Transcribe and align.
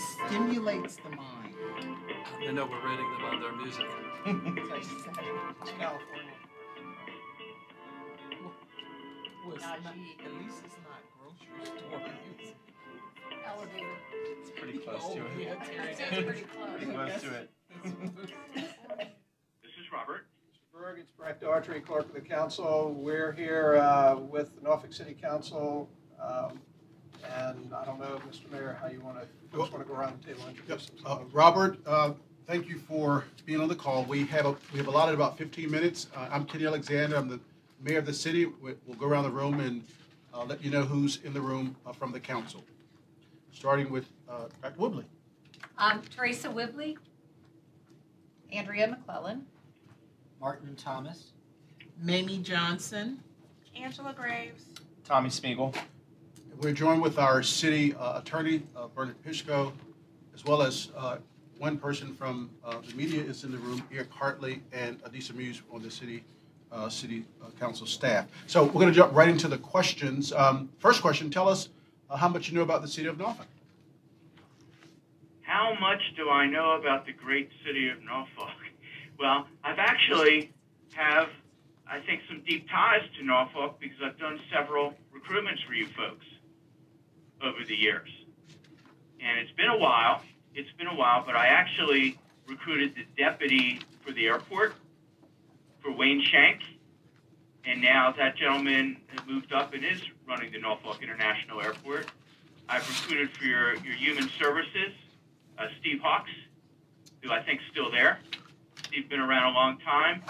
stimulates 0.00 0.96
the 0.96 1.10
mind. 1.10 1.54
I 2.46 2.52
know 2.52 2.66
we're 2.66 2.84
rating 2.88 3.10
them 3.12 3.24
on 3.24 3.40
their 3.40 3.52
music. 3.56 3.86
California. 5.78 6.36
Well, 9.46 9.54
it's 9.54 9.62
not, 9.62 9.78
at 9.78 9.94
least 10.42 10.62
it's 10.64 10.76
not 10.84 11.00
grocery 11.18 11.64
store 11.88 12.00
music. 12.38 12.56
Elevator. 13.46 13.86
It's 14.40 14.50
pretty 14.58 14.78
close 14.78 15.00
Oh, 15.02 15.14
to 15.14 15.20
it. 15.26 15.30
yeah, 15.38 15.54
It's 15.90 15.98
Terry, 15.98 16.22
pretty 16.24 16.42
Pretty 16.78 16.92
close. 16.92 17.10
close 17.10 17.22
to 17.22 17.28
it. 17.34 17.50
This 18.54 19.72
is 19.80 19.92
Robert. 19.92 20.26
Mr. 20.52 20.78
Berg, 20.78 20.98
it's 21.00 21.10
Breck 21.10 21.40
Daughtrey, 21.40 21.84
Clerk 21.84 22.08
of 22.08 22.14
the 22.14 22.20
Council. 22.20 22.94
We're 22.96 23.32
here 23.32 23.76
uh, 23.76 24.16
with 24.16 24.54
the 24.56 24.60
Norfolk 24.62 24.92
City 24.92 25.14
Council. 25.20 25.88
um, 26.22 26.60
And 27.24 27.72
I 27.74 27.84
don't 27.84 27.98
know, 28.00 28.20
Mr. 28.30 28.50
Mayor, 28.50 28.76
how 28.80 28.88
you 28.88 29.00
want 29.00 29.18
to, 29.20 29.26
folks 29.56 29.70
want 29.72 29.84
to 29.84 29.88
go 29.92 29.98
around 29.98 30.20
the 30.20 30.26
table 30.26 30.46
and 30.46 30.56
Yep. 30.56 30.68
introduce 30.70 30.88
Uh, 31.04 31.14
themselves. 31.16 31.34
Robert, 31.34 31.78
uh, 31.86 32.12
thank 32.46 32.68
you 32.68 32.78
for 32.78 33.24
being 33.46 33.60
on 33.60 33.68
the 33.68 33.74
call. 33.76 34.04
We 34.04 34.24
have, 34.26 34.46
a- 34.46 34.56
we 34.72 34.78
have 34.78 34.86
allotted 34.88 35.14
about 35.14 35.36
15 35.38 35.70
minutes. 35.70 36.08
Uh, 36.14 36.28
I'm 36.30 36.44
Kenny 36.46 36.66
Alexander, 36.66 37.16
I'm 37.16 37.28
the 37.28 37.40
mayor 37.80 37.98
of 37.98 38.06
the 38.06 38.14
city. 38.14 38.46
We- 38.46 38.74
We'll 38.86 38.96
go 38.98 39.06
around 39.06 39.24
the 39.24 39.30
room 39.30 39.60
and 39.60 39.84
uh, 40.34 40.44
let 40.44 40.62
you 40.64 40.70
know 40.70 40.82
who's 40.84 41.16
in 41.24 41.32
the 41.32 41.40
room 41.40 41.76
uh, 41.86 41.92
from 41.92 42.12
the 42.12 42.20
council. 42.20 42.64
Starting 43.52 43.90
with 43.90 44.06
uh, 44.28 44.46
Dr. 44.62 44.78
Whibley. 44.80 45.04
Um, 45.78 46.02
Teresa 46.14 46.50
Whibley. 46.50 46.96
Andrea 48.52 48.86
McClellan. 48.88 49.46
Martin 50.40 50.74
Thomas. 50.76 51.32
Mamie 52.00 52.38
Johnson. 52.38 53.22
Angela 53.76 54.12
Graves. 54.12 54.64
Tommy 55.04 55.28
Smigiel. 55.30 55.74
We're 56.60 56.72
joined 56.72 57.00
with 57.00 57.18
our 57.18 57.42
city 57.42 57.94
uh, 57.94 58.18
attorney, 58.18 58.64
uh, 58.76 58.88
Bernard 58.88 59.16
Pishko, 59.24 59.72
as 60.34 60.44
well 60.44 60.60
as 60.60 60.90
uh, 60.94 61.16
one 61.56 61.78
person 61.78 62.12
from 62.12 62.50
uh, 62.62 62.74
the 62.86 62.94
media 62.94 63.22
is 63.22 63.44
in 63.44 63.50
the 63.50 63.56
room, 63.56 63.82
Eric 63.90 64.10
Hartley 64.10 64.60
and 64.70 65.02
Adisa 65.04 65.34
Muse 65.34 65.62
on 65.72 65.80
the 65.80 65.90
city, 65.90 66.22
uh, 66.70 66.90
city 66.90 67.24
uh, 67.42 67.46
council 67.58 67.86
staff. 67.86 68.26
So 68.46 68.64
we're 68.64 68.72
going 68.72 68.88
to 68.88 68.92
jump 68.92 69.14
right 69.14 69.30
into 69.30 69.48
the 69.48 69.56
questions. 69.56 70.34
Um, 70.34 70.68
First 70.78 71.00
question, 71.00 71.30
tell 71.30 71.48
us 71.48 71.70
how 72.14 72.28
much 72.28 72.50
you 72.50 72.56
know 72.56 72.62
about 72.62 72.82
the 72.82 72.88
city 72.88 73.08
of 73.08 73.16
Norfolk. 73.16 73.46
How 75.40 75.74
much 75.80 76.02
do 76.14 76.28
I 76.28 76.46
know 76.46 76.72
about 76.72 77.06
the 77.06 77.12
great 77.14 77.48
city 77.64 77.88
of 77.88 78.02
Norfolk? 78.04 78.50
Well, 79.18 79.46
I've 79.62 79.78
actually 79.78 80.50
have, 80.94 81.28
I 81.86 82.00
think, 82.00 82.22
some 82.26 82.42
deep 82.48 82.66
ties 82.70 83.02
to 83.18 83.22
Norfolk 83.22 83.78
because 83.78 83.98
I've 84.02 84.18
done 84.18 84.40
several 84.50 84.94
recruitments 85.14 85.62
for 85.66 85.74
you 85.74 85.86
folks 85.88 86.24
over 87.42 87.64
the 87.66 87.74
years. 87.74 88.08
And 89.20 89.38
it's 89.38 89.52
been 89.52 89.68
a 89.68 89.78
while. 89.78 90.22
It's 90.54 90.70
been 90.78 90.86
a 90.86 90.94
while, 90.94 91.22
but 91.24 91.36
I 91.36 91.46
actually 91.46 92.18
recruited 92.46 92.94
the 92.94 93.04
deputy 93.16 93.80
for 94.04 94.12
the 94.12 94.26
airport 94.26 94.74
for 95.80 95.92
Wayne 95.92 96.22
Shank. 96.22 96.60
And 97.64 97.80
now 97.80 98.12
that 98.16 98.36
gentleman 98.36 98.96
has 99.08 99.26
moved 99.26 99.52
up 99.52 99.74
and 99.74 99.84
is 99.84 100.02
running 100.26 100.50
the 100.52 100.58
Norfolk 100.58 101.02
International 101.02 101.60
Airport. 101.60 102.10
I've 102.68 102.88
recruited 102.88 103.30
for 103.36 103.44
your, 103.44 103.74
your 103.76 103.94
human 103.94 104.28
services, 104.38 104.92
uh, 105.58 105.66
Steve 105.80 106.00
Hawks, 106.00 106.30
who 107.22 107.30
I 107.30 107.42
think 107.42 107.60
is 107.60 107.66
still 107.70 107.90
there. 107.90 108.18
Steve's 108.86 109.08
been 109.08 109.20
around 109.20 109.52
a 109.52 109.54
long 109.54 109.78
time. 109.78 110.22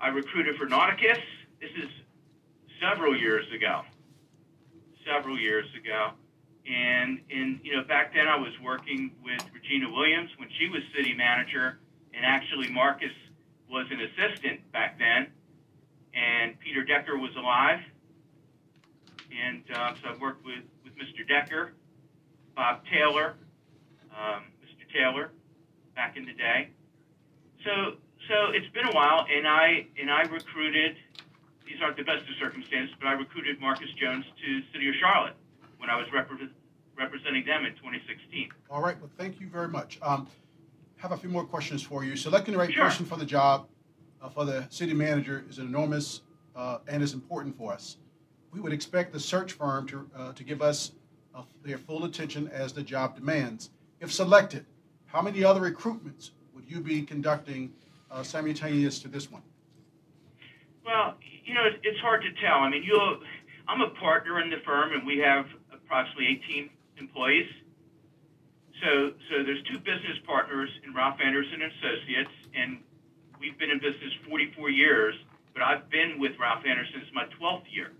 I 0.00 0.08
recruited 0.08 0.56
for 0.56 0.66
Nauticus. 0.66 1.20
This 1.60 1.70
is 1.76 1.90
several 2.80 3.16
years 3.16 3.46
ago. 3.52 3.82
Several 5.04 5.38
years 5.38 5.66
ago. 5.78 6.10
And, 6.66 7.20
and, 7.30 7.60
you 7.62 7.76
know, 7.76 7.84
back 7.84 8.12
then 8.12 8.26
I 8.26 8.36
was 8.36 8.52
working 8.62 9.12
with 9.22 9.40
Regina 9.54 9.90
Williams 9.90 10.30
when 10.36 10.48
she 10.58 10.68
was 10.68 10.82
city 10.96 11.14
manager, 11.14 11.78
and 12.12 12.26
actually 12.26 12.68
Marcus 12.70 13.12
was 13.70 13.86
an 13.90 14.00
assistant 14.00 14.60
back 14.72 14.98
then, 14.98 15.28
and 16.14 16.58
Peter 16.58 16.82
Decker 16.82 17.16
was 17.18 17.30
alive. 17.36 17.78
And 19.30 19.62
uh, 19.74 19.94
so 20.02 20.10
I've 20.10 20.20
worked 20.20 20.44
with, 20.44 20.64
with 20.82 20.94
Mr. 20.94 21.26
Decker, 21.26 21.74
Bob 22.56 22.82
Taylor, 22.92 23.34
um, 24.10 24.44
Mr. 24.58 24.92
Taylor, 24.92 25.30
back 25.94 26.16
in 26.16 26.24
the 26.24 26.32
day. 26.32 26.70
So, 27.64 27.94
so 28.28 28.50
it's 28.50 28.72
been 28.74 28.86
a 28.86 28.92
while, 28.92 29.26
and 29.30 29.46
I 29.46 29.86
and 30.00 30.10
I 30.10 30.22
recruited. 30.22 30.96
These 31.66 31.82
aren't 31.82 31.96
the 31.96 32.04
best 32.04 32.22
of 32.22 32.34
circumstances, 32.40 32.94
but 32.98 33.08
I 33.08 33.12
recruited 33.12 33.60
Marcus 33.60 33.90
Jones 34.00 34.24
to 34.24 34.62
City 34.72 34.88
of 34.88 34.94
Charlotte 35.00 35.36
when 35.78 35.90
I 35.90 35.96
was 35.96 36.06
repre- 36.08 36.50
representing 36.96 37.44
them 37.44 37.64
in 37.64 37.72
2016. 37.74 38.48
All 38.70 38.80
right, 38.82 38.98
well, 39.00 39.10
thank 39.18 39.40
you 39.40 39.48
very 39.48 39.68
much. 39.68 39.98
Um, 40.02 40.26
Have 40.98 41.12
a 41.12 41.16
few 41.16 41.28
more 41.28 41.44
questions 41.44 41.82
for 41.82 42.04
you. 42.04 42.16
Selecting 42.16 42.52
the 42.52 42.58
right 42.58 42.72
Sure. 42.72 42.84
person 42.84 43.04
for 43.04 43.16
the 43.16 43.26
job, 43.26 43.68
uh, 44.22 44.30
for 44.30 44.46
the 44.46 44.66
city 44.70 44.94
manager 44.94 45.44
is 45.48 45.58
enormous 45.58 46.22
uh, 46.54 46.78
and 46.88 47.02
is 47.02 47.12
important 47.12 47.54
for 47.56 47.70
us. 47.74 47.98
We 48.50 48.60
would 48.60 48.72
expect 48.72 49.12
the 49.12 49.20
search 49.20 49.52
firm 49.52 49.86
to, 49.88 50.10
uh, 50.16 50.32
to 50.32 50.42
give 50.42 50.62
us 50.62 50.92
uh, 51.34 51.42
their 51.62 51.76
full 51.76 52.04
attention 52.04 52.48
as 52.48 52.72
the 52.72 52.82
job 52.82 53.14
demands. 53.14 53.68
If 54.00 54.10
selected, 54.10 54.64
how 55.04 55.20
many 55.20 55.44
other 55.44 55.60
recruitments 55.60 56.30
would 56.54 56.64
you 56.66 56.80
be 56.80 57.02
conducting 57.02 57.74
uh, 58.10 58.22
simultaneous 58.22 58.98
to 59.00 59.08
this 59.08 59.30
one? 59.30 59.42
Well, 60.84 61.16
you 61.44 61.52
know, 61.52 61.64
it's, 61.66 61.76
it's 61.82 62.00
hard 62.00 62.22
to 62.22 62.32
tell. 62.40 62.60
I 62.60 62.70
mean, 62.70 62.82
you'll, 62.84 63.18
I'm 63.68 63.82
a 63.82 63.90
partner 63.90 64.40
in 64.40 64.48
the 64.48 64.58
firm, 64.64 64.94
and 64.94 65.06
we 65.06 65.18
have 65.18 65.44
approximately 65.86 66.40
18 66.44 66.70
employees. 66.98 67.48
So, 68.82 69.12
so 69.30 69.42
there's 69.42 69.62
two 69.70 69.78
business 69.78 70.18
partners 70.26 70.68
in 70.84 70.92
Ralph 70.92 71.18
Andersen 71.24 71.62
and 71.62 71.72
Associates, 71.72 72.34
and 72.54 72.78
we've 73.40 73.58
been 73.58 73.70
in 73.70 73.78
business 73.78 74.12
44 74.28 74.70
years. 74.70 75.14
But 75.54 75.62
I've 75.62 75.88
been 75.88 76.20
with 76.20 76.32
Ralph 76.38 76.66
Andersen 76.68 77.00
since 77.00 77.14
my 77.14 77.24
12th 77.40 77.64
year. 77.70 77.92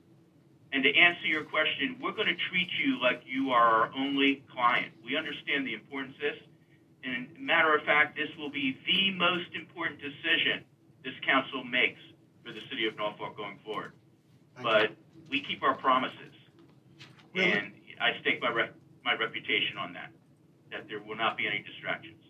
And 0.72 0.82
to 0.82 0.94
answer 0.94 1.24
your 1.26 1.44
question, 1.44 1.96
we're 2.02 2.12
going 2.12 2.28
to 2.28 2.36
treat 2.50 2.68
you 2.84 3.00
like 3.00 3.22
you 3.24 3.50
are 3.50 3.88
our 3.88 3.90
only 3.96 4.44
client. 4.52 4.92
We 5.02 5.16
understand 5.16 5.66
the 5.66 5.72
importance 5.72 6.16
of 6.16 6.20
this. 6.20 6.38
And 7.04 7.28
matter 7.38 7.74
of 7.74 7.82
fact, 7.84 8.16
this 8.16 8.28
will 8.36 8.50
be 8.50 8.76
the 8.84 9.12
most 9.16 9.48
important 9.54 10.00
decision 10.02 10.64
this 11.02 11.14
council 11.24 11.64
makes 11.64 12.00
for 12.44 12.52
the 12.52 12.60
city 12.68 12.86
of 12.86 12.96
Norfolk 12.98 13.36
going 13.38 13.58
forward. 13.64 13.92
Thank 14.56 14.66
you. 14.66 14.72
But 14.72 14.90
we 15.30 15.40
keep 15.40 15.62
our 15.62 15.74
promises, 15.74 16.34
Really? 17.32 17.52
and 17.52 17.72
I 18.00 18.18
stake 18.20 18.40
my 18.42 18.50
rep, 18.50 18.74
my 19.04 19.14
reputation 19.14 19.76
on 19.78 19.92
that. 19.94 20.10
That 20.70 20.88
there 20.88 21.00
will 21.00 21.16
not 21.16 21.36
be 21.36 21.46
any 21.46 21.62
distractions. 21.62 22.22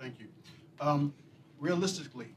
Thank 0.00 0.18
you. 0.20 0.26
Um, 0.80 1.14
Realistically, 1.58 2.34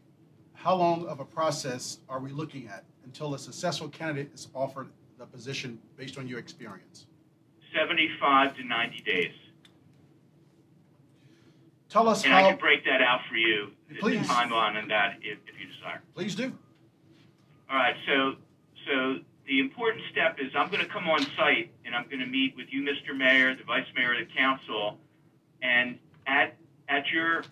how 0.54 0.76
long 0.76 1.06
of 1.08 1.20
a 1.20 1.26
process 1.26 2.00
are 2.08 2.20
we 2.22 2.32
looking 2.32 2.70
at 2.70 2.86
until 3.04 3.34
a 3.34 3.40
successful 3.40 3.90
candidate 3.90 4.32
is 4.34 4.48
offered 4.56 4.88
the 5.18 5.26
position 5.26 5.78
based 5.98 6.18
on 6.18 6.26
your 6.26 6.40
experience? 6.40 7.08
75 7.78 8.56
to 8.56 8.64
90 8.64 9.02
days, 9.02 9.34
Tell 11.90 12.08
us 12.08 12.24
and 12.24 12.34
I 12.34 12.44
can 12.44 12.58
break 12.60 12.86
that 12.86 13.02
out 13.02 13.22
for 13.28 13.36
you, 13.36 13.72
the- 13.90 13.96
the 13.96 14.00
Please. 14.00 14.28
timeline 14.28 14.82
on 14.82 14.88
that, 14.90 15.18
if, 15.22 15.40
if 15.48 15.60
you 15.60 15.66
desire. 15.68 16.02
please 16.16 16.36
do. 16.36 16.58
All 17.70 17.76
right, 17.76 17.96
so 18.08 18.36
so 18.88 19.20
the 19.50 19.60
important 19.60 20.04
step 20.12 20.38
is 20.40 20.54
I'm 20.56 20.70
going 20.70 20.86
to 20.86 20.90
come 20.94 21.10
on 21.10 21.26
site 21.36 21.74
and 21.84 21.96
I'm 21.96 22.06
going 22.06 22.20
to 22.20 22.28
meet 22.28 22.56
with 22.56 22.68
you, 22.70 22.84
Mr. 22.84 23.18
Mayor, 23.18 23.56
the 23.56 23.64
Vice 23.64 23.90
Mayor 23.96 24.14
of 24.14 24.28
the 24.28 24.34
Council, 24.34 25.00
and 25.62 25.98
at 26.28 26.56
at 26.88 27.10
your 27.12 27.44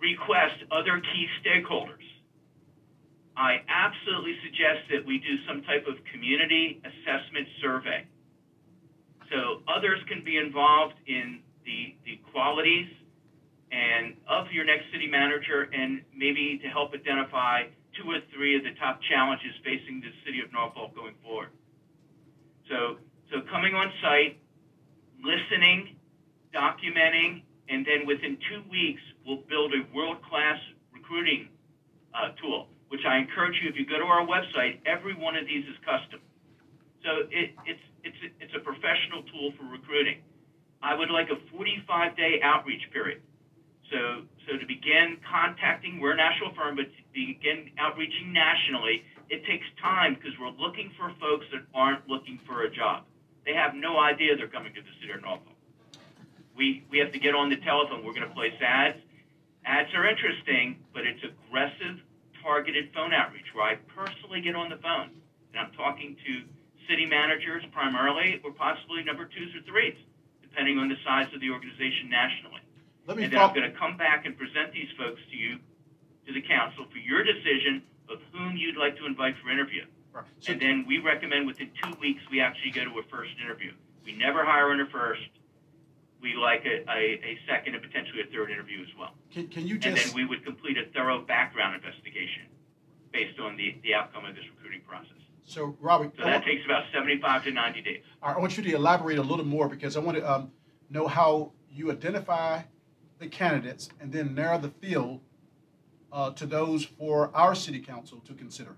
request, 0.00 0.54
other 0.70 1.00
key 1.00 1.26
stakeholders. 1.44 2.06
I 3.36 3.62
absolutely 3.68 4.36
suggest 4.44 4.86
that 4.90 5.04
we 5.04 5.18
do 5.18 5.36
some 5.48 5.62
type 5.62 5.86
of 5.88 5.96
community 6.12 6.80
assessment 6.84 7.48
survey. 7.60 8.06
So 9.30 9.62
others 9.66 10.00
can 10.08 10.22
be 10.24 10.36
involved 10.36 10.94
in 11.06 11.40
the, 11.64 11.94
the 12.04 12.20
qualities 12.32 12.88
and 13.70 14.14
of 14.28 14.52
your 14.52 14.64
next 14.64 14.92
city 14.92 15.06
manager 15.06 15.70
and 15.72 16.02
maybe 16.14 16.60
to 16.62 16.68
help 16.68 16.92
identify 16.92 17.64
two 17.96 18.10
or 18.10 18.20
three 18.34 18.56
of 18.56 18.64
the 18.64 18.74
top 18.80 19.00
challenges 19.02 19.52
facing 19.64 20.00
the 20.00 20.12
city 20.24 20.40
of 20.40 20.52
Norfolk 20.52 20.94
going 20.94 21.14
forward. 21.22 21.48
So, 22.68 22.96
so 23.30 23.40
coming 23.50 23.74
on 23.74 23.92
site, 24.00 24.38
listening, 25.22 25.96
documenting, 26.54 27.42
and 27.68 27.86
then 27.86 28.06
within 28.06 28.36
two 28.48 28.62
weeks, 28.70 29.00
we'll 29.26 29.44
build 29.48 29.72
a 29.72 29.82
world-class 29.94 30.58
recruiting 30.92 31.48
uh, 32.14 32.32
tool, 32.40 32.68
which 32.88 33.04
I 33.06 33.18
encourage 33.18 33.56
you, 33.62 33.68
if 33.68 33.76
you 33.76 33.86
go 33.86 33.98
to 33.98 34.04
our 34.04 34.26
website, 34.26 34.80
every 34.84 35.14
one 35.14 35.36
of 35.36 35.46
these 35.46 35.64
is 35.64 35.76
custom. 35.84 36.20
So 37.04 37.26
it, 37.30 37.54
it's, 37.66 37.80
it's, 38.04 38.16
it's 38.40 38.54
a 38.54 38.60
professional 38.60 39.22
tool 39.32 39.52
for 39.58 39.64
recruiting. 39.64 40.20
I 40.82 40.94
would 40.94 41.10
like 41.10 41.28
a 41.30 41.38
45-day 41.54 42.40
outreach 42.42 42.82
period. 42.92 43.22
So, 43.92 44.24
so 44.48 44.56
to 44.56 44.66
begin 44.66 45.18
contacting, 45.20 46.00
we're 46.00 46.12
a 46.12 46.16
national 46.16 46.54
firm, 46.54 46.76
but 46.76 46.88
to 46.88 47.02
begin 47.12 47.70
outreaching 47.78 48.32
nationally, 48.32 49.04
it 49.28 49.44
takes 49.44 49.66
time 49.80 50.14
because 50.14 50.32
we're 50.40 50.56
looking 50.56 50.90
for 50.96 51.12
folks 51.20 51.44
that 51.52 51.60
aren't 51.74 52.08
looking 52.08 52.40
for 52.46 52.64
a 52.64 52.70
job. 52.70 53.04
They 53.44 53.52
have 53.52 53.74
no 53.74 54.00
idea 54.00 54.34
they're 54.36 54.48
coming 54.48 54.72
to 54.72 54.80
the 54.80 54.94
city 55.00 55.12
of 55.12 55.20
Norfolk. 55.20 55.52
We, 56.56 56.84
we 56.90 56.98
have 56.98 57.12
to 57.12 57.18
get 57.18 57.34
on 57.34 57.50
the 57.50 57.56
telephone. 57.56 58.04
We're 58.04 58.16
going 58.16 58.28
to 58.28 58.34
place 58.34 58.56
ads. 58.64 58.98
Ads 59.64 59.92
are 59.94 60.08
interesting, 60.08 60.80
but 60.94 61.04
it's 61.04 61.20
aggressive, 61.22 62.00
targeted 62.42 62.92
phone 62.94 63.12
outreach 63.12 63.46
where 63.52 63.64
I 63.64 63.74
personally 63.94 64.40
get 64.40 64.56
on 64.56 64.70
the 64.70 64.80
phone 64.80 65.10
and 65.52 65.60
I'm 65.60 65.72
talking 65.72 66.16
to 66.16 66.32
city 66.88 67.04
managers 67.04 67.62
primarily, 67.72 68.40
or 68.42 68.52
possibly 68.52 69.04
number 69.04 69.26
twos 69.26 69.54
or 69.54 69.62
threes, 69.68 69.94
depending 70.40 70.78
on 70.78 70.88
the 70.88 70.96
size 71.04 71.28
of 71.34 71.40
the 71.40 71.50
organization 71.50 72.08
nationally. 72.08 72.61
Let 73.06 73.16
me 73.16 73.24
And 73.24 73.32
then 73.32 73.40
I'm 73.40 73.54
going 73.54 73.70
to 73.70 73.76
come 73.78 73.96
back 73.96 74.26
and 74.26 74.36
present 74.36 74.72
these 74.72 74.88
folks 74.96 75.20
to 75.30 75.36
you, 75.36 75.58
to 76.26 76.32
the 76.32 76.42
council, 76.42 76.86
for 76.90 76.98
your 76.98 77.24
decision 77.24 77.82
of 78.08 78.18
whom 78.32 78.56
you'd 78.56 78.76
like 78.76 78.96
to 78.98 79.06
invite 79.06 79.34
for 79.42 79.50
interview. 79.50 79.84
right. 80.12 80.24
So- 80.40 80.52
And 80.52 80.60
then 80.60 80.84
we 80.86 80.98
recommend 80.98 81.46
within 81.46 81.70
two 81.82 81.92
weeks, 82.00 82.22
we 82.30 82.40
actually 82.40 82.70
go 82.70 82.84
to 82.84 82.98
a 82.98 83.02
first 83.10 83.32
interview. 83.42 83.72
We 84.04 84.12
never 84.12 84.44
hire 84.44 84.72
in 84.72 84.80
a 84.80 84.86
first. 84.86 85.22
We 86.20 86.34
like 86.34 86.64
a, 86.64 86.88
a, 86.90 86.98
a 87.24 87.38
second 87.48 87.74
and 87.74 87.82
potentially 87.82 88.20
a 88.22 88.26
third 88.32 88.50
interview 88.50 88.80
as 88.82 88.88
well. 88.98 89.14
Can, 89.32 89.48
can 89.48 89.66
you 89.66 89.78
just... 89.78 89.86
And 89.86 89.96
then 89.96 90.14
we 90.14 90.24
would 90.24 90.44
complete 90.44 90.78
a 90.78 90.84
thorough 90.94 91.20
background 91.22 91.74
investigation 91.74 92.42
based 93.12 93.40
on 93.40 93.56
the, 93.56 93.76
the 93.82 93.94
outcome 93.94 94.24
of 94.26 94.34
this 94.36 94.44
recruiting 94.54 94.82
process. 94.86 95.18
so 95.44 95.76
Robert, 95.80 96.12
So 96.16 96.22
that 96.24 96.32
want- 96.34 96.44
takes 96.44 96.64
about 96.64 96.84
75 96.92 97.44
to 97.44 97.50
90 97.50 97.82
days. 97.82 98.02
I 98.22 98.38
want 98.38 98.56
you 98.56 98.62
to 98.62 98.74
elaborate 98.74 99.18
a 99.18 99.22
little 99.22 99.44
more 99.44 99.68
because 99.68 99.96
I 99.96 100.00
want 100.00 100.18
to 100.18 100.30
um, 100.32 100.52
know 100.90 101.08
how 101.08 101.52
you 101.72 101.90
identify 101.90 102.62
the 103.22 103.28
candidates 103.28 103.88
and 104.00 104.12
then 104.12 104.34
narrow 104.34 104.58
the 104.58 104.68
field 104.68 105.20
uh, 106.12 106.30
to 106.32 106.44
those 106.44 106.84
for 106.84 107.30
our 107.34 107.54
city 107.54 107.80
council 107.80 108.20
to 108.26 108.34
consider. 108.34 108.76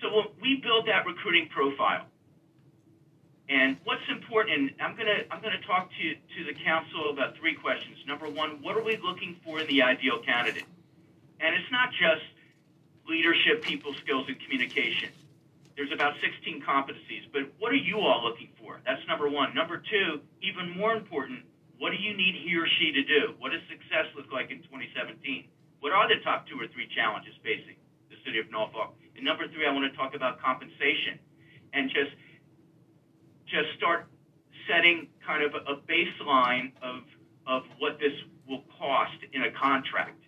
So 0.00 0.14
when 0.14 0.26
we 0.40 0.60
build 0.62 0.86
that 0.86 1.06
recruiting 1.06 1.48
profile, 1.48 2.04
and 3.48 3.76
what's 3.84 4.02
important, 4.10 4.58
and 4.58 4.70
I'm 4.80 4.96
gonna 4.96 5.22
I'm 5.30 5.40
gonna 5.40 5.62
talk 5.66 5.88
to 5.90 6.14
to 6.14 6.44
the 6.44 6.52
council 6.64 7.10
about 7.10 7.36
three 7.36 7.54
questions. 7.54 7.96
Number 8.06 8.28
one, 8.28 8.60
what 8.60 8.76
are 8.76 8.82
we 8.82 8.96
looking 8.96 9.36
for 9.44 9.60
in 9.60 9.66
the 9.68 9.82
ideal 9.82 10.18
candidate? 10.18 10.64
And 11.40 11.54
it's 11.54 11.70
not 11.70 11.90
just 11.92 12.24
leadership, 13.08 13.62
people 13.62 13.94
skills, 13.94 14.26
and 14.28 14.38
communication. 14.40 15.10
There's 15.76 15.92
about 15.92 16.14
16 16.20 16.62
competencies, 16.62 17.30
but 17.32 17.42
what 17.58 17.70
are 17.70 17.76
you 17.76 18.00
all 18.00 18.24
looking 18.24 18.48
for? 18.58 18.80
That's 18.84 19.06
number 19.06 19.28
one. 19.28 19.54
Number 19.54 19.76
two, 19.78 20.20
even 20.42 20.76
more 20.76 20.96
important, 20.96 21.44
what 21.78 21.90
do 21.90 21.98
you 21.98 22.16
need 22.16 22.34
he 22.34 22.56
or 22.56 22.66
she 22.78 22.92
to 22.92 23.02
do? 23.02 23.34
What 23.38 23.52
does 23.52 23.60
success 23.68 24.06
look 24.16 24.32
like 24.32 24.50
in 24.50 24.62
2017? 24.64 25.48
What 25.80 25.92
are 25.92 26.08
the 26.08 26.22
top 26.24 26.48
two 26.48 26.56
or 26.56 26.66
three 26.68 26.88
challenges 26.94 27.34
facing 27.42 27.76
the 28.08 28.16
city 28.24 28.38
of 28.38 28.50
Norfolk? 28.50 28.96
And 29.14 29.24
number 29.24 29.46
three, 29.48 29.66
I 29.66 29.72
want 29.72 29.90
to 29.90 29.96
talk 29.96 30.14
about 30.14 30.40
compensation 30.40 31.18
and 31.72 31.90
just 31.90 32.12
just 33.46 33.68
start 33.76 34.08
setting 34.68 35.08
kind 35.24 35.44
of 35.44 35.54
a 35.54 35.76
baseline 35.86 36.72
of 36.82 37.04
of 37.46 37.62
what 37.78 38.00
this 38.00 38.12
will 38.48 38.64
cost 38.78 39.18
in 39.32 39.44
a 39.44 39.50
contract. 39.52 40.22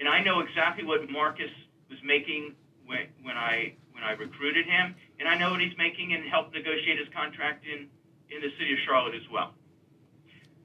And 0.00 0.08
I 0.08 0.22
know 0.22 0.40
exactly 0.40 0.84
what 0.84 1.08
Marcus 1.10 1.52
was 1.88 1.98
making 2.02 2.54
when 2.86 3.06
when 3.22 3.36
I 3.36 3.74
when 3.92 4.02
I 4.02 4.12
recruited 4.12 4.66
him, 4.66 4.94
and 5.20 5.28
I 5.28 5.36
know 5.38 5.50
what 5.50 5.60
he's 5.60 5.76
making 5.78 6.14
and 6.14 6.24
helped 6.24 6.54
negotiate 6.54 6.98
his 6.98 7.08
contract 7.14 7.64
in 7.64 7.88
in 8.30 8.40
the 8.40 8.50
city 8.58 8.72
of 8.72 8.78
Charlotte 8.86 9.14
as 9.14 9.28
well. 9.30 9.54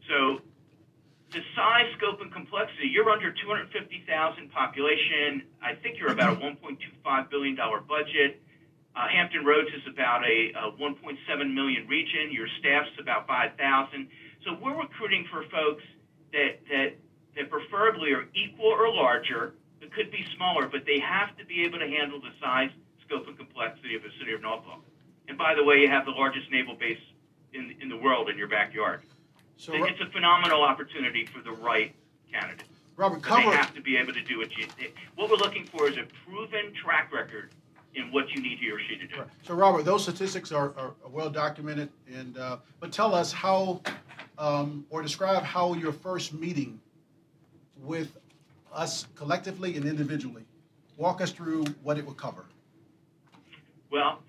So 0.10 0.42
the 1.32 1.42
size, 1.56 1.86
scope, 1.98 2.22
and 2.22 2.34
complexity, 2.34 2.90
you're 2.90 3.10
under 3.10 3.32
250,000 3.32 4.50
population. 4.52 5.44
I 5.62 5.76
think 5.76 6.00
you're 6.00 6.12
about 6.12 6.34
a 6.34 6.42
$1.25 6.42 7.30
billion 7.30 7.56
budget. 7.56 8.42
Uh, 8.96 9.08
Hampton 9.08 9.46
Roads 9.46 9.70
is 9.70 9.86
about 9.88 10.26
a, 10.26 10.52
a 10.58 10.72
1.7 10.82 11.54
million 11.54 11.88
region. 11.88 12.32
Your 12.32 12.48
staff's 12.60 12.90
about 13.00 13.28
5,000. 13.28 14.10
So 14.44 14.58
we're 14.60 14.76
recruiting 14.76 15.26
for 15.32 15.46
folks 15.54 15.84
that, 16.34 16.60
that, 16.72 16.98
that 17.38 17.50
preferably 17.52 18.12
are 18.14 18.26
equal 18.34 18.74
or 18.74 18.92
larger. 18.92 19.54
It 19.82 19.94
could 19.94 20.10
be 20.10 20.26
smaller, 20.36 20.68
but 20.68 20.86
they 20.86 21.00
have 21.00 21.38
to 21.38 21.46
be 21.46 21.64
able 21.64 21.78
to 21.78 21.88
handle 21.88 22.20
the 22.20 22.34
size, 22.42 22.72
scope, 23.06 23.28
and 23.28 23.38
complexity 23.38 23.96
of 23.96 24.02
the 24.02 24.10
city 24.20 24.34
of 24.34 24.42
Norfolk. 24.42 24.82
And 25.28 25.38
by 25.38 25.54
the 25.54 25.64
way, 25.64 25.78
you 25.78 25.90
have 25.90 26.06
the 26.06 26.12
largest 26.12 26.50
naval 26.50 26.74
base 26.74 27.00
in, 27.54 27.76
in 27.82 27.90
the 27.90 27.98
world 27.98 28.30
in 28.30 28.38
your 28.38 28.48
backyard. 28.48 29.04
So, 29.60 29.74
it's 29.74 30.00
a 30.00 30.10
phenomenal 30.12 30.64
opportunity 30.64 31.26
for 31.26 31.42
the 31.44 31.52
right 31.52 31.94
candidate. 32.32 32.64
Robert, 32.96 33.22
But 33.22 33.36
they 33.36 33.42
have 33.58 33.76
to 33.76 33.82
be 33.82 33.98
able 33.98 34.14
to 34.14 34.24
do 34.24 34.38
what 34.38 34.56
you. 34.56 34.66
They, 34.78 34.94
what 35.16 35.30
we're 35.30 35.36
looking 35.36 35.66
for 35.66 35.90
is 35.90 35.98
a 35.98 36.06
proven 36.26 36.74
track 36.74 37.12
record 37.12 37.52
in 37.94 38.10
what 38.14 38.30
you 38.30 38.42
need 38.42 38.60
he 38.60 38.72
or 38.72 38.80
she 38.80 38.96
to 38.96 39.06
do. 39.06 39.24
so 39.42 39.54
Robert, 39.54 39.84
those 39.84 40.04
statistics 40.04 40.54
are, 40.54 40.74
are 40.78 40.94
well 41.10 41.30
documented 41.30 41.90
and, 42.08 42.38
uh, 42.38 42.58
but 42.80 42.94
tell 42.94 43.14
us 43.14 43.34
how, 43.34 43.82
um, 44.38 44.86
or 44.90 45.02
describe 45.02 45.44
how 45.44 45.74
your 45.74 45.92
first 45.92 46.34
meeting 46.34 46.80
with 47.82 48.18
us 48.74 49.08
collectively 49.14 49.76
and 49.76 49.86
individually. 49.86 50.46
Walk 50.96 51.20
us 51.20 51.32
through 51.32 51.66
what 51.84 51.98
it 51.98 52.06
will 52.06 52.14
cover. 52.14 52.46
Well, 53.92 54.20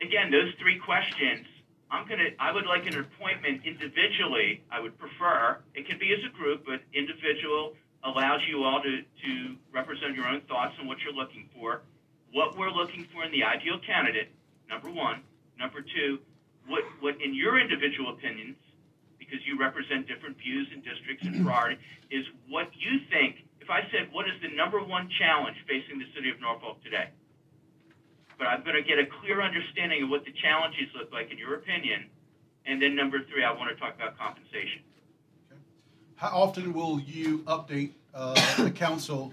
again, 0.00 0.30
those 0.30 0.52
three 0.60 0.78
questions. 0.78 1.46
I'm 1.92 2.08
gonna. 2.08 2.32
I 2.40 2.50
would 2.50 2.64
like 2.64 2.86
an 2.86 2.98
appointment 2.98 3.60
individually. 3.66 4.64
I 4.72 4.80
would 4.80 4.98
prefer. 4.98 5.60
It 5.74 5.86
can 5.86 5.98
be 5.98 6.10
as 6.16 6.24
a 6.24 6.32
group, 6.32 6.64
but 6.64 6.80
individual 6.94 7.74
allows 8.02 8.40
you 8.48 8.64
all 8.64 8.80
to 8.80 9.02
to 9.02 9.56
represent 9.70 10.16
your 10.16 10.26
own 10.26 10.40
thoughts 10.48 10.72
and 10.80 10.88
what 10.88 10.98
you're 11.04 11.12
looking 11.12 11.50
for. 11.54 11.82
What 12.32 12.56
we're 12.56 12.72
looking 12.72 13.06
for 13.12 13.24
in 13.24 13.30
the 13.30 13.44
ideal 13.44 13.78
candidate. 13.84 14.32
Number 14.70 14.90
one. 14.90 15.20
Number 15.58 15.84
two. 15.84 16.18
What 16.66 16.82
what 17.00 17.20
in 17.20 17.34
your 17.34 17.60
individual 17.60 18.08
opinions, 18.16 18.56
because 19.18 19.44
you 19.44 19.60
represent 19.60 20.08
different 20.08 20.38
views 20.38 20.68
and 20.72 20.82
districts 20.82 21.26
and 21.26 21.44
priority, 21.46 21.76
is 22.10 22.24
what 22.48 22.72
you 22.72 23.04
think. 23.12 23.44
If 23.60 23.68
I 23.68 23.82
said 23.92 24.08
what 24.12 24.24
is 24.32 24.40
the 24.40 24.48
number 24.56 24.80
one 24.80 25.10
challenge 25.20 25.58
facing 25.68 25.98
the 25.98 26.08
city 26.16 26.30
of 26.30 26.40
Norfolk 26.40 26.82
today? 26.82 27.12
But 28.42 28.48
I'm 28.48 28.64
going 28.64 28.74
to 28.74 28.82
get 28.82 28.98
a 28.98 29.06
clear 29.06 29.40
understanding 29.40 30.02
of 30.02 30.08
what 30.08 30.24
the 30.24 30.32
challenges 30.32 30.88
look 30.96 31.12
like 31.12 31.30
in 31.30 31.38
your 31.38 31.54
opinion. 31.54 32.06
And 32.66 32.82
then 32.82 32.96
number 32.96 33.20
three, 33.30 33.44
I 33.44 33.52
want 33.52 33.70
to 33.70 33.76
talk 33.76 33.94
about 33.94 34.18
compensation. 34.18 34.80
How 36.16 36.30
often 36.30 36.72
will 36.72 36.98
you 36.98 37.38
update 37.40 37.92
uh, 38.12 38.34
the 38.64 38.70
council 38.72 39.32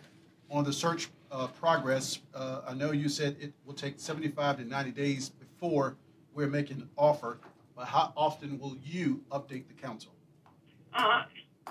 on 0.51 0.63
the 0.63 0.71
search 0.71 1.09
uh, 1.31 1.47
progress? 1.47 2.19
Uh, 2.35 2.61
I 2.67 2.75
know 2.75 2.91
you 2.91 3.09
said 3.09 3.35
it 3.39 3.51
will 3.65 3.73
take 3.73 3.99
75 3.99 4.57
to 4.57 4.65
90 4.65 4.91
days 4.91 5.29
before 5.29 5.95
we're 6.35 6.45
making 6.45 6.77
an 6.77 6.89
offer, 6.95 7.39
but 7.75 7.87
how 7.87 8.13
often 8.15 8.59
will 8.59 8.77
you 8.85 9.21
update 9.31 9.67
the 9.67 9.73
council? 9.81 10.11
Uh, 10.93 11.23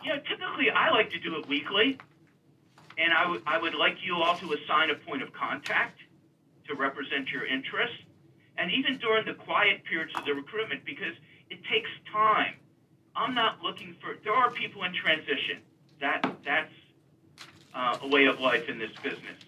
yeah, 0.05 0.17
typically 0.29 0.71
I 0.75 0.91
like 0.91 1.11
to 1.11 1.21
do 1.21 1.37
it 1.37 1.47
weekly, 1.49 1.99
and 2.97 3.13
I 3.13 3.39
I 3.47 3.59
would 3.59 3.75
like 3.75 3.97
you 4.03 4.17
all 4.17 4.37
to 4.39 4.53
assign 4.55 4.91
a 4.91 4.95
point 4.95 5.23
of 5.23 5.33
contact 5.33 6.01
to 6.69 6.75
represent 6.75 7.31
your 7.31 7.47
interests, 7.47 7.97
and 8.57 8.71
even 8.71 8.99
during 8.99 9.25
the 9.25 9.35
quiet 9.35 9.85
periods 9.85 10.13
of 10.17 10.25
the 10.25 10.35
recruitment, 10.35 10.85
because 10.85 11.15
it 11.51 11.59
takes 11.65 11.89
time. 12.13 12.55
I'm 13.17 13.35
not 13.35 13.63
looking 13.63 13.97
for. 14.01 14.17
There 14.23 14.35
are 14.35 14.51
people 14.51 14.85
in 14.85 14.95
transition. 14.95 15.59
That 16.01 16.23
that's 16.45 16.73
uh, 17.75 17.99
a 18.03 18.09
way 18.09 18.27
of 18.27 18.39
life 18.41 18.69
in 18.69 18.79
this 18.79 18.93
business, 19.03 19.39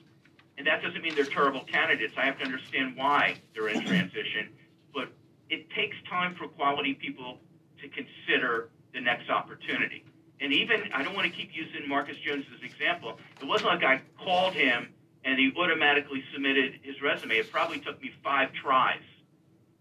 and 0.59 0.67
that 0.67 0.83
doesn't 0.83 1.03
mean 1.03 1.15
they're 1.15 1.25
terrible 1.25 1.61
candidates. 1.61 2.15
I 2.17 2.25
have 2.25 2.39
to 2.39 2.45
understand 2.45 2.97
why 2.97 3.37
they're 3.55 3.69
in 3.69 3.85
transition, 3.85 4.49
but 4.93 5.09
it 5.49 5.71
takes 5.71 5.97
time 6.09 6.35
for 6.35 6.49
quality 6.49 6.95
people 6.95 7.39
to 7.81 7.89
consider 7.89 8.71
the 8.93 9.01
next 9.01 9.31
opportunity. 9.31 10.05
And 10.41 10.53
even, 10.53 10.91
I 10.95 11.03
don't 11.03 11.15
want 11.15 11.31
to 11.31 11.37
keep 11.37 11.51
using 11.55 11.87
Marcus 11.87 12.17
Jones 12.27 12.47
as 12.55 12.61
an 12.61 12.67
example. 12.67 13.19
It 13.41 13.47
wasn't 13.47 13.71
like 13.71 13.85
I 13.85 14.01
called 14.25 14.55
him 14.55 14.89
and 15.25 15.39
he 15.39 15.53
automatically 15.57 16.23
submitted 16.33 16.81
his 16.83 17.01
resume. 17.03 17.37
It 17.37 17.51
probably 17.53 17.79
took 17.81 18.01
me 18.01 18.11
five 18.23 18.51
tries 18.53 19.03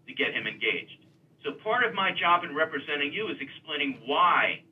to 0.06 0.14
get 0.14 0.34
him 0.34 0.46
engaged. 0.46 1.06
So 1.44 1.52
part 1.52 1.84
of 1.84 1.94
my 1.94 2.12
job 2.12 2.44
in 2.44 2.54
representing 2.54 3.12
you 3.12 3.28
is 3.28 3.38
explaining 3.40 3.98
why 4.04 4.62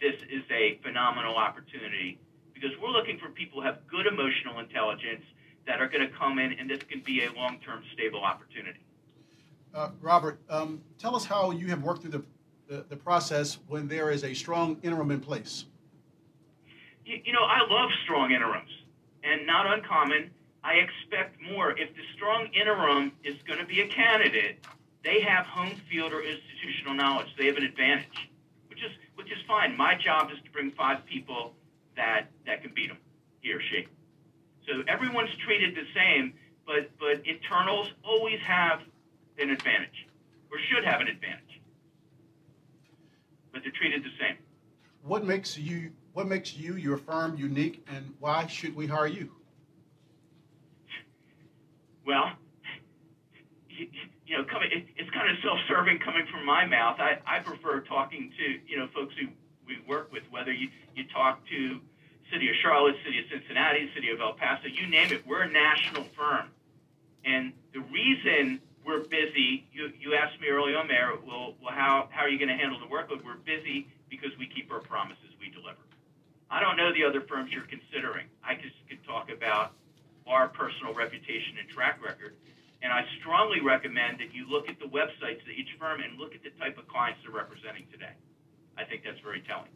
this 0.00 0.14
is 0.30 0.42
a 0.50 0.78
phenomenal 0.82 1.36
opportunity 1.36 2.18
because 2.52 2.70
we're 2.82 2.90
looking 2.90 3.18
for 3.18 3.28
people 3.30 3.60
who 3.60 3.66
have 3.66 3.78
good 3.88 4.06
emotional 4.06 4.58
intelligence 4.58 5.24
that 5.66 5.80
are 5.80 5.88
going 5.88 6.06
to 6.06 6.12
come 6.16 6.38
in 6.38 6.52
and 6.52 6.68
this 6.68 6.80
can 6.88 7.00
be 7.00 7.24
a 7.24 7.32
long-term 7.32 7.82
stable 7.94 8.22
opportunity. 8.22 8.80
Uh, 9.74 9.90
Robert, 10.00 10.38
um, 10.50 10.82
tell 10.98 11.16
us 11.16 11.24
how 11.24 11.50
you 11.50 11.68
have 11.68 11.82
worked 11.82 12.02
through 12.02 12.10
the, 12.10 12.22
the, 12.68 12.84
the 12.90 12.96
process 12.96 13.58
when 13.68 13.88
there 13.88 14.10
is 14.10 14.22
a 14.24 14.34
strong 14.34 14.76
interim 14.82 15.10
in 15.10 15.20
place. 15.20 15.64
You, 17.06 17.18
you 17.24 17.32
know, 17.32 17.44
I 17.44 17.60
love 17.68 17.90
strong 18.04 18.32
interims, 18.32 18.70
and 19.22 19.46
not 19.46 19.66
uncommon. 19.66 20.30
I 20.64 20.74
expect 20.74 21.40
more. 21.42 21.72
If 21.72 21.94
the 21.96 22.02
strong 22.14 22.48
interim 22.52 23.12
is 23.24 23.34
going 23.46 23.58
to 23.58 23.66
be 23.66 23.80
a 23.80 23.88
candidate, 23.88 24.64
they 25.04 25.20
have 25.20 25.46
home 25.46 25.80
field 25.90 26.12
or 26.12 26.22
institutional 26.22 26.94
knowledge. 26.94 27.28
They 27.36 27.46
have 27.46 27.56
an 27.56 27.64
advantage, 27.64 28.30
which 28.68 28.82
is 28.82 28.92
which 29.16 29.32
is 29.32 29.38
fine. 29.48 29.76
My 29.76 29.94
job 29.94 30.30
is 30.30 30.38
to 30.44 30.50
bring 30.50 30.70
five 30.72 31.04
people 31.06 31.54
that 31.96 32.26
that 32.46 32.62
can 32.62 32.72
beat 32.74 32.88
them, 32.88 32.98
he 33.40 33.52
or 33.52 33.60
she. 33.60 33.86
So 34.68 34.82
everyone's 34.86 35.34
treated 35.44 35.74
the 35.74 35.86
same, 35.94 36.34
but 36.66 36.90
but 37.00 37.26
internals 37.26 37.88
always 38.04 38.38
have 38.40 38.80
an 39.38 39.50
advantage, 39.50 40.06
or 40.50 40.58
should 40.70 40.84
have 40.84 41.00
an 41.00 41.08
advantage. 41.08 41.60
But 43.52 43.62
but 43.62 43.70
they're 43.70 43.80
treated 43.80 44.02
the 44.02 44.10
same. 44.20 44.36
What 45.02 45.24
makes 45.24 45.58
you, 45.58 45.92
what 46.12 46.26
makes 46.26 46.56
you, 46.56 46.76
your 46.76 46.98
firm 46.98 47.36
unique, 47.36 47.86
and 47.90 48.14
why 48.20 48.46
should 48.46 48.76
we 48.76 48.86
hire 48.86 49.06
you? 49.06 49.30
Well, 52.06 52.32
you, 53.68 53.88
know, 54.36 54.44
coming, 54.44 54.68
it's 54.96 55.10
kind 55.10 55.30
of 55.30 55.36
self-serving 55.42 56.00
coming 56.00 56.26
from 56.30 56.44
my 56.44 56.66
mouth. 56.66 56.98
I, 57.00 57.18
I 57.26 57.38
prefer 57.40 57.80
talking 57.80 58.32
to, 58.36 58.44
you 58.66 58.78
know, 58.78 58.88
folks 58.94 59.14
who 59.18 59.28
we 59.66 59.78
work 59.86 60.12
with, 60.12 60.24
whether 60.30 60.52
you, 60.52 60.68
you 60.94 61.04
talk 61.12 61.40
to 61.48 61.80
City 62.32 62.48
of 62.48 62.54
Charlotte, 62.62 62.96
City 63.04 63.20
of 63.20 63.24
Cincinnati, 63.30 63.90
City 63.94 64.10
of 64.10 64.20
El 64.20 64.34
Paso, 64.34 64.68
you 64.68 64.86
name 64.86 65.12
it, 65.12 65.26
we're 65.26 65.42
a 65.42 65.50
national 65.50 66.04
firm. 66.16 66.48
And 67.24 67.52
the 67.72 67.80
reason 67.80 68.60
we're 68.84 69.04
busy, 69.04 69.66
you, 69.72 69.92
you 69.98 70.14
asked 70.14 70.40
me 70.40 70.48
early 70.48 70.74
on, 70.74 70.88
Mayor, 70.88 71.12
well, 71.26 71.54
well 71.62 71.72
how, 71.72 72.08
how 72.10 72.22
are 72.22 72.28
you 72.28 72.38
going 72.38 72.48
to 72.48 72.56
handle 72.56 72.78
the 72.80 72.86
workload? 72.86 73.24
We're 73.24 73.36
busy 73.36 73.86
because 74.10 74.30
we 74.38 74.46
keep 74.46 74.72
our 74.72 74.80
promises. 74.80 75.31
I 76.52 76.60
don't 76.60 76.76
know 76.76 76.92
the 76.92 77.02
other 77.02 77.22
firms 77.22 77.50
you're 77.50 77.62
considering. 77.62 78.26
I 78.44 78.54
just 78.54 78.76
could 78.86 79.02
talk 79.06 79.30
about 79.32 79.72
our 80.26 80.48
personal 80.48 80.92
reputation 80.92 81.56
and 81.58 81.66
track 81.68 82.04
record. 82.04 82.34
And 82.82 82.92
I 82.92 83.06
strongly 83.20 83.62
recommend 83.62 84.20
that 84.20 84.34
you 84.34 84.46
look 84.50 84.68
at 84.68 84.78
the 84.78 84.84
websites 84.84 85.40
of 85.40 85.48
each 85.48 85.68
firm 85.80 86.02
and 86.02 86.18
look 86.18 86.34
at 86.34 86.42
the 86.42 86.50
type 86.60 86.76
of 86.76 86.86
clients 86.88 87.20
they're 87.24 87.34
representing 87.34 87.86
today. 87.90 88.12
I 88.76 88.84
think 88.84 89.02
that's 89.02 89.20
very 89.20 89.40
telling. 89.40 89.70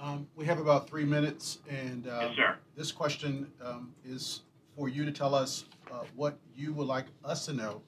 Um, 0.00 0.26
we 0.34 0.46
have 0.46 0.58
about 0.58 0.88
three 0.88 1.04
minutes, 1.04 1.58
and 1.68 2.08
uh, 2.08 2.18
Yes, 2.22 2.36
sir. 2.36 2.56
this 2.76 2.90
question 2.90 3.50
um, 3.64 3.92
is 4.04 4.42
for 4.76 4.88
you 4.88 5.04
to 5.04 5.12
tell 5.12 5.34
us 5.34 5.64
uh, 5.92 6.02
what 6.16 6.38
you 6.56 6.72
would 6.72 6.86
like 6.88 7.06
us 7.24 7.46
to 7.46 7.52
know 7.52 7.82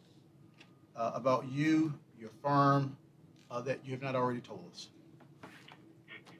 uh, 0.96 1.12
about 1.14 1.50
you, 1.50 1.94
your 2.18 2.30
firm, 2.42 2.96
uh, 3.50 3.60
that 3.62 3.80
you 3.84 3.92
have 3.92 4.02
not 4.02 4.14
already 4.14 4.40
told 4.40 4.64
us. 4.72 4.90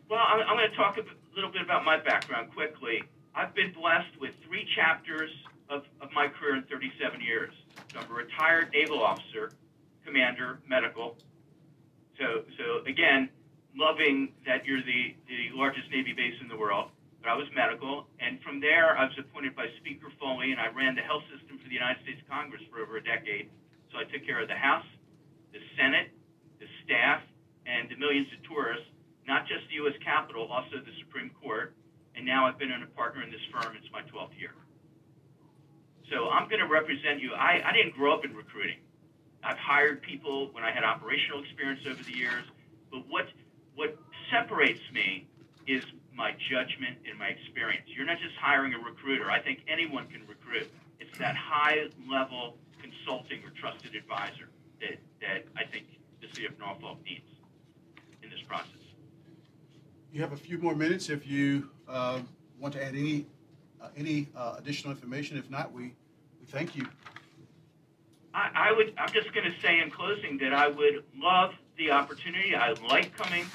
Well, 0.09 0.21
I'm, 0.21 0.41
I'm 0.41 0.57
going 0.57 0.71
to 0.71 0.77
talk 0.77 0.97
a 1.31 1.35
little 1.35 1.51
bit 1.51 1.63
about 1.63 1.85
my 1.85 1.97
background 1.99 2.53
quickly. 2.53 3.03
I've 3.35 3.55
been 3.55 3.73
blessed 3.73 4.19
with 4.21 4.35
three 4.47 4.67
chapters 4.75 5.31
of, 5.69 5.85
of 6.01 6.11
my 6.13 6.27
career 6.27 6.57
in 6.57 6.65
37 6.65 7.21
years. 7.21 7.55
So 7.93 8.01
I'm 8.01 8.11
a 8.11 8.15
retired 8.15 8.71
naval 8.75 9.03
officer, 9.03 9.53
commander, 10.05 10.59
medical. 10.67 11.17
So, 12.19 12.43
so 12.59 12.85
again, 12.87 13.29
loving 13.77 14.33
that 14.47 14.67
you're 14.67 14.83
the, 14.83 15.15
the 15.29 15.55
largest 15.55 15.91
Navy 15.91 16.13
base 16.13 16.35
in 16.43 16.49
the 16.49 16.57
world. 16.57 16.91
But 17.23 17.31
I 17.31 17.37
was 17.37 17.47
medical, 17.55 18.09
and 18.19 18.41
from 18.41 18.61
there 18.61 18.97
I 18.97 19.05
was 19.05 19.13
appointed 19.21 19.55
by 19.55 19.67
Speaker 19.77 20.09
Foley, 20.19 20.53
and 20.53 20.61
I 20.61 20.73
ran 20.73 20.97
the 20.97 21.05
health 21.05 21.23
system 21.29 21.61
for 21.61 21.69
the 21.69 21.77
United 21.77 22.01
States 22.03 22.21
Congress 22.25 22.63
for 22.73 22.81
over 22.81 22.97
a 22.97 23.05
decade. 23.05 23.53
So 23.93 24.01
I 24.01 24.09
took 24.09 24.25
care 24.25 24.41
of 24.41 24.49
the 24.49 24.57
House, 24.57 24.89
the 25.53 25.61
Senate, 25.77 26.09
the 26.59 26.67
staff, 26.83 27.21
and 27.69 27.93
the 27.93 27.97
millions 28.01 28.27
of 28.33 28.41
tourists 28.49 28.89
not 29.31 29.47
just 29.47 29.63
the 29.71 29.79
U.S. 29.87 29.95
Capitol, 30.03 30.51
also 30.51 30.83
the 30.83 30.91
Supreme 30.99 31.31
Court, 31.41 31.73
and 32.17 32.27
now 32.27 32.47
I've 32.47 32.59
been 32.59 32.73
a 32.75 32.87
partner 32.99 33.23
in 33.23 33.31
this 33.31 33.41
firm. 33.55 33.79
It's 33.79 33.87
my 33.95 34.03
12th 34.11 34.35
year. 34.35 34.59
So 36.11 36.29
I'm 36.29 36.49
going 36.51 36.59
to 36.59 36.67
represent 36.67 37.23
you. 37.23 37.33
I, 37.39 37.63
I 37.65 37.71
didn't 37.73 37.95
grow 37.95 38.13
up 38.13 38.25
in 38.25 38.35
recruiting. 38.35 38.83
I've 39.45 39.57
hired 39.57 40.03
people 40.03 40.51
when 40.51 40.65
I 40.65 40.73
had 40.73 40.83
operational 40.83 41.41
experience 41.45 41.81
over 41.87 42.03
the 42.03 42.13
years, 42.13 42.45
but 42.91 43.07
what 43.09 43.29
what 43.77 43.97
separates 44.35 44.83
me 44.93 45.29
is 45.69 45.85
my 46.13 46.35
judgment 46.51 46.99
and 47.09 47.17
my 47.17 47.29
experience. 47.29 47.87
You're 47.87 48.05
not 48.05 48.19
just 48.19 48.35
hiring 48.35 48.75
a 48.75 48.79
recruiter. 48.79 49.31
I 49.31 49.41
think 49.41 49.61
anyone 49.69 50.09
can 50.09 50.27
recruit. 50.27 50.69
It's 50.99 51.17
that 51.19 51.37
high 51.37 51.89
level 52.11 52.59
consulting 52.83 53.39
or 53.47 53.51
trusted 53.55 53.95
advisor 53.95 54.51
that, 54.83 54.99
that 55.23 55.47
I 55.57 55.65
think 55.71 55.87
the 56.21 56.27
city 56.29 56.47
of 56.47 56.59
Norfolk 56.59 56.99
needs 57.07 57.31
in 58.23 58.29
this 58.29 58.43
process. 58.49 58.80
You 60.13 60.21
have 60.23 60.33
a 60.33 60.37
few 60.37 60.59
more 60.59 60.75
minutes 60.75 61.09
if 61.09 61.27
you 61.27 61.71
uh, 61.89 62.21
want 62.59 62.75
to 62.75 62.85
add 62.85 62.95
any 62.95 63.27
uh, 63.81 63.89
any 63.97 64.29
uh, 64.37 64.57
additional 64.59 64.93
information. 64.93 65.39
If 65.39 65.49
not, 65.51 65.73
we, 65.73 65.95
we 66.41 66.47
thank 66.47 66.75
you. 66.75 66.87
I, 68.35 68.51
I 68.55 68.73
would. 68.73 68.93
I'm 68.99 69.13
just 69.13 69.33
going 69.33 69.51
to 69.51 69.61
say 69.61 69.81
in 69.81 69.91
closing 69.91 70.37
that 70.39 70.53
I 70.53 70.67
would 70.67 71.05
love 71.17 71.53
the 71.79 71.93
opportunity. 71.93 72.57
I 72.57 72.73
like 72.89 73.17
coming 73.17 73.47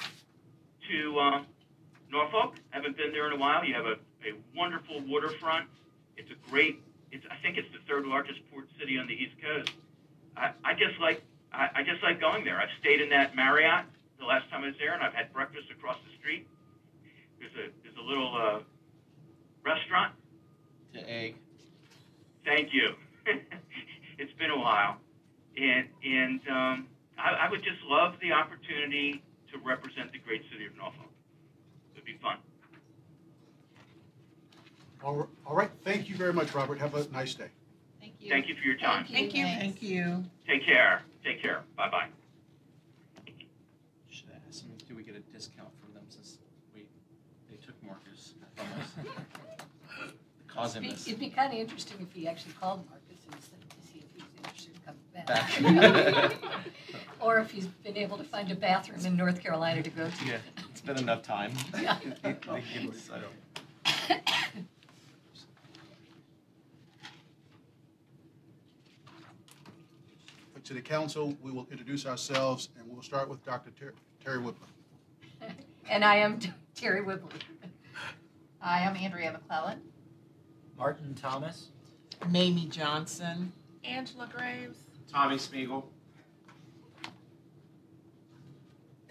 to 0.90 1.20
um, 1.20 1.46
Norfolk. 2.10 2.56
I 2.72 2.78
haven't 2.78 2.96
been 2.96 3.12
there 3.12 3.28
in 3.28 3.34
a 3.34 3.38
while. 3.38 3.66
You 3.66 3.74
have 3.74 3.86
a, 3.86 3.98
a 4.24 4.34
wonderful 4.56 5.02
waterfront. 5.02 5.68
It's 6.16 6.32
a 6.32 6.50
great. 6.50 6.82
It's. 7.12 7.26
I 7.30 7.36
think 7.42 7.58
it's 7.58 7.72
the 7.74 7.80
third 7.86 8.06
largest 8.06 8.40
port 8.50 8.70
city 8.80 8.98
on 8.98 9.08
the 9.08 9.14
East 9.14 9.36
Coast. 9.42 9.72
I, 10.38 10.52
I 10.64 10.74
just 10.74 11.00
like. 11.02 11.22
I, 11.52 11.70
I 11.76 11.84
just 11.84 12.02
like 12.02 12.22
going 12.22 12.46
there. 12.46 12.60
I've 12.60 12.74
stayed 12.80 13.02
in 13.02 13.10
that 13.10 13.36
Marriott 13.36 13.86
the 14.20 14.26
last 14.26 14.50
time 14.50 14.64
I 14.64 14.68
was 14.68 14.76
there, 14.80 14.94
and 14.94 15.04
I've 15.04 15.14
had 15.14 15.34
breakfast 15.34 15.68
across 15.72 15.98
the 16.08 16.15
street. 16.26 16.48
There's 17.40 17.52
a 17.54 17.72
there's 17.84 17.96
a 17.98 18.02
little 18.02 18.36
uh, 18.36 18.60
restaurant. 19.64 20.14
To 20.94 21.10
egg. 21.10 21.36
Thank 22.44 22.74
you. 22.74 22.96
it's 24.18 24.34
been 24.34 24.50
a 24.50 24.58
while, 24.58 24.98
and 25.58 25.88
and 26.04 26.42
um, 26.50 26.88
I, 27.18 27.46
I 27.46 27.50
would 27.52 27.64
just 27.64 27.82
love 27.86 28.16
the 28.22 28.32
opportunity 28.32 29.24
to 29.52 29.60
represent 29.60 30.12
the 30.12 30.20
great 30.20 30.42
city 30.52 30.66
of 30.66 30.76
Norfolk. 30.76 31.12
It'd 31.94 32.06
be 32.06 32.18
fun. 32.22 32.38
All 35.04 35.28
right. 35.52 35.70
Thank 35.84 36.10
you 36.10 36.16
very 36.16 36.34
much, 36.34 36.56
Robert. 36.56 36.80
Have 36.80 36.96
a 36.96 37.08
nice 37.12 37.36
day. 37.36 37.50
Thank 38.00 38.14
you. 38.20 38.30
Thank 38.30 38.48
you 38.48 38.56
for 38.56 38.62
your 38.62 38.78
time. 38.78 39.06
Thank 39.06 39.36
you. 39.36 39.44
Thank 39.44 39.84
you. 39.84 40.26
Take 40.48 40.66
care. 40.66 41.04
Take 41.24 41.44
care. 41.44 41.62
Bye 41.78 41.90
bye. 41.92 42.08
Should 44.16 44.30
I 44.32 44.38
ask 44.48 44.62
them, 44.64 44.72
do 44.88 44.96
we 44.96 45.04
get 45.04 45.16
a 45.16 45.20
discount 45.20 45.70
from 45.82 45.94
them 45.94 46.04
since 46.08 46.38
we, 46.74 46.86
they 47.50 47.58
took 47.58 47.76
Marcus 47.84 48.34
from 48.34 48.44
us? 48.44 48.45
Cause 50.48 50.76
him 50.76 50.84
It'd 50.86 50.96
this. 50.96 51.04
be- 51.06 51.12
It'd 51.12 51.20
be 51.20 51.30
kind 51.30 51.54
of 51.54 51.60
interesting 51.60 51.98
if 52.02 52.14
he 52.14 52.28
actually 52.28 52.54
called 52.54 52.86
Marcus 52.90 53.26
and 53.32 53.42
said 53.42 53.60
to 53.70 53.88
see 53.92 54.00
if 54.00 54.06
he's 54.14 54.24
interested 54.44 54.72
in 54.76 54.82
coming 54.86 55.02
back. 55.14 56.32
Back. 56.32 56.36
Or 57.22 57.40
if 57.40 57.50
he's 57.50 57.66
been 57.66 57.98
able 57.98 58.18
to 58.20 58.24
find 58.24 58.52
a 58.52 58.56
bathroom 58.56 59.04
in 59.04 59.16
North 59.18 59.42
Carolina 59.42 59.82
to 59.82 59.90
go 59.90 60.08
to. 60.10 60.26
Yeah, 60.26 60.38
it's 60.70 60.82
been 60.82 60.98
enough 61.00 61.24
time. 61.24 61.54
Yeah. 61.82 61.98
They- 62.22 62.34
they 62.34 62.64
give 62.74 62.92
us- 62.94 63.10
I 63.12 63.20
don't- 63.20 64.22
To 70.64 70.74
the 70.74 70.82
council, 70.82 71.38
we 71.44 71.52
will 71.52 71.68
introduce 71.70 72.08
ourselves, 72.08 72.70
and 72.80 72.90
we'll 72.92 73.04
start 73.04 73.30
with 73.30 73.44
Dr. 73.46 73.70
Ter- 73.80 73.94
Terry 74.24 74.40
Whitman. 74.40 74.70
And 75.88 76.04
I 76.04 76.16
am 76.16 76.40
Terry 76.74 77.04
Whibley. 77.04 77.30
I 78.66 78.80
am 78.80 78.96
Andrea 78.98 79.32
McClellan. 79.32 79.80
Martin 80.76 81.14
Thomas. 81.14 81.68
Mamie 82.30 82.66
Johnson. 82.66 83.54
Angela 83.84 84.28
Graves. 84.36 84.80
Tommy 85.08 85.36
Smigiel. 85.36 85.84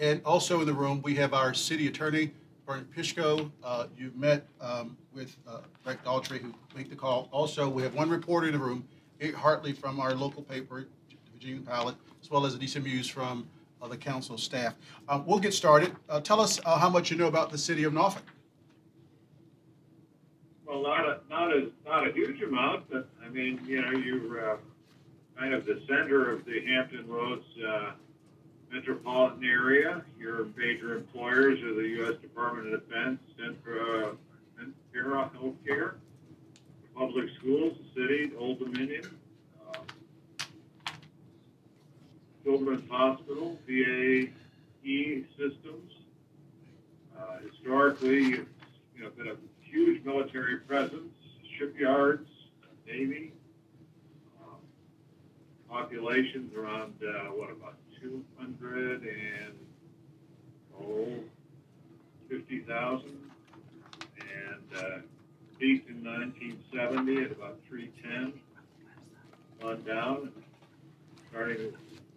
And 0.01 0.21
also 0.25 0.61
in 0.61 0.67
the 0.67 0.73
room, 0.73 1.01
we 1.03 1.15
have 1.15 1.33
our 1.35 1.55
city 1.55 1.87
attorney, 1.87 2.33
Bernard 2.67 2.91
Pishko. 2.93 3.49
Uh, 3.63 3.87
You've 3.97 4.17
met 4.17 4.45
um, 4.61 4.97
with 5.15 5.37
uh, 5.47 5.61
Breck 5.85 6.05
Daughtrey, 6.05 6.41
who 6.41 6.53
made 6.77 6.91
the 6.91 6.97
call. 6.97 7.29
Also, 7.31 7.69
we 7.69 7.85
have 7.85 7.95
one 7.95 8.11
reporter 8.11 8.49
in 8.49 8.55
the 8.55 8.59
room, 8.59 8.85
Eric 9.21 9.37
Hartley 9.37 9.73
from 9.73 10.01
our 10.01 10.15
local 10.15 10.43
paper, 10.43 10.89
the 11.09 11.17
Virginia 11.33 11.61
Pilot, 11.63 11.95
as 12.21 12.29
well 12.29 12.45
as 12.45 12.57
Adisa 12.57 12.83
Muse 12.83 13.07
from 13.09 13.47
uh, 13.81 13.87
the 13.87 13.97
council 13.97 14.37
staff. 14.37 14.75
Um, 15.09 15.25
We'll 15.25 15.39
get 15.39 15.55
started. 15.55 15.95
Uh, 16.09 16.21
Tell 16.21 16.41
us 16.41 16.59
uh, 16.67 16.77
how 16.77 16.91
much 16.91 17.13
you 17.13 17.17
know 17.17 17.29
about 17.29 17.51
the 17.51 17.59
city 17.59 17.85
of 17.85 17.93
Norfolk. 17.93 18.25
Well, 20.75 20.83
not 20.83 21.07
a, 21.07 21.21
not 21.31 21.53
a, 21.53 21.71
not 21.87 22.09
a 22.09 22.13
huge 22.13 22.43
amount, 22.43 22.91
but 22.91 23.09
I 23.25 23.29
mean, 23.29 23.61
you 23.65 23.81
know, 23.81 23.93
you're, 23.93 24.55
uh, 24.55 24.57
kind 25.39 25.55
of 25.55 25.65
the 25.65 25.81
center 25.87 26.33
of 26.33 26.45
the 26.45 26.67
Hampton 26.67 27.07
Roads, 27.07 27.45
uh, 27.65 27.93
metropolitan 28.73 29.45
area. 29.45 30.05
Your 30.19 30.47
major 30.57 30.97
employers 30.97 31.63
are 31.63 31.75
the 31.75 31.89
U.S. 32.01 32.21
Department 32.21 32.75
of 32.75 32.89
Defense, 32.89 33.21
Centra, 33.39 34.15
uh, 34.15 34.65
Sentara 34.93 35.31
Healthcare, 35.37 35.95
public 36.97 37.27
schools, 37.39 37.79
the 37.95 38.03
city, 38.03 38.33
Old 38.37 38.59
Dominion, 38.59 39.17
um, 39.77 39.85
Children's 42.43 42.91
Hospital, 42.91 43.61
BAE 43.69 44.33
systems. 45.39 45.93
Uh, 47.17 47.39
historically, 47.49 48.25
you've, 48.25 48.49
you 48.97 49.05
know, 49.05 49.11
been 49.17 49.29
a 49.29 49.37
huge 49.75 50.05
military 50.05 50.59
presence, 50.59 51.13
shipyards, 51.59 52.29
Navy, 52.87 53.33
um, 54.41 54.59
populations 55.69 56.55
around, 56.55 56.95
uh, 57.03 57.33
what, 57.33 57.51
about 57.51 57.75
200 58.01 59.03
and, 59.03 59.55
oh, 60.81 61.09
50,000? 62.29 63.31
And, 64.21 64.81
uh, 64.81 64.99
peaked 65.59 65.89
in 65.89 66.05
1970 66.05 67.25
at 67.25 67.33
about 67.33 67.59
310, 67.69 68.41
on 69.65 69.83
down, 69.83 70.31
starting 71.31 71.57
to 71.57 71.75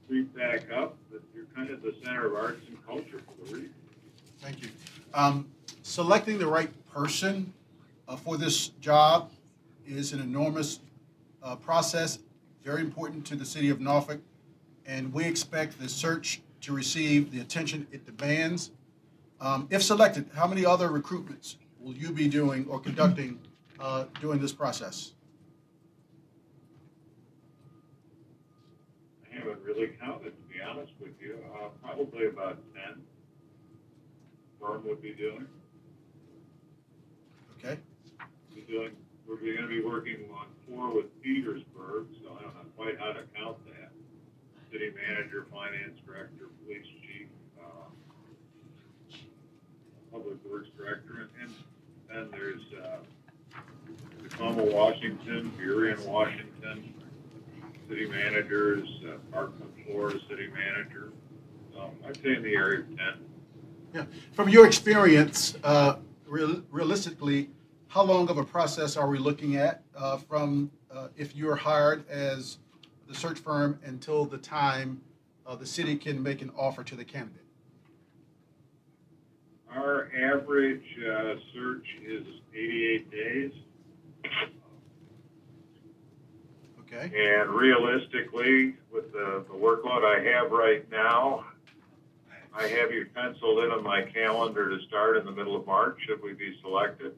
creep 0.08 0.36
back 0.36 0.72
up, 0.72 0.96
but 1.12 1.22
you're 1.34 1.46
kind 1.56 1.70
of 1.72 1.82
the 1.82 1.96
center 2.04 2.28
of 2.28 2.36
arts 2.36 2.62
and 2.68 2.86
culture 2.86 3.20
for 3.20 3.46
the 3.46 3.56
region. 3.56 3.74
Thank 4.40 4.62
you. 4.62 4.70
Um, 5.14 5.48
Selecting 5.88 6.38
the 6.38 6.46
right 6.46 6.70
person 6.92 7.54
uh, 8.10 8.18
for 8.18 8.36
this 8.36 8.68
job 8.82 9.32
is 9.88 10.12
an 10.12 10.20
enormous 10.20 10.82
uh, 11.42 11.56
process, 11.56 12.20
very 12.62 12.82
important 12.82 13.26
to 13.26 13.38
the 13.38 13.46
city 13.46 13.70
of 13.70 13.80
Norfolk, 13.80 14.20
and 14.86 15.14
we 15.14 15.24
expect 15.24 15.80
the 15.80 15.88
search 15.88 16.42
to 16.60 16.74
receive 16.74 17.32
the 17.32 17.40
attention 17.40 17.88
it 17.94 18.06
demands. 18.06 18.72
Um, 19.40 19.66
If 19.72 19.82
selected, 19.82 20.30
how 20.36 20.46
many 20.46 20.66
other 20.66 20.90
recruitments 20.90 21.56
will 21.80 21.94
you 21.94 22.12
be 22.12 22.28
doing 22.28 22.68
or 22.68 22.82
conducting 22.82 23.40
uh, 23.80 24.04
during 24.20 24.42
this 24.42 24.52
process? 24.52 25.14
I 29.24 29.38
haven't 29.38 29.64
really 29.64 29.88
counted, 30.02 30.34
to 30.36 30.54
be 30.54 30.62
honest 30.62 30.92
with 31.00 31.14
you. 31.22 31.40
Uh, 31.56 31.70
probably 31.82 32.26
about 32.26 32.58
ten. 32.76 33.02
Firm 34.60 34.86
would 34.86 35.02
be 35.02 35.14
doing. 35.14 35.48
Okay? 37.64 37.78
Be 38.54 38.62
doing. 38.62 38.92
We're 39.28 39.36
going 39.36 39.58
to 39.58 39.68
be 39.68 39.82
working 39.82 40.30
on 40.34 40.48
four 40.68 40.94
with 40.94 41.22
Petersburg, 41.22 42.08
so 42.24 42.38
I 42.40 42.44
don't 42.44 42.56
know 42.56 42.62
quite 42.78 42.98
how 43.00 43.12
to 43.12 43.24
count 43.36 43.58
that. 43.66 43.92
City 44.72 44.92
manager, 44.96 45.46
finance 45.52 45.98
director, 46.06 46.50
police 46.64 46.86
chief, 47.02 47.28
uh, 47.60 49.16
public 50.12 50.38
works 50.50 50.70
director, 50.78 51.30
and, 51.42 51.54
and 52.10 52.32
then 52.32 52.40
there's 52.40 52.62
uh, 52.84 52.98
Tacoma, 54.24 54.64
Washington, 54.64 55.52
Burien, 55.60 56.06
Washington, 56.06 56.94
city 57.90 58.08
managers, 58.08 58.88
uh, 59.06 59.18
Parkland, 59.32 59.72
Florida 59.86 60.20
city 60.30 60.48
manager. 60.48 61.12
So 61.74 61.92
I'd 62.06 62.18
say 62.18 62.36
in 62.36 62.44
the 62.44 62.56
area 62.56 62.80
of 62.82 62.88
ten. 62.98 63.14
Yeah. 63.94 64.06
From 64.34 64.50
your 64.50 64.68
experience, 64.68 65.58
uh, 65.64 65.96
real- 66.28 66.64
realistically, 66.70 67.50
how 67.88 68.04
long 68.04 68.30
of 68.30 68.38
a 68.38 68.44
process 68.44 68.98
are 68.98 69.08
we 69.10 69.18
looking 69.18 69.56
at 69.56 69.84
uh, 69.96 70.18
from 70.18 70.72
uh, 70.92 71.08
if 71.18 71.36
you're 71.36 71.56
hired 71.56 72.08
as 72.10 72.58
the 73.08 73.16
search 73.16 73.40
firm 73.40 73.80
until 73.84 74.26
the 74.26 74.38
time 74.38 75.02
uh, 75.46 75.56
the 75.56 75.66
city 75.66 75.96
can 75.96 76.22
make 76.22 76.42
an 76.42 76.52
offer 76.58 76.84
to 76.84 76.96
the 76.96 77.06
candidate? 77.06 77.44
Our 79.74 80.10
average 80.18 80.84
uh, 81.00 81.36
search 81.54 81.86
is 82.06 82.26
88 82.54 83.12
days, 83.12 83.52
Okay? 86.82 87.12
and 87.16 87.50
realistically, 87.52 88.76
with 88.92 89.12
the, 89.12 89.44
the 89.48 89.54
workload 89.54 90.04
I 90.04 90.24
have 90.24 90.52
right 90.52 90.90
now, 90.90 91.46
I 92.54 92.64
have 92.68 92.92
you 92.92 93.06
penciled 93.14 93.64
in 93.64 93.72
on 93.72 93.84
my 93.84 94.02
calendar 94.02 94.70
to 94.70 94.84
start 94.88 95.18
in 95.18 95.26
the 95.26 95.32
middle 95.32 95.56
of 95.56 95.66
March 95.66 95.98
should 96.06 96.22
we 96.22 96.34
be 96.34 96.58
selected, 96.62 97.14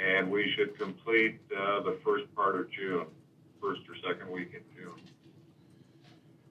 and 0.00 0.30
we 0.30 0.52
should 0.56 0.78
complete 0.78 1.40
uh, 1.56 1.80
the 1.80 1.98
first 2.04 2.32
part 2.34 2.56
of 2.56 2.70
June, 2.70 3.06
first 3.60 3.80
or 3.88 3.96
second 4.06 4.30
week 4.30 4.52
in 4.54 4.60
June. 4.76 5.00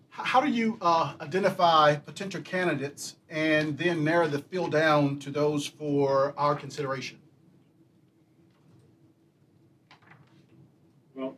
How 0.10 0.42
do 0.42 0.48
you 0.48 0.78
uh, 0.80 1.16
identify 1.22 1.96
potential 1.96 2.42
candidates 2.42 3.16
and 3.30 3.78
then 3.78 4.04
narrow 4.04 4.28
the 4.28 4.40
field 4.40 4.72
down 4.72 5.18
to 5.20 5.32
those 5.32 5.66
for 5.66 6.36
our 6.38 6.56
consideration? 6.56 7.18
Well, 11.16 11.36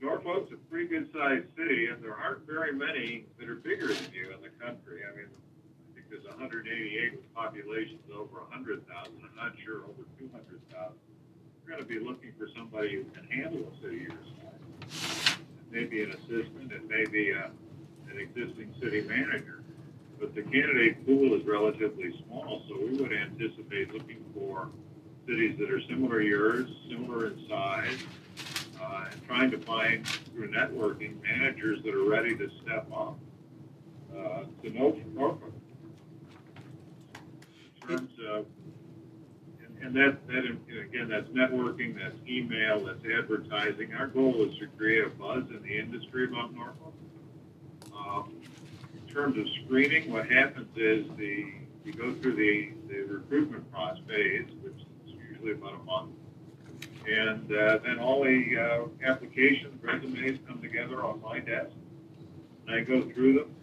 Norfolk's 0.00 0.52
pretty 0.74 0.88
good 0.88 1.08
sized 1.14 1.46
city, 1.56 1.86
and 1.86 2.02
there 2.02 2.16
aren't 2.16 2.44
very 2.48 2.72
many 2.72 3.26
that 3.38 3.48
are 3.48 3.54
bigger 3.54 3.86
than 3.86 4.10
you 4.12 4.34
in 4.34 4.42
the 4.42 4.50
country. 4.58 5.06
I 5.06 5.14
mean, 5.14 5.30
I 5.30 5.94
think 5.94 6.10
there's 6.10 6.26
188 6.26 7.14
with 7.14 7.32
populations 7.32 8.02
over 8.10 8.42
100,000. 8.50 8.82
I'm 8.90 9.36
not 9.36 9.54
sure 9.64 9.86
over 9.86 10.02
200,000. 10.18 10.98
We're 11.62 11.70
going 11.70 11.78
to 11.78 11.86
be 11.86 12.00
looking 12.00 12.32
for 12.36 12.48
somebody 12.58 12.96
who 12.96 13.04
can 13.14 13.22
handle 13.30 13.70
a 13.70 13.82
city 13.86 14.10
your 14.10 14.18
size. 14.34 15.38
It 15.38 15.70
may 15.70 15.84
be 15.84 16.02
an 16.02 16.10
assistant, 16.10 16.72
it 16.72 16.90
may 16.90 17.06
be 17.06 17.30
a, 17.30 17.52
an 18.10 18.18
existing 18.18 18.74
city 18.82 19.02
manager. 19.02 19.62
But 20.18 20.34
the 20.34 20.42
candidate 20.42 21.06
pool 21.06 21.38
is 21.38 21.46
relatively 21.46 22.18
small, 22.26 22.64
so 22.68 22.74
we 22.82 22.98
would 22.98 23.12
anticipate 23.12 23.94
looking 23.94 24.24
for 24.34 24.70
cities 25.28 25.56
that 25.60 25.70
are 25.70 25.80
similar 25.82 26.18
to 26.18 26.26
yours, 26.26 26.68
similar 26.90 27.28
in 27.28 27.46
size, 27.48 28.02
uh, 28.80 29.04
and 29.10 29.26
trying 29.26 29.50
to 29.50 29.58
find 29.58 30.06
through 30.06 30.50
networking 30.50 31.22
managers 31.22 31.82
that 31.84 31.94
are 31.94 32.08
ready 32.08 32.36
to 32.36 32.50
step 32.62 32.86
up 32.94 33.18
uh, 34.16 34.44
to 34.62 34.70
Nor- 34.70 34.96
Norfolk. 35.14 35.52
In 37.82 37.88
terms 37.88 38.10
of, 38.30 38.46
and, 39.60 39.78
and 39.84 39.96
that, 39.96 40.26
that, 40.28 40.44
again, 40.80 41.08
that's 41.08 41.28
networking, 41.28 41.96
that's 41.96 42.16
email, 42.28 42.84
that's 42.84 43.04
advertising. 43.18 43.92
Our 43.94 44.06
goal 44.06 44.42
is 44.48 44.56
to 44.58 44.66
create 44.78 45.04
a 45.04 45.10
buzz 45.10 45.44
in 45.50 45.62
the 45.62 45.78
industry 45.78 46.24
about 46.24 46.54
Norfolk. 46.54 46.94
Um, 47.96 48.32
in 48.94 49.14
terms 49.14 49.38
of 49.38 49.46
screening, 49.64 50.10
what 50.10 50.30
happens 50.30 50.68
is 50.76 51.06
the 51.16 51.52
you 51.84 51.92
go 51.92 52.14
through 52.14 52.34
the, 52.34 52.70
the 52.88 53.02
recruitment 53.02 53.70
process 53.70 54.02
phase, 54.08 54.46
which 54.62 54.72
is 55.06 55.14
usually 55.30 55.52
about 55.52 55.74
a 55.74 55.84
month 55.84 56.10
and 57.06 57.52
uh, 57.52 57.78
then 57.84 57.98
all 57.98 58.24
the 58.24 58.56
uh, 58.58 59.08
applications, 59.08 59.82
resumes 59.82 60.38
come 60.46 60.60
together 60.62 61.04
on 61.04 61.20
my 61.20 61.38
desk. 61.38 61.70
And 62.66 62.76
I 62.76 62.80
go 62.80 63.02
through 63.02 63.34
them. 63.34 63.54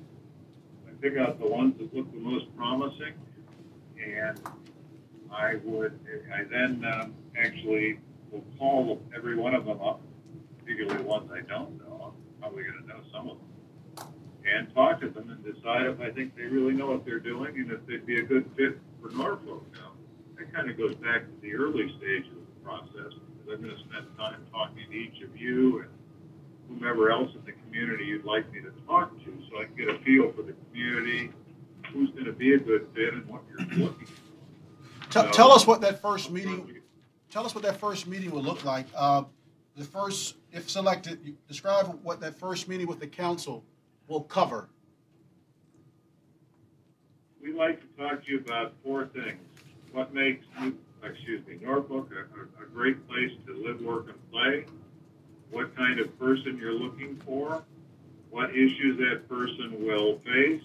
I 0.87 0.91
pick 1.01 1.17
out 1.17 1.39
the 1.39 1.47
ones 1.47 1.75
that 1.79 1.93
look 1.95 2.11
the 2.11 2.19
most 2.19 2.45
promising, 2.55 3.13
and 3.97 4.39
I 5.31 5.55
would, 5.63 5.99
I 6.33 6.43
then 6.43 6.85
um, 6.85 7.15
actually 7.37 7.99
will 8.31 8.45
call 8.59 9.01
every 9.15 9.35
one 9.35 9.55
of 9.55 9.65
them 9.65 9.81
up, 9.81 10.01
particularly 10.59 11.03
ones 11.03 11.31
I 11.33 11.41
don't 11.41 11.79
know. 11.79 12.13
I'm 12.13 12.41
probably 12.41 12.63
going 12.63 12.81
to 12.81 12.87
know 12.87 13.01
some 13.11 13.29
of 13.29 13.37
them, 13.37 14.13
and 14.45 14.73
talk 14.75 15.01
to 15.01 15.09
them 15.09 15.29
and 15.29 15.43
decide 15.43 15.87
if 15.87 15.99
I 15.99 16.11
think 16.11 16.35
they 16.35 16.43
really 16.43 16.73
know 16.73 16.91
what 16.91 17.05
they're 17.05 17.19
doing 17.19 17.55
and 17.55 17.71
if 17.71 17.85
they'd 17.87 18.05
be 18.05 18.19
a 18.19 18.23
good 18.23 18.49
fit 18.55 18.79
for 19.01 19.09
Norfolk. 19.09 19.65
Now, 19.73 19.93
that 20.37 20.53
kind 20.53 20.69
of 20.69 20.77
goes 20.77 20.95
back 20.95 21.21
to 21.21 21.41
the 21.41 21.55
early 21.55 21.91
stages 21.97 22.31
of 22.31 22.45
the 22.45 22.63
process. 22.63 23.13
I'm 23.49 23.61
going 23.61 23.75
to 23.75 23.79
spend 23.89 24.05
time 24.17 24.45
talking 24.51 24.83
to 24.89 24.95
each 24.95 25.21
of 25.23 25.35
you 25.37 25.79
and 25.81 25.89
whomever 26.67 27.11
else 27.11 27.29
in 27.35 27.43
the 27.45 27.51
community 27.63 28.05
you'd 28.05 28.25
like 28.25 28.51
me 28.51 28.59
to 28.61 28.71
talk 28.87 29.11
to, 29.25 29.37
so 29.49 29.59
I 29.59 29.65
can 29.65 29.75
get 29.75 29.89
a 29.89 29.99
feel 29.99 30.31
for 30.31 30.41
the 30.43 30.53
community, 30.69 31.31
who's 31.93 32.09
going 32.11 32.25
to 32.25 32.31
be 32.33 32.53
a 32.53 32.57
good 32.59 32.87
fit, 32.95 33.13
and 33.13 33.25
what 33.27 33.41
you're 33.49 33.59
looking 33.87 34.05
for. 34.05 35.09
Tell, 35.09 35.25
So- 35.25 35.31
tell 35.31 35.51
us 35.51 35.67
what 35.67 35.81
that 35.81 36.01
first 36.01 36.31
meeting, 36.31 36.79
tell 37.29 37.45
us 37.45 37.53
what 37.53 37.63
that 37.63 37.79
first 37.79 38.07
meeting 38.07 38.31
will 38.31 38.43
look 38.43 38.63
like. 38.63 38.87
Uh, 38.95 39.23
The 39.77 39.85
first, 39.85 40.35
if 40.51 40.69
selected, 40.69 41.21
you 41.23 41.37
describe 41.47 41.87
what 42.03 42.19
that 42.19 42.37
first 42.37 42.67
meeting 42.67 42.87
with 42.87 42.99
the 42.99 43.07
council 43.07 43.63
will 44.07 44.21
cover. 44.21 44.67
We'd 47.41 47.55
like 47.55 47.79
to 47.81 47.87
talk 48.01 48.25
to 48.25 48.31
you 48.31 48.39
about 48.39 48.73
four 48.83 49.05
things. 49.07 49.39
What 49.93 50.13
makes, 50.13 50.45
New- 50.59 50.77
excuse 51.03 51.45
me, 51.47 51.57
Norfolk 51.61 52.11
a, 52.11 52.63
a, 52.63 52.67
great 52.67 53.07
place 53.07 53.31
to 53.47 53.53
live, 53.53 53.81
work, 53.81 54.07
and 54.09 54.31
play? 54.31 54.65
What 55.49 55.75
kind 55.75 55.99
of 55.99 56.17
person 56.19 56.57
you're 56.57 56.73
looking 56.73 57.17
for? 57.25 57.63
What 58.29 58.51
issues 58.51 58.97
that 58.97 59.27
person 59.27 59.85
will 59.85 60.19
face? 60.19 60.63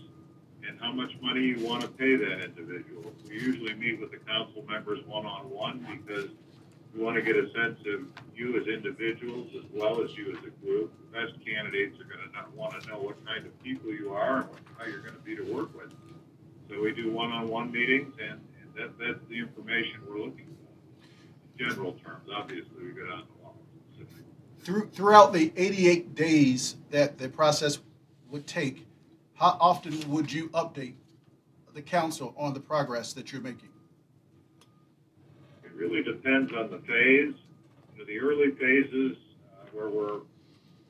And 0.66 0.78
how 0.80 0.92
much 0.92 1.12
money 1.20 1.42
you 1.42 1.66
want 1.66 1.82
to 1.82 1.88
pay 1.88 2.16
that 2.16 2.44
individual? 2.44 3.12
We 3.28 3.34
usually 3.34 3.74
meet 3.74 4.00
with 4.00 4.10
the 4.10 4.18
council 4.18 4.64
members 4.68 5.04
one-on-one 5.06 5.86
because 6.04 6.30
we 6.94 7.02
want 7.02 7.16
to 7.16 7.22
get 7.22 7.36
a 7.36 7.50
sense 7.52 7.78
of 7.86 8.06
you 8.34 8.58
as 8.60 8.66
individuals 8.66 9.48
as 9.56 9.64
well 9.72 10.02
as 10.02 10.16
you 10.16 10.32
as 10.32 10.38
a 10.44 10.64
group. 10.64 10.92
The 11.12 11.20
best 11.20 11.34
candidates 11.44 12.00
are 12.00 12.04
going 12.04 12.20
to 12.20 12.56
want 12.56 12.80
to 12.80 12.88
know 12.88 12.98
what 12.98 13.24
kind 13.26 13.46
of 13.46 13.62
people 13.62 13.90
you 13.90 14.12
are 14.12 14.38
and 14.40 14.48
how 14.78 14.86
you're 14.86 15.00
going 15.00 15.14
to 15.14 15.20
be 15.20 15.36
to 15.36 15.42
work 15.42 15.76
with. 15.76 15.92
So 16.68 16.82
we 16.82 16.92
do 16.92 17.12
one-on-one 17.12 17.70
meetings, 17.70 18.14
and, 18.20 18.32
and 18.32 18.40
that, 18.76 18.98
that's 18.98 19.18
the 19.28 19.38
information 19.38 20.00
we're 20.08 20.18
looking 20.18 20.46
for. 20.46 21.62
In 21.64 21.70
general 21.70 21.92
terms, 22.04 22.28
obviously, 22.34 22.70
we 22.78 22.90
go 22.90 23.06
down 23.06 23.22
to 23.22 23.32
law. 23.42 23.52
Through, 24.60 24.90
throughout 24.90 25.32
the 25.32 25.52
88 25.56 26.14
days 26.14 26.76
that 26.90 27.18
the 27.18 27.28
process 27.28 27.78
would 28.30 28.46
take, 28.46 28.86
how 29.34 29.56
often 29.60 30.08
would 30.10 30.32
you 30.32 30.48
update 30.50 30.94
the 31.74 31.82
council 31.82 32.34
on 32.36 32.54
the 32.54 32.60
progress 32.60 33.12
that 33.14 33.32
you're 33.32 33.42
making? 33.42 33.68
It 35.64 35.72
really 35.74 36.02
depends 36.02 36.52
on 36.52 36.70
the 36.70 36.78
phase. 36.78 37.34
You 37.94 37.98
know, 37.98 38.04
the 38.06 38.18
early 38.18 38.50
phases, 38.52 39.16
uh, 39.52 39.66
where 39.72 39.88
we're 39.88 40.20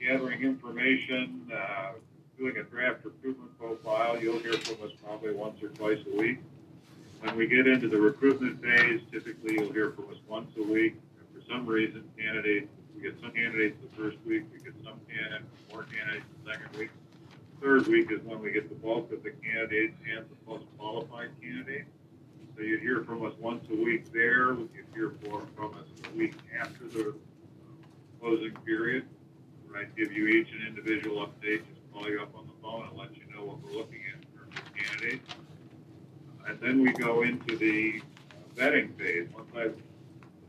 gathering 0.01 0.43
information, 0.43 1.51
uh, 1.55 1.93
doing 2.39 2.57
a 2.59 2.63
draft 2.63 3.05
recruitment 3.05 3.57
profile, 3.59 4.21
you'll 4.21 4.39
hear 4.39 4.53
from 4.55 4.87
us 4.87 4.93
probably 5.05 5.35
once 5.35 5.63
or 5.63 5.69
twice 5.69 5.99
a 6.13 6.17
week. 6.17 6.39
When 7.27 7.37
we 7.39 7.49
get 7.49 7.67
into 7.67 7.89
the 7.89 8.01
recruitment 8.01 8.63
phase, 8.63 9.01
typically 9.11 9.55
you'll 9.55 9.73
hear 9.73 9.91
from 9.91 10.09
us 10.11 10.17
once 10.29 10.49
a 10.59 10.63
week. 10.63 10.95
And 11.19 11.27
for 11.35 11.53
some 11.53 11.67
reason, 11.67 12.05
candidates, 12.17 12.69
we 12.95 13.03
get 13.03 13.21
some 13.21 13.33
candidates 13.33 13.77
the 13.83 14.01
first 14.01 14.17
week, 14.25 14.45
we 14.53 14.61
get 14.61 14.75
some 14.85 15.01
candidates, 15.11 15.51
more 15.73 15.83
candidates 15.83 16.25
the 16.45 16.53
second 16.53 16.79
week. 16.79 16.91
third 17.61 17.89
week 17.89 18.13
is 18.13 18.21
when 18.23 18.41
we 18.41 18.53
get 18.53 18.69
the 18.69 18.77
bulk 18.77 19.11
of 19.13 19.25
the 19.25 19.33
candidates 19.33 19.97
and 20.09 20.25
the 20.25 20.51
most 20.51 20.67
qualified 20.79 21.31
candidates. 21.43 21.91
So 22.57 22.63
you'd 22.63 22.81
hear 22.81 23.03
from 23.03 23.27
us 23.27 23.33
once 23.41 23.65
a 23.73 23.75
week 23.75 24.13
there, 24.13 24.55
you'd 24.55 24.87
hear 24.95 25.13
more 25.29 25.43
from 25.57 25.75
us 25.75 25.89
a 26.09 26.17
week 26.17 26.35
after 26.61 26.87
the 26.87 27.09
uh, 27.09 27.13
closing 28.21 28.53
period. 28.65 29.05
Where 29.67 29.81
I'd 29.81 29.97
give 29.97 30.13
you 30.13 30.29
each 30.29 30.53
an 30.53 30.65
individual 30.65 31.27
update, 31.27 31.67
just 31.67 31.93
call 31.93 32.09
you 32.09 32.23
up 32.23 32.37
on 32.37 32.47
the 32.47 32.53
phone 32.63 32.87
and 32.89 32.97
let 32.97 33.17
you 33.17 33.25
know 33.35 33.45
what 33.45 33.61
we're 33.65 33.77
looking 33.77 34.03
at 34.15 34.23
of 34.59 34.75
candidates. 34.75 35.29
And 36.47 36.61
then 36.61 36.81
we 36.81 36.93
go 36.93 37.23
into 37.23 37.57
the 37.57 38.01
vetting 38.57 38.97
phase. 38.97 39.29
Once 39.35 39.51
I've 39.57 39.77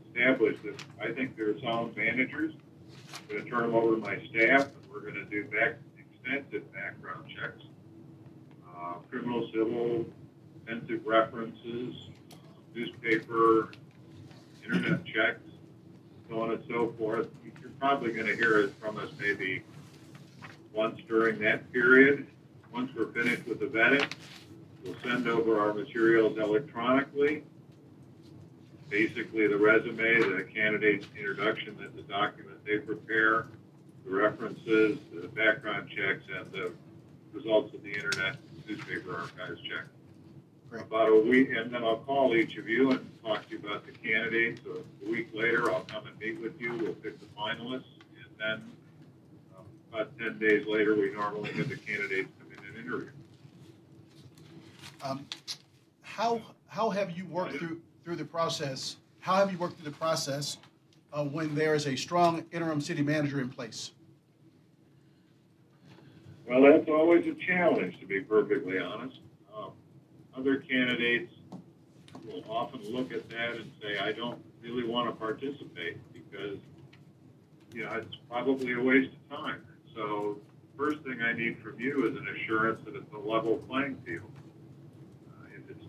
established 0.08 0.62
that 0.62 0.84
I 1.00 1.12
think 1.12 1.36
they're 1.36 1.58
sound 1.60 1.96
managers, 1.96 2.54
I'm 3.14 3.36
gonna 3.36 3.50
turn 3.50 3.62
them 3.62 3.74
over 3.74 3.96
to 3.96 4.00
my 4.00 4.18
staff, 4.28 4.66
and 4.66 4.92
we're 4.92 5.00
gonna 5.00 5.24
do 5.24 5.44
back, 5.44 5.76
extensive 5.98 6.72
background 6.72 7.24
checks. 7.28 7.62
Uh, 8.76 8.94
criminal, 9.10 9.48
civil, 9.52 10.06
extensive 10.56 11.04
references, 11.04 11.94
newspaper, 12.74 13.72
internet 14.64 15.04
checks, 15.04 15.40
so 16.28 16.42
on 16.42 16.52
and 16.52 16.62
so 16.68 16.94
forth. 16.96 17.28
You're 17.60 17.70
probably 17.80 18.12
gonna 18.12 18.36
hear 18.36 18.60
it 18.60 18.74
from 18.80 18.98
us 18.98 19.10
maybe 19.18 19.62
once 20.72 21.00
during 21.08 21.40
that 21.40 21.72
period. 21.72 22.26
Once 22.72 22.90
we're 22.94 23.06
finished 23.06 23.46
with 23.48 23.58
the 23.60 23.66
vetting, 23.66 24.08
we'll 24.84 24.96
send 25.02 25.28
over 25.28 25.60
our 25.60 25.74
materials 25.74 26.38
electronically. 26.38 27.44
Basically, 28.88 29.46
the 29.46 29.56
resume, 29.56 30.36
the 30.36 30.44
candidate's 30.44 31.06
introduction, 31.16 31.76
that 31.78 31.94
the 31.94 32.02
document 32.02 32.56
they 32.64 32.78
prepare, 32.78 33.46
the 34.04 34.10
references, 34.10 34.98
the 35.12 35.28
background 35.28 35.90
checks, 35.90 36.22
and 36.34 36.50
the 36.52 36.72
results 37.32 37.74
of 37.74 37.82
the 37.82 37.92
internet 37.92 38.36
newspaper 38.66 39.16
archives 39.16 39.60
check. 39.60 39.84
Great. 40.70 40.82
About 40.82 41.08
a 41.08 41.20
week, 41.20 41.50
and 41.50 41.70
then 41.72 41.82
I'll 41.82 41.96
call 41.98 42.34
each 42.34 42.56
of 42.56 42.68
you 42.68 42.90
and 42.90 43.10
talk 43.22 43.46
to 43.48 43.52
you 43.52 43.58
about 43.58 43.86
the 43.86 43.92
candidates. 43.92 44.60
So 44.64 44.82
a 45.06 45.10
week 45.10 45.28
later, 45.34 45.70
I'll 45.72 45.82
come 45.82 46.06
and 46.06 46.18
meet 46.18 46.40
with 46.40 46.60
you. 46.60 46.76
We'll 46.76 46.92
pick 46.94 47.18
the 47.20 47.26
finalists, 47.38 47.84
and 48.16 48.38
then 48.38 48.70
um, 49.56 49.64
about 49.90 50.18
ten 50.18 50.38
days 50.38 50.66
later, 50.66 50.94
we 50.94 51.10
normally 51.12 51.52
have 51.52 51.68
the 51.68 51.76
candidates 51.76 52.28
come 52.38 52.52
in 52.52 52.58
and 52.68 52.86
interview. 52.86 53.10
Um, 55.02 55.26
How, 56.02 56.40
how 56.66 56.90
have 56.90 57.12
you 57.12 57.24
worked 57.26 57.56
through, 57.56 57.80
through 58.04 58.16
the 58.16 58.24
process? 58.24 58.96
How 59.20 59.36
have 59.36 59.52
you 59.52 59.58
worked 59.58 59.76
through 59.76 59.90
the 59.90 59.96
process 59.96 60.58
uh, 61.12 61.24
when 61.24 61.54
there 61.54 61.74
is 61.74 61.86
a 61.86 61.96
strong 61.96 62.44
interim 62.50 62.80
city 62.80 63.02
manager 63.02 63.40
in 63.40 63.48
place? 63.48 63.92
Well, 66.48 66.62
that's 66.62 66.88
always 66.88 67.26
a 67.26 67.34
challenge, 67.46 68.00
to 68.00 68.06
be 68.06 68.20
perfectly 68.20 68.78
honest. 68.78 69.20
Um, 69.56 69.72
other 70.34 70.56
candidates 70.56 71.32
will 72.24 72.42
often 72.48 72.82
look 72.84 73.12
at 73.12 73.28
that 73.28 73.56
and 73.56 73.70
say, 73.82 73.98
I 73.98 74.12
don't 74.12 74.40
really 74.62 74.84
want 74.84 75.08
to 75.08 75.14
participate 75.14 75.98
because, 76.12 76.58
you 77.72 77.84
know, 77.84 77.92
it's 77.96 78.16
probably 78.30 78.72
a 78.72 78.80
waste 78.80 79.12
of 79.30 79.38
time. 79.38 79.60
So, 79.94 80.38
first 80.76 81.00
thing 81.00 81.20
I 81.22 81.32
need 81.32 81.58
from 81.62 81.78
you 81.78 82.06
is 82.08 82.16
an 82.16 82.28
assurance 82.28 82.80
that 82.86 82.94
it's 82.96 83.12
a 83.12 83.18
level 83.18 83.58
playing 83.68 83.98
field. 84.06 84.30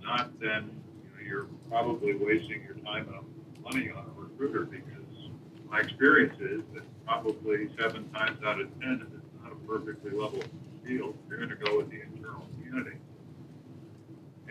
Not, 0.10 0.40
then 0.40 0.72
you 1.20 1.28
you're 1.28 1.48
probably 1.70 2.16
wasting 2.16 2.64
your 2.64 2.74
time 2.84 3.08
and 3.14 3.64
money 3.64 3.92
on 3.92 4.06
a 4.06 4.20
recruiter 4.20 4.66
because 4.66 5.30
my 5.70 5.82
experience 5.82 6.34
is 6.42 6.62
that 6.74 6.84
probably 7.06 7.70
seven 7.80 8.10
times 8.10 8.40
out 8.44 8.60
of 8.60 8.68
ten, 8.82 9.06
if 9.06 9.14
it's 9.14 9.44
not 9.44 9.52
a 9.52 9.56
perfectly 9.68 10.10
level 10.10 10.42
field, 10.84 11.16
you're 11.30 11.38
going 11.38 11.50
to 11.50 11.56
go 11.56 11.78
with 11.78 11.92
the 11.92 12.02
internal 12.02 12.48
candidate. 12.64 13.00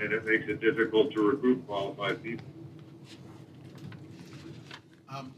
And 0.01 0.12
it 0.12 0.25
makes 0.25 0.44
it 0.49 0.61
difficult 0.61 1.12
to 1.14 1.23
recruit 1.23 1.66
qualified 1.66 2.23
people. 2.23 2.47
Um, 5.12 5.35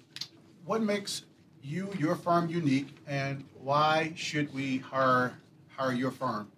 What 0.66 0.82
makes 0.82 1.22
you, 1.62 1.90
your 1.98 2.14
firm 2.14 2.50
unique, 2.50 2.94
and 3.06 3.42
why 3.58 4.12
should 4.16 4.52
we 4.52 4.78
hire, 4.78 5.32
hire 5.68 5.94
your 5.94 6.10
firm? 6.10 6.52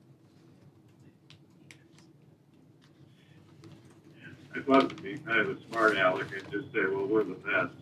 Love 4.69 4.88
to 4.88 5.03
be 5.03 5.19
kind 5.19 5.41
of 5.41 5.51
a 5.51 5.57
smart 5.69 5.97
aleck 5.97 6.33
and 6.33 6.51
just 6.51 6.73
say, 6.73 6.81
well, 6.88 7.05
we're 7.05 7.25
the 7.25 7.35
best. 7.35 7.75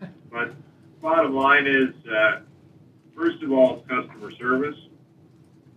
but 0.30 0.52
bottom 1.02 1.34
line 1.34 1.66
is, 1.66 1.94
uh, 2.06 2.40
first 3.14 3.42
of 3.42 3.52
all, 3.52 3.84
customer 3.88 4.30
service. 4.30 4.76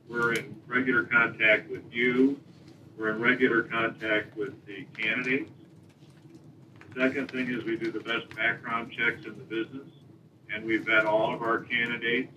We're 0.07 0.33
in 0.33 0.55
regular 0.67 1.03
contact 1.03 1.69
with 1.69 1.81
you. 1.91 2.39
We're 2.97 3.09
in 3.09 3.21
regular 3.21 3.63
contact 3.63 4.37
with 4.37 4.53
the 4.65 4.85
candidates. 4.95 5.49
The 6.93 7.01
second 7.01 7.31
thing 7.31 7.49
is 7.49 7.63
we 7.63 7.75
do 7.75 7.91
the 7.91 7.99
best 7.99 8.29
background 8.35 8.91
checks 8.91 9.25
in 9.25 9.37
the 9.37 9.43
business, 9.43 9.89
and 10.53 10.63
we 10.63 10.77
vet 10.77 11.05
all 11.05 11.33
of 11.33 11.41
our 11.41 11.59
candidates 11.59 12.31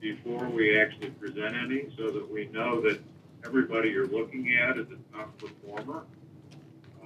before 0.00 0.48
we 0.48 0.78
actually 0.78 1.10
present 1.10 1.54
any, 1.56 1.86
so 1.96 2.10
that 2.10 2.30
we 2.30 2.46
know 2.48 2.80
that 2.82 3.00
everybody 3.46 3.90
you're 3.90 4.08
looking 4.08 4.52
at 4.52 4.76
is 4.76 4.86
a 4.88 5.16
top 5.16 5.38
performer. 5.38 6.04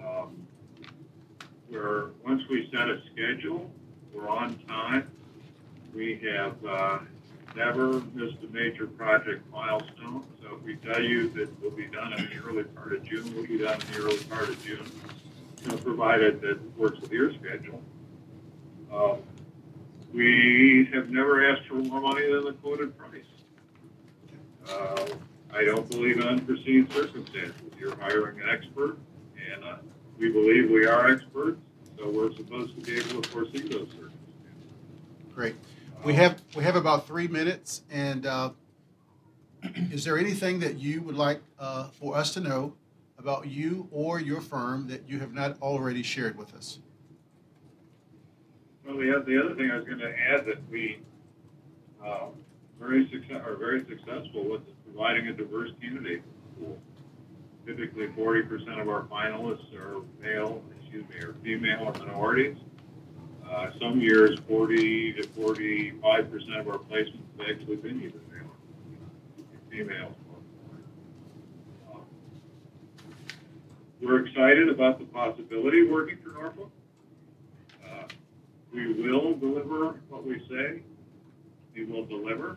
Um, 0.04 0.46
where 1.68 2.10
once 2.24 2.42
we 2.48 2.68
set 2.72 2.88
a 2.88 3.00
schedule, 3.12 3.70
we're 4.12 4.28
on 4.28 4.58
time. 4.68 5.10
We 5.94 6.20
have 6.32 6.64
uh, 6.64 6.98
never 7.56 8.00
missed 8.14 8.36
a 8.42 8.52
major 8.52 8.86
project 8.86 9.50
milestone. 9.50 10.24
So 10.40 10.56
if 10.56 10.62
we 10.62 10.76
tell 10.76 11.02
you 11.02 11.28
that 11.30 11.60
we'll 11.60 11.70
be 11.70 11.86
done 11.86 12.12
in 12.14 12.26
the 12.26 12.44
early 12.46 12.64
part 12.64 12.92
of 12.92 13.04
June, 13.04 13.34
we'll 13.34 13.46
be 13.46 13.58
done 13.58 13.80
in 13.80 13.92
the 13.92 13.98
early 13.98 14.24
part 14.24 14.48
of 14.48 14.64
June, 14.64 14.90
you 15.62 15.68
know, 15.68 15.76
provided 15.78 16.40
that 16.40 16.52
it 16.52 16.76
works 16.76 17.00
with 17.00 17.12
your 17.12 17.32
schedule. 17.34 17.82
Um, 18.92 19.18
we 20.12 20.88
have 20.94 21.10
never 21.10 21.50
asked 21.50 21.66
for 21.68 21.74
more 21.74 22.00
money 22.00 22.32
than 22.32 22.44
the 22.44 22.52
quoted 22.54 22.96
price. 22.96 23.24
Uh, 24.68 25.06
I 25.52 25.64
don't 25.64 25.88
believe 25.90 26.18
in 26.18 26.26
unforeseen 26.26 26.88
circumstances. 26.90 27.54
You're 27.78 27.96
hiring 27.96 28.40
an 28.40 28.48
expert, 28.48 28.98
and 29.52 29.64
uh, 29.64 29.76
we 30.18 30.30
believe 30.30 30.70
we 30.70 30.86
are 30.86 31.10
experts, 31.10 31.60
so 31.96 32.10
we're 32.10 32.32
supposed 32.34 32.74
to 32.74 32.80
be 32.80 32.98
able 32.98 33.22
to 33.22 33.28
foresee 33.28 33.60
those 33.60 33.88
circumstances. 33.88 34.14
Great. 35.34 35.56
We 36.04 36.14
have, 36.14 36.40
we 36.56 36.62
have 36.64 36.76
about 36.76 37.06
three 37.06 37.28
minutes, 37.28 37.82
and 37.90 38.26
uh, 38.26 38.50
is 39.90 40.04
there 40.04 40.18
anything 40.18 40.60
that 40.60 40.78
you 40.78 41.02
would 41.02 41.16
like 41.16 41.40
uh, 41.58 41.88
for 41.88 42.16
us 42.16 42.32
to 42.34 42.40
know 42.40 42.74
about 43.18 43.48
you 43.48 43.88
or 43.90 44.20
your 44.20 44.40
firm 44.40 44.86
that 44.88 45.08
you 45.08 45.18
have 45.18 45.32
not 45.32 45.60
already 45.60 46.02
shared 46.02 46.36
with 46.38 46.54
us? 46.54 46.78
Well, 48.86 48.96
the, 48.96 49.22
the 49.26 49.44
other 49.44 49.54
thing 49.54 49.70
I 49.70 49.76
was 49.76 49.84
going 49.84 49.98
to 49.98 50.18
add 50.18 50.46
that 50.46 50.58
we 50.70 51.00
um, 52.04 52.30
very 52.78 53.08
success, 53.10 53.42
are 53.44 53.56
very 53.56 53.80
successful 53.80 54.48
with 54.48 54.62
providing 54.84 55.26
a 55.28 55.32
diverse 55.32 55.70
candidate 55.80 56.22
pool. 56.58 56.78
Typically, 57.68 58.06
40% 58.06 58.80
of 58.80 58.88
our 58.88 59.02
finalists 59.12 59.74
are 59.74 60.00
male, 60.22 60.62
excuse 60.80 61.04
me, 61.10 61.16
or 61.16 61.34
female 61.44 61.88
or 61.88 61.92
minorities. 61.98 62.56
Uh, 63.46 63.66
some 63.78 64.00
years, 64.00 64.38
40 64.48 65.12
to 65.12 65.22
45% 65.28 66.60
of 66.60 66.68
our 66.68 66.78
placements 66.78 67.28
have 67.36 67.50
actually 67.50 67.76
been 67.76 68.02
either 68.02 68.20
male 68.32 68.50
or 69.38 69.70
female. 69.70 70.16
Um, 71.92 72.00
We're 74.00 74.24
excited 74.24 74.70
about 74.70 74.98
the 74.98 75.04
possibility 75.04 75.82
of 75.82 75.90
working 75.90 76.16
for 76.24 76.30
Norfolk. 76.30 76.70
Uh, 77.86 78.04
we 78.72 78.94
will 78.94 79.34
deliver 79.34 80.00
what 80.08 80.24
we 80.24 80.40
say. 80.48 80.80
We 81.74 81.84
will 81.84 82.06
deliver. 82.06 82.56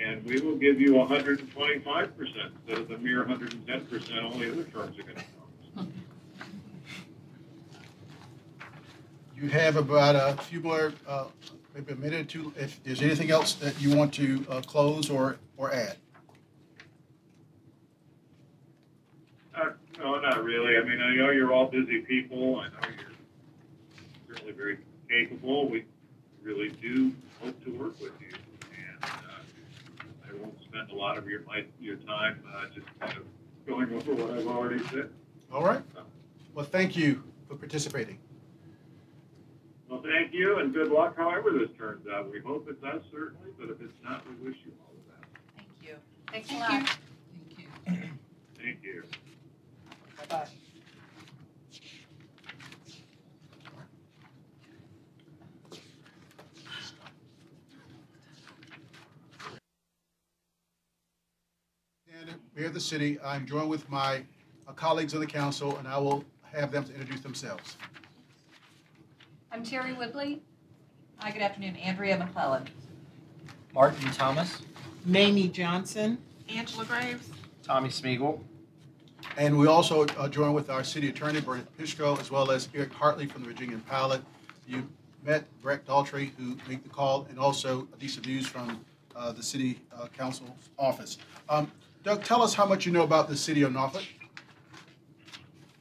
And 0.00 0.24
we 0.24 0.40
will 0.40 0.56
give 0.56 0.80
you 0.80 0.92
125% 0.92 1.48
instead 1.48 2.78
of 2.78 2.88
the 2.88 2.98
mere 2.98 3.24
110% 3.24 4.22
only 4.22 4.50
other 4.50 4.64
firms 4.64 4.98
are 4.98 5.02
going 5.02 5.16
to 5.16 5.24
promise. 5.74 5.92
You 9.36 9.48
have 9.48 9.76
about 9.76 10.16
a 10.16 10.40
few 10.42 10.60
more, 10.60 10.92
uh, 11.06 11.26
maybe 11.74 11.92
a 11.92 11.96
minute 11.96 12.20
or 12.20 12.24
two. 12.24 12.52
If 12.56 12.82
there's 12.82 13.02
anything 13.02 13.30
else 13.30 13.54
that 13.54 13.80
you 13.80 13.96
want 13.96 14.12
to 14.14 14.44
uh, 14.48 14.60
close 14.62 15.10
or, 15.10 15.36
or 15.56 15.72
add? 15.72 15.96
Uh, 19.54 19.70
no, 19.98 20.20
not 20.20 20.42
really. 20.42 20.76
I 20.76 20.82
mean, 20.82 21.00
I 21.00 21.14
know 21.14 21.30
you're 21.30 21.52
all 21.52 21.66
busy 21.66 22.00
people. 22.00 22.60
I 22.60 22.68
know 22.68 22.88
you're 22.96 24.28
certainly 24.28 24.52
very 24.52 24.78
capable. 25.08 25.68
We 25.68 25.84
really 26.42 26.70
do 26.70 27.12
hope 27.40 27.64
to 27.64 27.70
work 27.72 28.00
with 28.00 28.12
you. 28.20 28.36
And 28.76 29.04
uh, 29.04 30.28
I 30.28 30.34
won't 30.40 30.56
spend 30.78 30.90
a 30.90 30.94
lot 30.94 31.18
of 31.18 31.28
your 31.28 31.42
my, 31.42 31.64
your 31.80 31.96
time 31.96 32.42
uh, 32.54 32.66
just 32.74 32.86
kind 33.00 33.16
of 33.16 33.24
going 33.66 33.92
over 33.92 34.14
what 34.14 34.30
I've 34.30 34.46
already 34.46 34.82
said. 34.88 35.10
All 35.52 35.64
right. 35.64 35.82
Well, 36.54 36.64
thank 36.64 36.96
you 36.96 37.22
for 37.48 37.56
participating. 37.56 38.18
Well, 39.88 40.02
thank 40.02 40.32
you 40.32 40.58
and 40.58 40.72
good 40.72 40.88
luck 40.88 41.16
however 41.16 41.50
this 41.52 41.70
turns 41.78 42.06
out. 42.06 42.30
We 42.30 42.40
hope 42.40 42.68
it 42.68 42.80
does, 42.82 43.00
certainly, 43.10 43.50
but 43.58 43.70
if 43.70 43.80
it's 43.80 43.98
not, 44.04 44.22
we 44.28 44.48
wish 44.48 44.56
you 44.64 44.72
all 44.80 44.92
the 44.94 45.12
best. 45.12 46.00
Thanks 46.30 46.50
a 46.50 46.52
Thank 46.52 46.60
lot. 46.60 46.98
you. 47.56 47.64
Thank 47.86 47.98
you. 48.02 48.10
Thank 48.56 48.82
you. 48.82 49.02
Bye-bye. 50.28 50.48
And 62.20 62.34
Mayor 62.54 62.57
of 62.68 62.74
the 62.74 62.80
city, 62.80 63.18
I'm 63.24 63.46
joined 63.46 63.70
with 63.70 63.88
my 63.90 64.22
uh, 64.68 64.72
colleagues 64.72 65.14
of 65.14 65.20
the 65.20 65.26
council, 65.26 65.78
and 65.78 65.88
I 65.88 65.98
will 65.98 66.22
have 66.52 66.70
them 66.70 66.84
to 66.84 66.92
introduce 66.92 67.20
themselves. 67.20 67.76
I'm 69.50 69.64
Terry 69.64 69.94
Whibley. 69.94 70.42
Hi, 71.16 71.30
good 71.30 71.42
afternoon. 71.42 71.76
Andrea 71.76 72.18
McClellan. 72.18 72.68
Martin 73.74 74.10
Thomas. 74.12 74.60
Mamie 75.04 75.48
Johnson. 75.48 76.18
Angela 76.48 76.84
Graves. 76.84 77.30
Tommy 77.62 77.88
Smigiel. 77.88 78.40
And 79.36 79.58
we 79.58 79.66
also 79.66 80.04
uh, 80.04 80.28
join 80.28 80.52
with 80.52 80.68
our 80.68 80.84
city 80.84 81.08
attorney, 81.08 81.40
Bernard 81.40 81.66
Pishko, 81.78 82.20
as 82.20 82.30
well 82.30 82.50
as 82.50 82.68
Eric 82.74 82.92
Hartley 82.92 83.26
from 83.26 83.42
the 83.42 83.48
Virginian 83.48 83.80
Pilot. 83.80 84.22
You 84.66 84.86
met 85.24 85.44
Breck 85.62 85.86
Daughtrey, 85.86 86.32
who 86.36 86.56
made 86.68 86.84
the 86.84 86.90
call, 86.90 87.26
and 87.30 87.38
also 87.38 87.88
Adisa 87.98 88.24
Muse 88.26 88.46
from 88.46 88.84
uh, 89.16 89.32
the 89.32 89.42
city 89.42 89.80
uh, 89.98 90.06
council's 90.08 90.50
office. 90.78 91.18
Um, 91.48 91.72
Doug, 92.08 92.24
tell 92.24 92.40
us 92.40 92.54
how 92.54 92.64
much 92.64 92.86
you 92.86 92.92
know 92.92 93.02
about 93.02 93.28
the 93.28 93.36
city 93.36 93.60
of 93.60 93.70
Norfolk. 93.74 94.02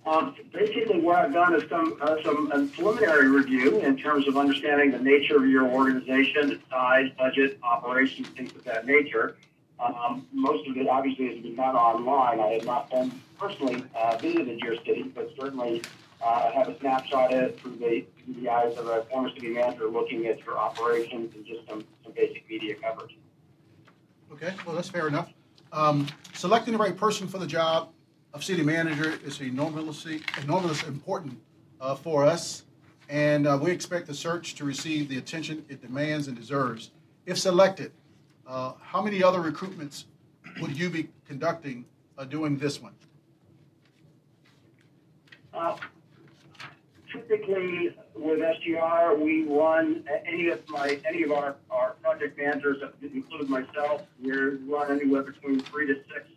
Um, 0.06 0.36
basically, 0.52 1.00
what 1.00 1.16
I've 1.16 1.32
done 1.32 1.56
is 1.56 1.64
some 1.70 1.98
uh, 2.02 2.18
some 2.22 2.52
uh, 2.52 2.68
preliminary 2.76 3.30
review 3.30 3.80
in 3.80 3.96
terms 3.96 4.28
of 4.28 4.36
understanding 4.36 4.92
the 4.92 5.00
nature 5.00 5.38
of 5.38 5.48
your 5.48 5.66
organization, 5.70 6.62
size, 6.70 7.10
budget, 7.18 7.58
operations, 7.64 8.28
things 8.28 8.52
of 8.52 8.66
that 8.66 8.86
nature. 8.86 9.38
Um, 9.80 10.28
most 10.34 10.68
of 10.68 10.76
it, 10.76 10.90
obviously, 10.90 11.34
has 11.34 11.42
been 11.42 11.56
done 11.56 11.78
online. 11.78 12.42
I 12.42 12.56
have 12.56 12.66
not 12.66 12.90
been 12.90 13.10
personally 13.40 13.86
uh, 13.96 14.18
visited 14.18 14.60
your 14.60 14.76
city, 14.84 15.04
but 15.04 15.32
certainly 15.40 15.82
uh, 16.22 16.52
have 16.52 16.68
a 16.68 16.78
snapshot 16.80 17.34
of 17.34 17.42
it 17.42 17.60
through 17.62 17.78
the, 17.78 18.06
through 18.26 18.42
the 18.42 18.50
eyes 18.50 18.78
of 18.78 18.88
a 18.88 19.04
former 19.04 19.30
city 19.30 19.48
manager 19.48 19.88
looking 19.88 20.26
at 20.26 20.44
your 20.46 20.58
operations 20.58 21.34
and 21.36 21.46
just 21.46 21.66
some, 21.70 21.86
some 22.04 22.12
basic 22.12 22.50
media 22.50 22.76
coverage. 22.76 23.18
Okay, 24.34 24.54
well, 24.66 24.76
that's 24.76 24.90
fair 24.90 25.08
enough. 25.08 25.32
Um, 25.72 26.08
selecting 26.34 26.74
the 26.74 26.80
right 26.80 26.96
person 26.96 27.28
for 27.28 27.40
the 27.40 27.48
job 27.48 27.90
of 28.34 28.44
city 28.44 28.64
manager 28.64 29.20
is 29.26 29.42
enormously, 29.42 30.22
enormously 30.42 30.88
important 30.88 31.40
uh, 31.82 31.96
for 31.96 32.24
us, 32.24 32.64
and 33.10 33.48
uh, 33.48 33.60
we 33.62 33.72
expect 33.72 34.08
the 34.08 34.14
search 34.14 34.56
to 34.56 34.66
receive 34.66 35.10
the 35.10 35.18
attention 35.18 35.66
it 35.70 35.82
demands 35.82 36.28
and 36.28 36.38
deserves. 36.38 36.92
If 37.26 37.38
selected, 37.38 37.92
uh, 38.48 38.74
how 38.82 39.02
many 39.02 39.22
other 39.22 39.40
recruitments 39.40 40.06
would 40.62 40.78
you 40.78 40.90
be 40.90 41.10
conducting 41.28 41.86
uh, 42.18 42.24
doing 42.24 42.58
this 42.58 42.82
one? 42.82 42.94
Typically, 47.12 47.96
with 48.16 48.40
SGR, 48.40 49.20
we 49.20 49.44
run 49.44 50.04
any 50.26 50.50
of 50.50 50.68
my, 50.68 51.00
any 51.08 51.24
of 51.24 51.32
our, 51.32 51.56
our 51.70 51.92
project 52.02 52.38
managers, 52.38 52.78
include 53.02 53.50
myself, 53.50 54.02
we 54.22 54.32
run 54.32 54.92
anywhere 54.92 55.24
between 55.24 55.60
three 55.62 55.88
to 55.88 55.96
six 56.14 56.28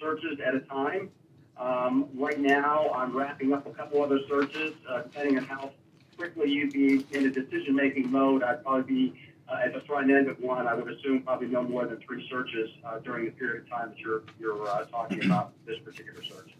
searches 0.00 0.38
at 0.44 0.54
a 0.54 0.60
time. 0.60 1.10
Um, 1.58 2.08
right 2.14 2.40
now, 2.40 2.90
I'm 2.90 3.14
wrapping 3.16 3.52
up 3.52 3.66
a 3.66 3.70
couple 3.70 4.02
other 4.02 4.18
searches, 4.28 4.74
uh, 4.88 5.02
depending 5.02 5.38
on 5.38 5.44
how 5.44 5.72
quickly 6.16 6.50
you'd 6.50 6.72
be 6.72 7.04
in 7.12 7.26
a 7.26 7.30
decision-making 7.30 8.10
mode, 8.10 8.42
I'd 8.42 8.62
probably 8.64 9.10
be, 9.10 9.14
uh, 9.48 9.60
at 9.64 9.74
the 9.74 9.80
front 9.80 10.10
end 10.10 10.28
of 10.28 10.40
one, 10.40 10.66
I 10.66 10.74
would 10.74 10.90
assume 10.90 11.22
probably 11.22 11.48
no 11.48 11.62
more 11.62 11.86
than 11.86 11.98
three 11.98 12.26
searches, 12.30 12.70
uh, 12.84 12.98
during 13.00 13.26
the 13.26 13.32
period 13.32 13.62
of 13.62 13.68
time 13.68 13.90
that 13.90 13.98
you're, 13.98 14.22
you're, 14.40 14.66
uh, 14.68 14.84
talking 14.86 15.24
about 15.24 15.52
this 15.66 15.78
particular 15.84 16.22
search. 16.22 16.54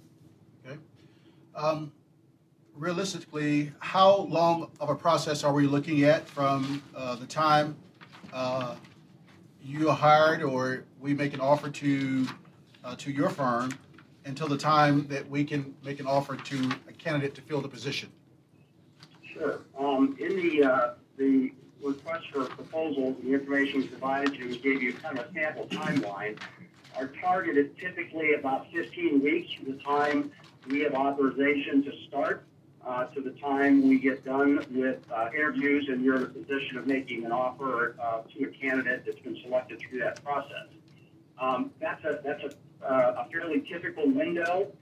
Um, 1.54 1.92
realistically, 2.76 3.72
how 3.78 4.22
long 4.22 4.70
of 4.80 4.88
a 4.88 4.94
process 4.94 5.44
are 5.44 5.52
we 5.52 5.66
looking 5.66 6.02
at 6.04 6.28
from 6.28 6.82
uh, 6.94 7.14
the 7.16 7.26
time 7.26 7.76
uh, 8.32 8.74
you 9.62 9.88
are 9.88 9.96
hired 9.96 10.42
or 10.42 10.84
we 11.00 11.14
make 11.14 11.34
an 11.34 11.40
offer 11.40 11.70
to 11.70 12.26
uh, 12.84 12.94
to 12.96 13.10
your 13.10 13.30
firm 13.30 13.70
until 14.26 14.48
the 14.48 14.58
time 14.58 15.06
that 15.08 15.28
we 15.28 15.44
can 15.44 15.74
make 15.84 16.00
an 16.00 16.06
offer 16.06 16.36
to 16.36 16.70
a 16.88 16.92
candidate 16.92 17.34
to 17.34 17.40
fill 17.42 17.60
the 17.60 17.68
position? 17.68 18.10
Sure. 19.32 19.60
Um, 19.78 20.16
in 20.18 20.36
the, 20.36 20.64
uh, 20.64 20.94
the 21.16 21.52
request 21.82 22.24
for 22.30 22.44
proposals, 22.44 23.16
the 23.22 23.32
information 23.32 23.80
we 23.80 23.86
provided 23.88 24.34
you, 24.36 24.48
we 24.48 24.58
gave 24.58 24.82
you 24.82 24.92
kind 24.94 25.18
of 25.18 25.26
a 25.26 25.32
sample 25.32 25.66
timeline. 25.66 26.38
Our 26.96 27.08
target 27.08 27.56
is 27.56 27.68
typically 27.78 28.34
about 28.34 28.70
15 28.72 29.22
weeks 29.22 29.52
from 29.54 29.72
the 29.72 29.82
time 29.82 30.30
we 30.68 30.80
have 30.80 30.94
authorization 30.94 31.82
to 31.84 31.92
start 32.08 32.44
uh, 32.86 33.04
to 33.06 33.20
the 33.20 33.30
time 33.32 33.88
we 33.88 33.98
get 33.98 34.24
done 34.24 34.64
with 34.70 34.98
uh, 35.12 35.28
interviews 35.34 35.86
and 35.88 36.04
you're 36.04 36.16
in 36.16 36.22
a 36.24 36.26
position 36.26 36.76
of 36.76 36.86
making 36.86 37.24
an 37.24 37.32
offer 37.32 37.96
uh, 38.00 38.22
to 38.22 38.44
a 38.44 38.48
candidate 38.48 39.04
that's 39.06 39.18
been 39.20 39.38
selected 39.42 39.80
through 39.80 40.00
that 40.00 40.22
process. 40.24 40.68
Um, 41.40 41.70
that's 41.80 42.04
a, 42.04 42.20
that's 42.24 42.42
a, 42.44 42.84
uh, 42.86 43.24
a 43.24 43.30
fairly 43.30 43.64
typical 43.70 44.08
window. 44.10 44.72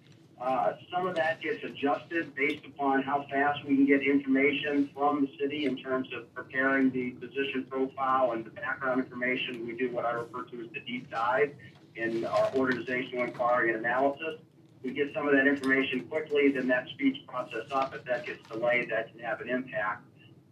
Uh, 0.40 0.72
some 0.92 1.06
of 1.06 1.14
that 1.14 1.40
gets 1.40 1.62
adjusted 1.62 2.34
based 2.34 2.66
upon 2.66 3.00
how 3.02 3.24
fast 3.30 3.64
we 3.64 3.76
can 3.76 3.86
get 3.86 4.02
information 4.02 4.90
from 4.92 5.20
the 5.20 5.30
city 5.40 5.66
in 5.66 5.76
terms 5.76 6.08
of 6.16 6.32
preparing 6.34 6.90
the 6.90 7.10
position 7.12 7.64
profile 7.70 8.32
and 8.32 8.44
the 8.44 8.50
background 8.50 9.00
information. 9.00 9.64
We 9.64 9.76
do 9.76 9.92
what 9.92 10.04
I 10.04 10.10
refer 10.12 10.42
to 10.42 10.60
as 10.60 10.66
the 10.74 10.80
deep 10.80 11.08
dive 11.10 11.54
in 11.94 12.24
our 12.24 12.50
organizational 12.56 13.24
inquiry 13.24 13.72
and 13.72 13.84
analysis. 13.84 14.40
We 14.82 14.92
get 14.92 15.14
some 15.14 15.28
of 15.28 15.34
that 15.34 15.46
information 15.46 16.04
quickly, 16.06 16.50
then 16.50 16.66
that 16.68 16.88
speeds 16.88 17.18
process 17.26 17.70
up. 17.70 17.94
If 17.94 18.04
that 18.04 18.26
gets 18.26 18.46
delayed, 18.48 18.90
that 18.90 19.10
can 19.12 19.20
have 19.20 19.40
an 19.40 19.48
impact. 19.48 20.04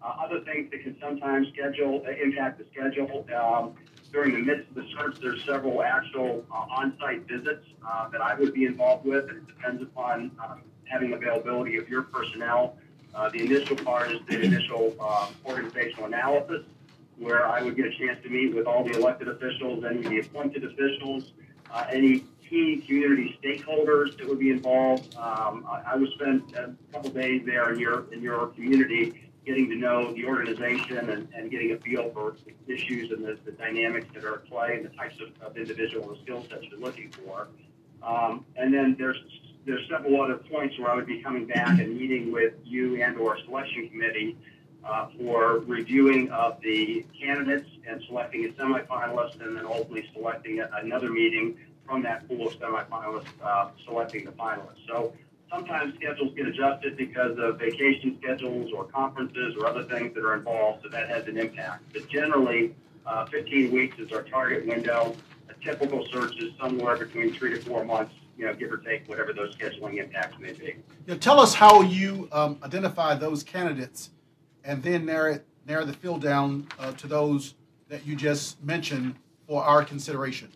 Uh, 0.03 0.15
other 0.25 0.41
things 0.41 0.71
that 0.71 0.83
can 0.83 0.97
sometimes 1.01 1.49
schedule 1.49 2.03
uh, 2.07 2.11
impact 2.11 2.59
the 2.59 2.65
schedule. 2.73 3.27
Um, 3.37 3.75
during 4.13 4.33
the 4.33 4.39
midst 4.39 4.69
of 4.71 4.75
the 4.77 4.87
search, 4.97 5.17
there's 5.21 5.45
several 5.45 5.83
actual 5.83 6.45
uh, 6.51 6.55
on-site 6.55 7.29
visits 7.29 7.65
uh, 7.87 8.09
that 8.09 8.21
I 8.21 8.35
would 8.35 8.53
be 8.55 8.65
involved 8.65 9.05
with, 9.05 9.29
and 9.29 9.39
it 9.39 9.47
depends 9.47 9.83
upon 9.83 10.31
um, 10.43 10.63
having 10.85 11.13
availability 11.13 11.77
of 11.77 11.89
your 11.89 12.03
personnel. 12.03 12.77
Uh, 13.15 13.29
the 13.29 13.41
initial 13.41 13.77
part 13.77 14.11
is 14.11 14.21
the 14.29 14.41
initial 14.41 14.97
um, 15.01 15.35
organizational 15.45 16.07
analysis, 16.07 16.63
where 17.19 17.47
I 17.47 17.63
would 17.63 17.77
get 17.77 17.87
a 17.87 17.97
chance 17.99 18.23
to 18.23 18.31
meet 18.31 18.55
with 18.55 18.67
all 18.67 18.83
the 18.85 18.93
elected 18.93 19.29
officials, 19.29 19.85
any 19.85 19.99
of 19.99 20.05
the 20.05 20.21
appointed 20.21 20.65
officials, 20.65 21.33
uh, 21.71 21.87
any 21.93 22.25
key 22.51 22.83
community 22.87 23.39
stakeholders 23.43 24.19
that 24.19 24.29
would 24.29 24.41
be 24.41 24.51
involved. 24.51 25.15
Um, 25.17 25.65
I, 25.69 25.93
I 25.93 25.97
would 25.97 26.11
spend 26.15 26.55
a 26.57 26.75
couple 26.93 27.11
days 27.11 27.43
there 27.47 27.73
in 27.73 27.79
your 27.79 28.13
in 28.13 28.21
your 28.21 28.49
community 28.49 29.31
getting 29.47 29.71
to 29.71 29.77
know 29.77 30.13
the 30.13 30.27
organization 30.27 31.09
and, 31.09 31.29
and 31.35 31.51
getting 31.51 31.73
a 31.73 31.79
feel 31.79 32.11
for 32.13 32.35
the 32.45 32.75
issues 32.75 33.11
and 33.11 33.25
the, 33.25 33.39
the 33.47 33.53
dynamics 33.53 34.07
that 34.13 34.23
are 34.23 34.35
at 34.35 34.47
play 34.47 34.77
and 34.77 34.85
the 34.85 34.91
types 34.91 35.15
of, 35.21 35.29
of 35.47 35.57
individual 35.57 36.11
and 36.11 36.21
skill 36.23 36.45
sets 36.51 36.63
you're 36.71 36.79
looking 36.79 37.11
for. 37.11 37.49
Um, 38.03 38.45
and 38.57 38.75
then 38.75 38.97
there's 38.99 39.19
there's 39.65 39.87
several 39.89 40.21
other 40.21 40.37
points 40.37 40.79
where 40.79 40.91
I 40.91 40.97
would 40.97 41.07
be 41.07 41.23
coming 41.23 41.47
back 41.47 41.79
and 41.79 41.97
meeting 41.97 42.33
with 42.33 42.55
you 42.65 43.03
and 43.03 43.17
or 43.17 43.39
selection 43.45 43.89
committee 43.89 44.37
uh, 44.85 45.09
for 45.19 45.59
reviewing 45.61 46.31
of 46.31 46.61
the 46.63 47.05
candidates 47.21 47.69
and 47.87 48.03
selecting 48.09 48.47
a 48.47 48.49
semifinalist 48.49 49.41
and 49.45 49.57
then 49.57 49.67
ultimately 49.67 50.09
selecting 50.15 50.61
a, 50.61 50.71
another 50.83 51.11
meeting 51.11 51.57
from 51.91 52.03
that 52.03 52.27
pool 52.29 52.47
of 52.47 52.55
semifinalists, 52.55 53.27
uh, 53.43 53.71
selecting 53.85 54.25
the 54.25 54.31
finalists. 54.31 54.87
So 54.87 55.13
sometimes 55.51 55.95
schedules 55.97 56.33
get 56.37 56.47
adjusted 56.47 56.97
because 56.97 57.37
of 57.37 57.59
vacation 57.59 58.17
schedules 58.23 58.71
or 58.73 58.85
conferences 58.85 59.57
or 59.59 59.67
other 59.67 59.83
things 59.83 60.15
that 60.15 60.25
are 60.25 60.37
involved, 60.37 60.85
so 60.85 60.89
that 60.91 61.09
has 61.09 61.27
an 61.27 61.37
impact. 61.37 61.83
But 61.93 62.09
generally, 62.09 62.77
uh, 63.05 63.27
15 63.27 63.73
weeks 63.73 63.99
is 63.99 64.13
our 64.13 64.23
target 64.23 64.67
window. 64.67 65.17
A 65.49 65.65
typical 65.65 66.07
search 66.13 66.37
is 66.39 66.53
somewhere 66.61 66.97
between 66.97 67.35
three 67.35 67.51
to 67.51 67.61
four 67.61 67.85
months, 67.85 68.15
you 68.39 68.47
know, 68.47 68.55
give 68.55 68.71
or 68.71 68.77
take 68.77 69.09
whatever 69.09 69.33
those 69.33 69.57
scheduling 69.57 69.97
impacts 69.97 70.39
may 70.39 70.53
be. 70.53 70.77
Know, 71.09 71.17
tell 71.17 71.41
us 71.41 71.55
how 71.55 71.83
you 71.83 72.29
um, 72.31 72.57
identify 72.63 73.17
those 73.17 73.43
candidates 73.43 74.11
and 74.63 74.81
then 74.81 75.07
narrow, 75.07 75.41
narrow 75.67 75.85
the 75.85 75.95
field 75.95 76.23
down 76.23 76.69
uh, 76.79 76.93
to 76.93 77.09
those 77.09 77.55
that 77.89 78.07
you 78.07 78.15
just 78.15 78.63
mentioned 78.63 79.17
for 79.49 79.65
our 79.65 79.85
consideration. 79.85 80.53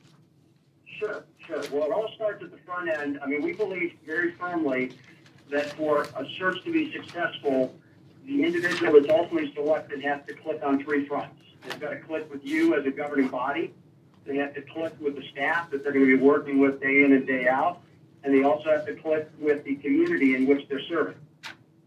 Sure, 1.04 1.24
sure. 1.46 1.62
Well, 1.70 1.84
it 1.84 1.92
all 1.92 2.10
starts 2.14 2.42
at 2.42 2.50
the 2.50 2.58
front 2.58 2.88
end. 2.88 3.18
I 3.22 3.26
mean, 3.26 3.42
we 3.42 3.52
believe 3.52 3.92
very 4.06 4.32
firmly 4.32 4.92
that 5.50 5.72
for 5.72 6.02
a 6.02 6.26
search 6.38 6.62
to 6.64 6.72
be 6.72 6.92
successful, 6.92 7.74
the 8.26 8.42
individual 8.42 8.92
that's 8.94 9.12
ultimately 9.12 9.52
selected 9.54 10.02
has 10.02 10.20
to 10.26 10.34
click 10.34 10.62
on 10.64 10.82
three 10.82 11.06
fronts. 11.06 11.36
They've 11.62 11.78
got 11.78 11.90
to 11.90 11.96
click 11.96 12.30
with 12.32 12.44
you 12.44 12.74
as 12.74 12.86
a 12.86 12.90
governing 12.90 13.28
body. 13.28 13.74
They 14.24 14.36
have 14.36 14.54
to 14.54 14.62
click 14.62 14.94
with 14.98 15.16
the 15.16 15.24
staff 15.32 15.70
that 15.70 15.82
they're 15.82 15.92
going 15.92 16.06
to 16.06 16.16
be 16.16 16.22
working 16.22 16.58
with 16.58 16.80
day 16.80 17.04
in 17.04 17.12
and 17.12 17.26
day 17.26 17.48
out. 17.48 17.80
And 18.22 18.32
they 18.32 18.42
also 18.42 18.70
have 18.70 18.86
to 18.86 18.94
click 18.94 19.30
with 19.38 19.64
the 19.64 19.74
community 19.76 20.34
in 20.34 20.46
which 20.46 20.66
they're 20.68 20.80
serving. 20.88 21.16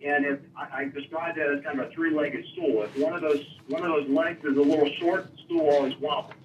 And 0.06 0.26
if 0.26 0.40
I, 0.56 0.82
I 0.82 0.86
describe 0.86 1.36
that 1.38 1.50
as 1.50 1.64
kind 1.64 1.80
of 1.80 1.88
a 1.88 1.92
three-legged 1.92 2.46
stool. 2.54 2.84
If 2.84 2.96
one 3.00 3.14
of 3.14 3.22
those 3.22 3.44
one 3.68 3.84
of 3.84 3.90
those 3.90 4.08
legs 4.08 4.46
is 4.46 4.56
a 4.56 4.62
little 4.62 4.90
short, 5.00 5.32
the 5.32 5.42
stool 5.46 5.70
always 5.72 5.98
wobbles. 5.98 6.37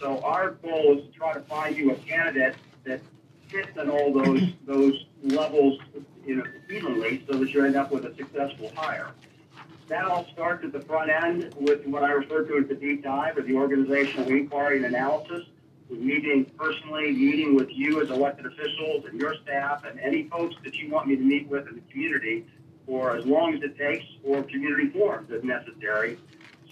So 0.00 0.18
our 0.20 0.52
goal 0.52 0.98
is 0.98 1.04
to 1.04 1.10
try 1.12 1.34
to 1.34 1.40
find 1.40 1.76
you 1.76 1.92
a 1.92 1.94
candidate 1.96 2.56
that 2.84 3.00
fits 3.48 3.76
in 3.76 3.90
all 3.90 4.12
those 4.12 4.42
those 4.66 5.04
levels, 5.22 5.78
you 6.24 6.36
know, 6.36 6.44
evenly, 6.70 7.22
so 7.30 7.38
that 7.38 7.52
you 7.52 7.64
end 7.64 7.76
up 7.76 7.92
with 7.92 8.06
a 8.06 8.14
successful 8.16 8.72
hire. 8.74 9.10
That 9.88 10.06
all 10.06 10.26
starts 10.32 10.64
at 10.64 10.72
the 10.72 10.80
front 10.80 11.10
end 11.10 11.54
with 11.58 11.84
what 11.86 12.02
I 12.02 12.12
refer 12.12 12.44
to 12.44 12.58
as 12.58 12.68
the 12.68 12.76
deep 12.76 13.02
dive 13.02 13.36
or 13.36 13.42
the 13.42 13.56
organizational 13.56 14.28
inquiry 14.28 14.76
and 14.76 14.86
analysis, 14.86 15.44
with 15.90 15.98
meeting 15.98 16.44
personally, 16.56 17.12
meeting 17.12 17.54
with 17.56 17.68
you 17.70 18.00
as 18.00 18.08
elected 18.08 18.46
officials 18.46 19.04
and 19.06 19.20
your 19.20 19.34
staff 19.42 19.84
and 19.84 19.98
any 20.00 20.28
folks 20.28 20.54
that 20.64 20.76
you 20.76 20.90
want 20.90 21.08
me 21.08 21.16
to 21.16 21.22
meet 21.22 21.48
with 21.48 21.66
in 21.68 21.74
the 21.74 21.92
community 21.92 22.46
for 22.86 23.16
as 23.16 23.26
long 23.26 23.54
as 23.54 23.62
it 23.62 23.76
takes 23.76 24.04
or 24.24 24.42
community 24.44 24.88
forums 24.90 25.28
if 25.30 25.42
necessary, 25.44 26.16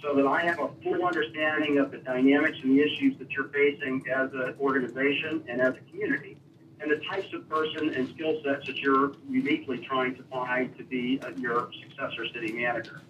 so 0.02 0.14
that 0.14 0.26
I 0.26 0.42
have 0.42 0.58
a 0.60 0.68
full 0.82 1.04
understanding 1.04 1.78
of 1.78 1.90
the 1.90 1.98
dynamics 1.98 2.58
and 2.62 2.78
the 2.78 2.82
issues 2.82 3.18
that 3.18 3.30
you're 3.30 3.48
facing 3.48 4.02
as 4.14 4.30
an 4.32 4.54
organization 4.60 5.44
and 5.48 5.60
as 5.60 5.74
a 5.74 5.90
community 5.90 6.38
and 6.80 6.90
the 6.90 7.00
types 7.10 7.32
of 7.34 7.48
person 7.48 7.94
and 7.94 8.08
skill 8.10 8.40
sets 8.44 8.66
that 8.66 8.76
you're 8.78 9.12
uniquely 9.28 9.78
trying 9.78 10.14
to 10.14 10.22
find 10.24 10.76
to 10.78 10.84
be 10.84 11.20
uh, 11.22 11.30
your 11.36 11.70
successor 11.82 12.26
city 12.32 12.52
manager. 12.52 13.02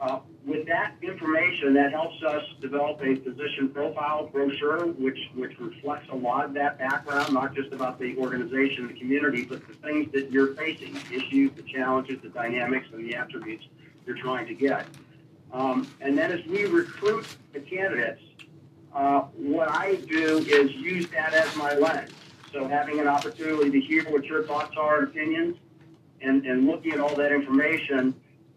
Uh, 0.00 0.20
with 0.44 0.66
that 0.66 0.94
information, 1.02 1.72
that 1.74 1.92
helps 1.92 2.22
us 2.22 2.42
develop 2.60 3.00
a 3.02 3.14
position 3.16 3.68
profile 3.68 4.26
brochure, 4.26 4.86
which 4.86 5.18
which 5.34 5.52
reflects 5.58 6.08
a 6.10 6.14
lot 6.14 6.44
of 6.44 6.52
that 6.52 6.78
background, 6.78 7.32
not 7.32 7.54
just 7.54 7.72
about 7.72 7.98
the 7.98 8.16
organization 8.16 8.86
and 8.86 8.94
the 8.94 8.98
community, 8.98 9.44
but 9.44 9.66
the 9.66 9.74
things 9.74 10.10
that 10.12 10.30
you're 10.32 10.54
facing, 10.54 10.92
the 10.94 11.14
issues, 11.14 11.52
the 11.52 11.62
challenges, 11.62 12.20
the 12.22 12.28
dynamics, 12.28 12.86
and 12.92 13.04
the 13.04 13.14
attributes 13.14 13.64
you're 14.04 14.16
trying 14.16 14.46
to 14.46 14.54
get. 14.54 14.86
Um, 15.54 15.88
and 16.00 16.18
then 16.18 16.32
as 16.32 16.44
we 16.46 16.64
recruit 16.64 17.24
the 17.52 17.60
candidates, 17.60 18.20
uh, 18.92 19.20
what 19.36 19.68
I 19.70 19.94
do 19.94 20.38
is 20.38 20.72
use 20.74 21.06
that 21.10 21.32
as 21.32 21.54
my 21.56 21.74
lens. 21.74 22.10
So 22.52 22.66
having 22.66 22.98
an 22.98 23.06
opportunity 23.06 23.70
to 23.70 23.80
hear 23.80 24.04
what 24.10 24.24
your 24.24 24.42
thoughts 24.42 24.76
are 24.76 24.98
and 24.98 25.08
opinions 25.08 25.56
and, 26.20 26.44
and 26.44 26.66
looking 26.66 26.92
at 26.92 27.00
all 27.00 27.14
that 27.14 27.32
information, 27.32 28.14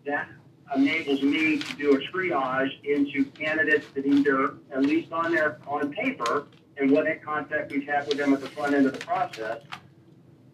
that 0.07 0.27
enables 0.75 1.21
me 1.21 1.59
to 1.59 1.75
do 1.75 1.95
a 1.95 1.99
triage 1.99 2.83
into 2.83 3.25
candidates 3.25 3.85
that 3.93 4.05
either, 4.05 4.55
at 4.71 4.81
least 4.81 5.11
on 5.11 5.31
their 5.31 5.59
on 5.67 5.93
paper, 5.93 6.47
and 6.77 6.91
what 6.91 7.05
contact 7.23 7.71
we've 7.71 7.87
had 7.87 8.07
with 8.07 8.17
them 8.17 8.33
at 8.33 8.41
the 8.41 8.49
front 8.49 8.73
end 8.73 8.87
of 8.87 8.93
the 8.93 9.05
process, 9.05 9.61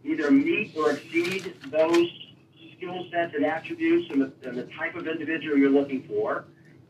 either 0.04 0.30
meet 0.30 0.76
or 0.78 0.92
exceed 0.92 1.54
those 1.68 2.23
skill 2.84 3.06
sets 3.12 3.34
and 3.36 3.46
attributes 3.46 4.10
and 4.12 4.22
the, 4.22 4.34
and 4.48 4.58
the 4.58 4.64
type 4.78 4.96
of 4.96 5.08
individual 5.08 5.58
you're 5.58 5.70
looking 5.70 6.04
for. 6.04 6.46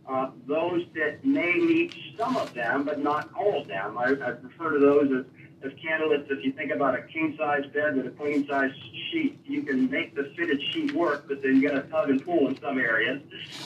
Uh, 0.08 0.32
those 0.48 0.84
that 0.96 1.24
may 1.26 1.54
meet 1.54 1.96
some 2.18 2.36
of 2.36 2.54
them, 2.54 2.84
but 2.84 3.00
not 3.00 3.30
all 3.34 3.62
of 3.62 3.68
them. 3.68 3.98
I, 3.98 4.08
I 4.08 4.30
refer 4.42 4.72
to 4.72 4.80
those 4.80 5.12
as 5.12 5.26
as 5.66 5.72
candidates, 5.82 6.28
if 6.30 6.44
you 6.44 6.52
think 6.52 6.72
about 6.72 6.94
a 6.94 7.04
king 7.04 7.36
size 7.38 7.66
bed 7.74 7.96
with 7.96 8.06
a 8.06 8.10
queen 8.10 8.46
size 8.50 8.72
sheet, 9.10 9.40
you 9.46 9.64
can 9.64 9.90
make 9.90 10.14
the 10.14 10.30
fitted 10.36 10.62
sheet 10.74 10.92
work, 10.92 11.26
but 11.26 11.42
then 11.42 11.56
you 11.56 11.70
got 11.70 11.78
a 11.78 11.84
tug 11.84 12.10
and 12.10 12.22
pull 12.26 12.50
in 12.50 12.60
some 12.60 12.78
areas. 12.78 13.22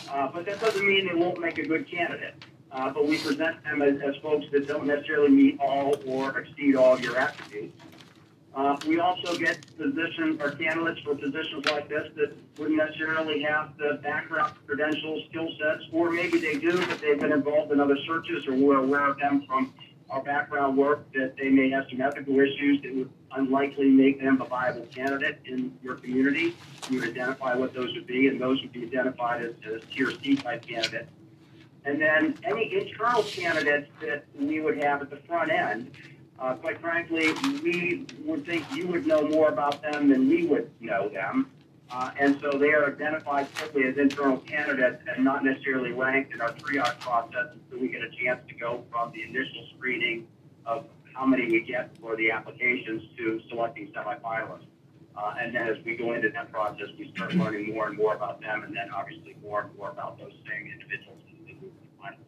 Uh, 0.07 0.27
but 0.31 0.45
that 0.45 0.61
doesn't 0.61 0.85
mean 0.85 1.07
they 1.07 1.15
won't 1.15 1.39
make 1.39 1.57
a 1.57 1.65
good 1.65 1.89
candidate. 1.89 2.35
Uh, 2.71 2.91
but 2.91 3.07
we 3.07 3.17
present 3.17 3.63
them 3.63 3.81
as, 3.81 3.99
as 4.01 4.15
folks 4.21 4.45
that 4.51 4.67
don't 4.67 4.85
necessarily 4.85 5.29
meet 5.29 5.59
all 5.59 5.95
or 6.05 6.37
exceed 6.37 6.75
all 6.75 6.99
your 6.99 7.17
attributes. 7.17 7.81
Uh, 8.57 8.75
we 8.87 8.99
also 8.99 9.37
get 9.37 9.59
positions 9.77 10.41
or 10.41 10.49
candidates 10.49 10.99
for 11.01 11.13
positions 11.13 11.63
like 11.69 11.87
this 11.87 12.09
that 12.15 12.35
wouldn't 12.57 12.75
necessarily 12.75 13.39
have 13.43 13.77
the 13.77 13.99
background 14.01 14.51
credentials, 14.65 15.23
skill 15.29 15.47
sets, 15.59 15.83
or 15.91 16.09
maybe 16.09 16.39
they 16.39 16.57
do, 16.57 16.75
but 16.87 16.99
they've 16.99 17.19
been 17.19 17.31
involved 17.31 17.71
in 17.71 17.79
other 17.79 17.97
searches 18.07 18.47
or 18.47 18.55
we're 18.55 18.79
aware 18.79 19.07
of 19.11 19.19
them 19.19 19.45
from 19.45 19.71
our 20.09 20.23
background 20.23 20.75
work 20.75 21.05
that 21.13 21.35
they 21.37 21.49
may 21.49 21.69
have 21.69 21.85
some 21.91 22.01
ethical 22.01 22.39
issues 22.39 22.81
that 22.81 22.95
would 22.95 23.11
unlikely 23.33 23.89
make 23.89 24.19
them 24.19 24.41
a 24.41 24.45
viable 24.45 24.87
candidate 24.87 25.39
in 25.45 25.77
your 25.83 25.93
community. 25.93 26.55
You 26.89 27.01
would 27.01 27.09
identify 27.09 27.53
what 27.53 27.75
those 27.75 27.93
would 27.93 28.07
be, 28.07 28.27
and 28.27 28.41
those 28.41 28.59
would 28.63 28.71
be 28.71 28.85
identified 28.85 29.43
as, 29.43 29.53
as 29.71 29.81
tier 29.93 30.09
C 30.23 30.35
type 30.35 30.65
candidates. 30.65 31.11
And 31.85 32.01
then 32.01 32.35
any 32.43 32.73
internal 32.73 33.21
candidates 33.21 33.91
that 34.01 34.25
we 34.33 34.61
would 34.61 34.81
have 34.83 35.03
at 35.03 35.11
the 35.11 35.17
front 35.17 35.51
end, 35.51 35.91
uh, 36.39 36.53
quite 36.55 36.79
frankly, 36.79 37.33
we 37.63 38.05
would 38.23 38.45
think 38.45 38.63
you 38.73 38.87
would 38.87 39.07
know 39.07 39.27
more 39.27 39.49
about 39.49 39.81
them 39.81 40.09
than 40.09 40.29
we 40.29 40.45
would 40.45 40.69
know 40.79 41.09
them. 41.09 41.49
Uh, 41.89 42.11
and 42.19 42.37
so 42.41 42.51
they 42.57 42.73
are 42.73 42.85
identified 42.85 43.47
quickly 43.55 43.85
as 43.85 43.97
internal 43.97 44.37
candidates 44.39 45.01
and 45.07 45.23
not 45.23 45.43
necessarily 45.43 45.93
ranked 45.93 46.33
in 46.33 46.41
our 46.41 46.51
triage 46.51 46.99
process 46.99 47.47
until 47.53 47.79
we 47.79 47.87
get 47.87 48.01
a 48.01 48.09
chance 48.09 48.41
to 48.47 48.53
go 48.55 48.83
from 48.91 49.11
the 49.13 49.23
initial 49.23 49.65
screening 49.75 50.27
of 50.65 50.85
how 51.13 51.25
many 51.25 51.45
we 51.45 51.61
get 51.61 51.89
for 51.99 52.15
the 52.17 52.29
applications 52.29 53.03
to 53.17 53.41
selecting 53.49 53.87
semifinalists. 53.93 54.65
Uh, 55.15 55.33
and 55.39 55.55
then 55.55 55.67
as 55.67 55.77
we 55.85 55.95
go 55.95 56.13
into 56.13 56.29
that 56.29 56.51
process, 56.51 56.87
we 56.99 57.09
start 57.15 57.33
learning 57.33 57.73
more 57.73 57.87
and 57.87 57.97
more 57.97 58.13
about 58.13 58.39
them, 58.41 58.63
and 58.63 58.75
then 58.75 58.91
obviously 58.93 59.35
more 59.41 59.61
and 59.61 59.75
more 59.75 59.89
about 59.89 60.19
those 60.19 60.33
same 60.47 60.69
individuals 60.71 61.17
as 61.31 61.45
they 61.47 61.53
move 61.53 61.71
to 61.73 61.81
the 61.81 62.01
final 62.03 62.19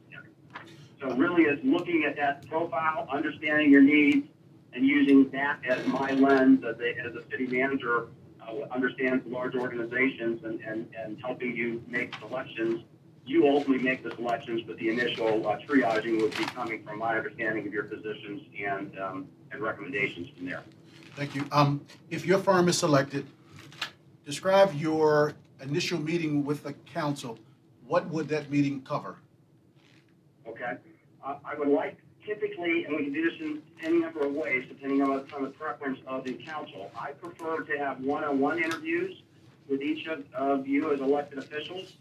So 1.02 1.16
really, 1.16 1.44
is 1.44 1.60
looking 1.64 2.04
at 2.06 2.16
that 2.18 2.48
profile, 2.50 3.08
understanding 3.12 3.72
your 3.72 3.82
needs, 3.82 4.28
and 4.74 4.86
using 4.86 5.30
that 5.32 5.60
as 5.68 5.86
my 5.88 6.12
lens 6.12 6.64
as 6.64 6.76
a, 6.80 7.00
as 7.00 7.16
a 7.16 7.30
city 7.32 7.48
manager 7.48 8.08
uh, 8.42 8.66
understands 8.72 9.26
large 9.28 9.56
organizations 9.56 10.44
and, 10.44 10.60
and, 10.62 10.88
and 10.98 11.20
helping 11.22 11.56
you 11.56 11.82
make 11.88 12.14
selections. 12.20 12.84
You 13.26 13.48
ultimately 13.48 13.84
make 13.84 14.04
the 14.04 14.12
selections, 14.16 14.62
but 14.66 14.78
the 14.78 14.90
initial 14.90 15.48
uh, 15.48 15.58
triaging 15.60 16.20
would 16.22 16.36
be 16.38 16.46
coming 16.46 16.84
from 16.84 17.00
my 17.00 17.18
understanding 17.18 17.66
of 17.68 17.74
your 17.74 17.84
positions 17.84 18.42
and, 18.66 18.98
um, 19.00 19.28
and 19.52 19.62
recommendations 19.62 20.30
from 20.36 20.48
there. 20.48 20.64
Thank 21.16 21.36
you. 21.36 21.46
Um, 21.52 21.86
if 22.10 22.26
your 22.26 22.40
firm 22.40 22.68
is 22.70 22.78
selected, 22.78 23.28
describe 24.26 24.74
your 24.74 25.34
initial 25.62 26.00
meeting 26.00 26.44
with 26.44 26.64
the 26.64 26.74
council. 26.74 27.38
What 27.86 28.08
would 28.10 28.28
that 28.30 28.50
meeting 28.50 28.82
cover? 28.82 29.18
Okay. 30.48 30.78
I 31.46 31.56
would 31.58 31.68
like 31.68 31.98
typically, 32.26 32.86
and 32.86 32.96
we 32.96 33.06
can 33.06 33.14
do 33.14 33.30
this 33.30 33.40
in 33.40 33.62
any 33.82 34.00
number 34.00 34.26
of 34.26 34.34
ways 34.34 34.66
depending 34.68 35.02
on, 35.02 35.26
on 35.34 35.44
the 35.44 35.50
preference 35.50 36.00
of 36.08 36.24
the 36.24 36.34
council. 36.34 36.92
I 37.00 37.12
prefer 37.12 37.62
to 37.62 37.78
have 37.78 38.02
one-on-one 38.02 38.62
interviews 38.62 39.22
with 39.68 39.82
each 39.82 40.08
of, 40.08 40.24
of 40.34 40.68
you 40.68 40.92
as 40.92 41.00
elected 41.00 41.40
officials. 41.40 41.94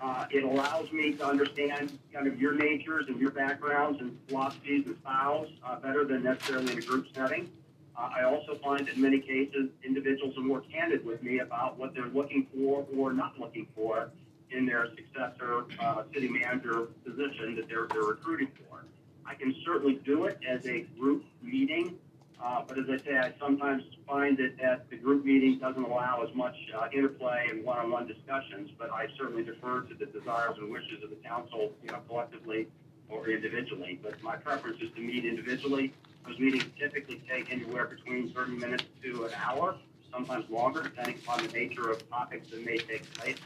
Uh, 0.00 0.26
it 0.30 0.44
allows 0.44 0.90
me 0.92 1.12
to 1.12 1.26
understand 1.26 1.98
kind 2.12 2.26
of 2.26 2.40
your 2.40 2.54
natures 2.54 3.06
and 3.08 3.20
your 3.20 3.30
backgrounds 3.30 4.00
and 4.00 4.16
philosophies 4.28 4.86
and 4.86 4.96
styles 5.02 5.48
uh, 5.64 5.76
better 5.76 6.04
than 6.04 6.22
necessarily 6.22 6.72
in 6.72 6.78
a 6.78 6.82
group 6.82 7.06
setting. 7.14 7.50
Uh, 7.96 8.08
I 8.16 8.24
also 8.24 8.54
find 8.56 8.86
that 8.86 8.94
in 8.94 9.02
many 9.02 9.20
cases 9.20 9.68
individuals 9.84 10.36
are 10.38 10.42
more 10.42 10.62
candid 10.72 11.04
with 11.04 11.22
me 11.22 11.40
about 11.40 11.78
what 11.78 11.94
they're 11.94 12.06
looking 12.06 12.46
for 12.54 12.86
or 12.96 13.12
not 13.12 13.38
looking 13.38 13.66
for 13.74 14.10
in 14.50 14.66
their 14.66 14.88
successor 14.94 15.64
uh, 15.78 16.02
city 16.12 16.28
manager 16.28 16.88
position 17.04 17.54
that 17.56 17.68
they're, 17.68 17.86
they're 17.90 18.02
recruiting 18.02 18.48
for. 18.58 18.84
I 19.26 19.34
can 19.34 19.54
certainly 19.64 20.00
do 20.04 20.24
it 20.24 20.38
as 20.46 20.66
a 20.66 20.80
group 20.98 21.24
meeting, 21.42 21.94
uh, 22.42 22.62
but 22.66 22.78
as 22.78 22.86
I 22.88 22.96
say, 23.04 23.18
I 23.18 23.32
sometimes 23.38 23.84
find 24.06 24.36
that, 24.38 24.56
that 24.60 24.90
the 24.90 24.96
group 24.96 25.24
meeting 25.24 25.58
doesn't 25.58 25.84
allow 25.84 26.26
as 26.26 26.34
much 26.34 26.56
uh, 26.76 26.88
interplay 26.92 27.46
and 27.50 27.64
one-on-one 27.64 28.06
discussions, 28.06 28.70
but 28.78 28.90
I 28.90 29.06
certainly 29.16 29.44
defer 29.44 29.82
to 29.82 29.94
the 29.94 30.06
desires 30.06 30.56
and 30.58 30.70
wishes 30.70 31.04
of 31.04 31.10
the 31.10 31.16
council, 31.16 31.72
you 31.84 31.90
know, 31.90 32.00
collectively 32.08 32.66
or 33.08 33.28
individually. 33.28 34.00
But 34.02 34.20
my 34.22 34.36
preference 34.36 34.80
is 34.80 34.90
to 34.96 35.00
meet 35.00 35.24
individually. 35.24 35.92
Those 36.26 36.38
meetings 36.38 36.64
typically 36.78 37.22
take 37.28 37.52
anywhere 37.52 37.86
between 37.86 38.32
30 38.32 38.52
minutes 38.52 38.84
to 39.02 39.24
an 39.24 39.32
hour, 39.36 39.76
sometimes 40.12 40.48
longer, 40.50 40.82
depending 40.82 41.16
upon 41.16 41.46
the 41.46 41.52
nature 41.52 41.90
of 41.90 42.08
topics 42.10 42.50
that 42.50 42.64
may 42.64 42.78
take 42.78 43.12
place. 43.14 43.36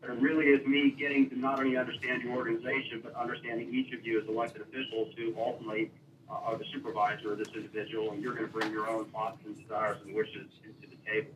But 0.00 0.10
it 0.10 0.20
really 0.20 0.46
is 0.46 0.66
me 0.66 0.90
getting 0.90 1.28
to 1.30 1.38
not 1.38 1.58
only 1.58 1.76
understand 1.76 2.22
your 2.22 2.36
organization, 2.36 3.00
but 3.02 3.14
understanding 3.14 3.74
each 3.74 3.92
of 3.92 4.06
you 4.06 4.20
as 4.20 4.28
elected 4.28 4.62
officials 4.62 5.12
who 5.16 5.34
ultimately 5.36 5.90
uh, 6.30 6.34
are 6.34 6.56
the 6.56 6.64
supervisor 6.72 7.32
of 7.32 7.38
this 7.38 7.48
individual, 7.54 8.12
and 8.12 8.22
you're 8.22 8.34
going 8.34 8.46
to 8.46 8.52
bring 8.52 8.70
your 8.70 8.88
own 8.88 9.06
thoughts 9.06 9.38
and 9.44 9.60
desires 9.60 9.98
and 10.04 10.14
wishes 10.14 10.46
into 10.64 10.88
the 10.88 11.10
table. 11.10 11.32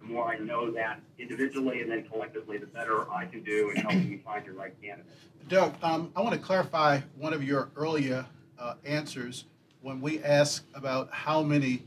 The 0.00 0.06
more 0.06 0.32
I 0.32 0.38
know 0.38 0.70
that 0.70 1.00
individually 1.18 1.82
and 1.82 1.90
then 1.90 2.08
collectively, 2.08 2.56
the 2.56 2.66
better 2.66 3.10
I 3.10 3.26
can 3.26 3.42
do 3.42 3.70
in 3.70 3.76
helping 3.76 4.08
you 4.10 4.20
find 4.24 4.46
your 4.46 4.54
right 4.54 4.72
candidate. 4.80 5.12
Doug, 5.48 5.74
um, 5.82 6.12
I 6.14 6.20
want 6.20 6.34
to 6.34 6.40
clarify 6.40 7.00
one 7.16 7.32
of 7.32 7.42
your 7.42 7.70
earlier 7.76 8.24
uh, 8.58 8.74
answers 8.84 9.44
when 9.82 10.00
we 10.00 10.22
asked 10.22 10.64
about 10.74 11.12
how 11.12 11.42
many 11.42 11.82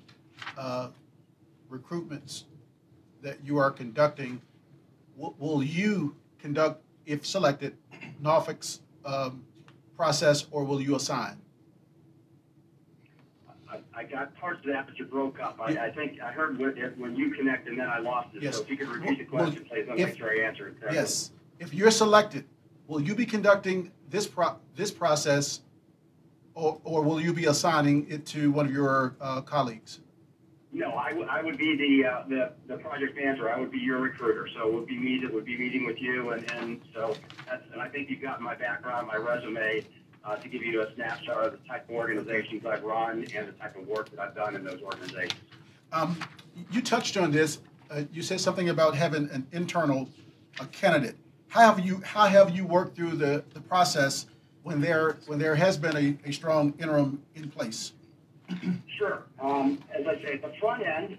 uh, 0.58 0.90
recruitments 1.72 2.44
that 3.22 3.38
you 3.46 3.58
are 3.58 3.72
conducting 3.72 4.42
will 5.38 5.64
you 5.64 6.16
conduct, 6.40 6.82
if 7.06 7.26
selected, 7.26 7.76
Norfolk's 8.20 8.82
um, 9.06 9.44
process, 9.96 10.46
or 10.52 10.64
will 10.64 10.82
you 10.82 10.96
assign? 10.96 11.38
I, 13.70 13.80
I 13.94 14.04
got 14.04 14.36
parts 14.36 14.60
of 14.66 14.72
that, 14.74 14.88
but 14.88 14.98
you 14.98 15.06
broke 15.06 15.40
up. 15.40 15.60
I, 15.60 15.78
I 15.78 15.92
think 15.92 16.20
I 16.22 16.32
heard 16.32 16.58
when, 16.58 16.76
when 16.98 17.16
you 17.16 17.32
connect, 17.32 17.68
and 17.68 17.80
then 17.80 17.88
I 17.88 18.00
lost 18.00 18.36
it. 18.36 18.44
Yes. 18.44 18.58
So 18.58 18.64
if 18.64 18.70
you 18.70 18.78
could 18.78 18.90
repeat 18.90 19.20
the 19.20 19.26
question, 19.26 19.66
please, 19.66 19.88
I'll 19.90 19.98
if- 19.98 20.10
make 20.10 20.18
sure 20.18 20.32
I 20.32 20.46
answer 20.46 20.68
it 20.68 20.80
correctly. 20.80 21.00
Yes. 21.00 21.32
If 21.60 21.74
you're 21.74 21.92
selected, 21.92 22.46
will 22.88 23.02
you 23.02 23.16
be 23.16 23.26
conducting 23.26 23.92
this 24.10 24.28
pro, 24.28 24.56
this 24.76 24.92
process 24.92 25.62
or, 26.54 26.80
or 26.84 27.04
will 27.04 27.22
you 27.22 27.34
be 27.34 27.46
assigning 27.46 28.10
it 28.10 28.26
to 28.28 28.52
one 28.52 28.66
of 28.66 28.74
your 28.74 29.16
uh, 29.22 29.42
colleagues? 29.42 30.00
No, 30.74 30.92
I 30.92 31.12
would, 31.12 31.28
I 31.28 31.42
would 31.42 31.58
be 31.58 31.76
the, 31.76 32.08
uh, 32.08 32.24
the, 32.30 32.54
the 32.68 32.78
project 32.78 33.18
manager, 33.18 33.52
I 33.52 33.60
would 33.60 33.72
be 33.72 33.80
your 33.80 34.00
recruiter, 34.00 34.48
so 34.56 34.70
it 34.70 34.74
would 34.74 34.88
be 34.88 34.98
me 34.98 35.20
that 35.22 35.34
would 35.34 35.44
be 35.44 35.58
meeting 35.58 35.86
with 35.86 36.02
you, 36.02 36.32
and, 36.32 36.50
and 36.52 36.82
so, 36.94 37.16
that's, 37.46 37.64
and 37.74 37.82
I 37.82 37.90
think 37.90 38.10
you've 38.10 38.22
got 38.22 38.42
my 38.42 38.56
background, 38.56 39.08
my 39.08 39.18
resume, 39.18 39.86
uh, 40.24 40.36
to 40.38 40.48
give 40.48 40.64
you 40.64 40.82
a 40.82 40.94
snapshot 40.96 41.46
of 41.46 41.52
the 41.52 41.68
type 41.68 41.90
of 41.90 41.96
organizations 41.96 42.66
I've 42.66 42.84
run 42.84 43.26
and 43.36 43.48
the 43.48 43.54
type 43.54 43.76
of 43.76 43.86
work 43.88 44.10
that 44.12 44.20
I've 44.20 44.36
done 44.36 44.56
in 44.56 44.64
those 44.64 44.82
organizations. 44.82 45.42
Um, 45.92 46.18
you 46.72 46.82
touched 46.82 47.18
on 47.18 47.32
this. 47.32 47.60
Uh, 47.90 48.04
you 48.14 48.22
said 48.22 48.40
something 48.40 48.70
about 48.70 48.96
having 48.96 49.30
an 49.32 49.46
internal 49.52 50.08
uh, 50.60 50.66
candidate. 50.72 51.16
How 51.50 51.74
have 51.74 51.86
you 51.86 52.02
how 52.06 52.28
have 52.28 52.56
you 52.56 52.66
worked 52.66 52.96
through 52.96 53.18
the, 53.18 53.44
the 53.54 53.60
process 53.60 54.28
when 54.64 54.80
there 54.80 55.18
when 55.26 55.38
there 55.38 55.56
has 55.56 55.76
been 55.76 55.98
a, 55.98 56.30
a 56.30 56.32
strong 56.32 56.74
interim 56.80 57.22
in 57.36 57.50
place? 57.50 57.92
Sure. 58.98 59.24
Um, 59.40 59.84
as 59.98 60.06
I 60.06 60.16
say, 60.22 60.34
at 60.34 60.42
the 60.42 60.54
front 60.60 60.84
end, 60.86 61.18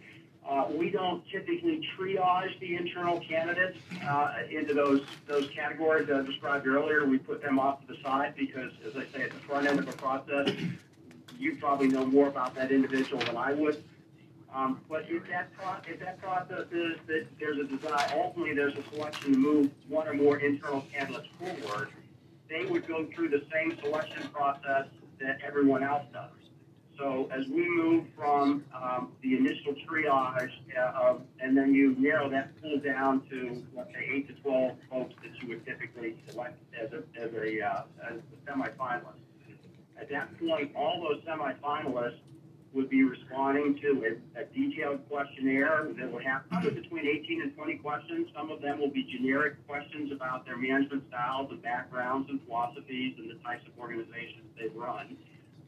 uh, 0.49 0.67
we 0.75 0.91
don't 0.91 1.23
typically 1.29 1.87
triage 1.97 2.59
the 2.61 2.77
internal 2.77 3.21
candidates 3.21 3.79
uh, 4.09 4.35
into 4.51 4.75
those 4.75 5.03
those 5.27 5.49
categories 5.55 6.09
that 6.09 6.17
I 6.17 6.23
described 6.23 6.67
earlier. 6.67 7.07
We 7.07 7.19
put 7.19 7.43
them 7.43 7.59
off 7.59 7.81
to 7.83 7.87
the 7.87 8.03
side 8.03 8.35
because, 8.37 8.73
as 8.87 8.97
I 8.97 9.05
say, 9.07 9.23
at 9.23 9.31
the 9.31 9.39
front 9.39 9.67
end 9.67 9.79
of 9.79 9.89
a 9.89 9.93
process, 9.93 10.51
you 11.39 11.57
probably 11.57 11.89
know 11.89 12.05
more 12.05 12.29
about 12.29 12.55
that 12.57 12.73
individual 12.73 13.21
than 13.23 13.37
I 13.37 13.53
would. 13.53 13.83
Um, 14.55 14.81
but 14.89 15.07
if 15.09 15.27
that 15.29 15.53
pro- 15.57 15.81
if 15.93 16.01
that 16.01 16.21
process 16.21 16.67
is 16.73 16.97
that 17.07 17.27
there's 17.39 17.59
a 17.59 17.65
desire, 17.65 18.11
ultimately 18.15 18.55
there's 18.55 18.75
a 18.75 18.83
selection 18.91 19.33
to 19.33 19.39
move 19.39 19.71
one 19.89 20.07
or 20.09 20.15
more 20.15 20.39
internal 20.39 20.85
candidates 20.93 21.29
forward, 21.39 21.89
they 22.51 22.67
would 22.67 22.87
go 22.87 23.07
through 23.15 23.29
the 23.29 23.43
same 23.53 23.79
selection 23.81 24.29
process 24.29 24.87
that 25.21 25.39
everyone 25.47 25.83
else 25.83 26.05
does. 26.13 26.42
So 27.03 27.29
as 27.33 27.49
we 27.49 27.69
move 27.69 28.05
from 28.17 28.65
um, 28.73 29.11
the 29.23 29.37
initial 29.37 29.75
triage, 29.75 30.53
uh, 30.79 30.93
of, 30.95 31.23
and 31.41 31.57
then 31.57 31.75
you 31.75 31.97
narrow 31.99 32.31
that 32.31 32.55
pool 32.63 32.79
down 32.79 33.23
to 33.29 33.61
let's 33.75 33.91
say 33.93 34.09
eight 34.15 34.29
to 34.29 34.35
twelve 34.35 34.77
folks 34.89 35.13
that 35.21 35.33
you 35.43 35.49
would 35.49 35.67
typically 35.67 36.15
select 36.29 36.63
as 36.81 36.93
a 36.93 37.03
as 37.21 37.33
a 37.35 37.61
uh, 37.61 37.83
as 38.09 38.19
a 38.19 38.51
semifinalist. 38.51 39.19
At 40.01 40.11
that 40.11 40.39
point, 40.39 40.71
all 40.77 41.03
those 41.03 41.21
semifinalists 41.25 42.21
would 42.73 42.89
be 42.89 43.03
responding 43.03 43.81
to 43.83 44.17
a, 44.37 44.41
a 44.41 44.45
detailed 44.55 45.01
questionnaire 45.09 45.89
that 45.99 46.11
will 46.11 46.23
have 46.23 46.43
between 46.63 47.05
18 47.05 47.43
and 47.43 47.57
20 47.57 47.79
questions. 47.79 48.29
Some 48.35 48.51
of 48.53 48.63
them 48.63 48.79
will 48.79 48.91
be 48.91 49.03
generic 49.03 49.67
questions 49.67 50.13
about 50.13 50.47
their 50.47 50.57
management 50.57 51.03
styles 51.09 51.51
and 51.51 51.61
backgrounds 51.63 52.31
and 52.31 52.41
philosophies 52.47 53.17
and 53.19 53.29
the 53.29 53.43
types 53.43 53.67
of 53.67 53.77
organizations 53.79 54.47
they 54.57 54.69
run. 54.69 55.17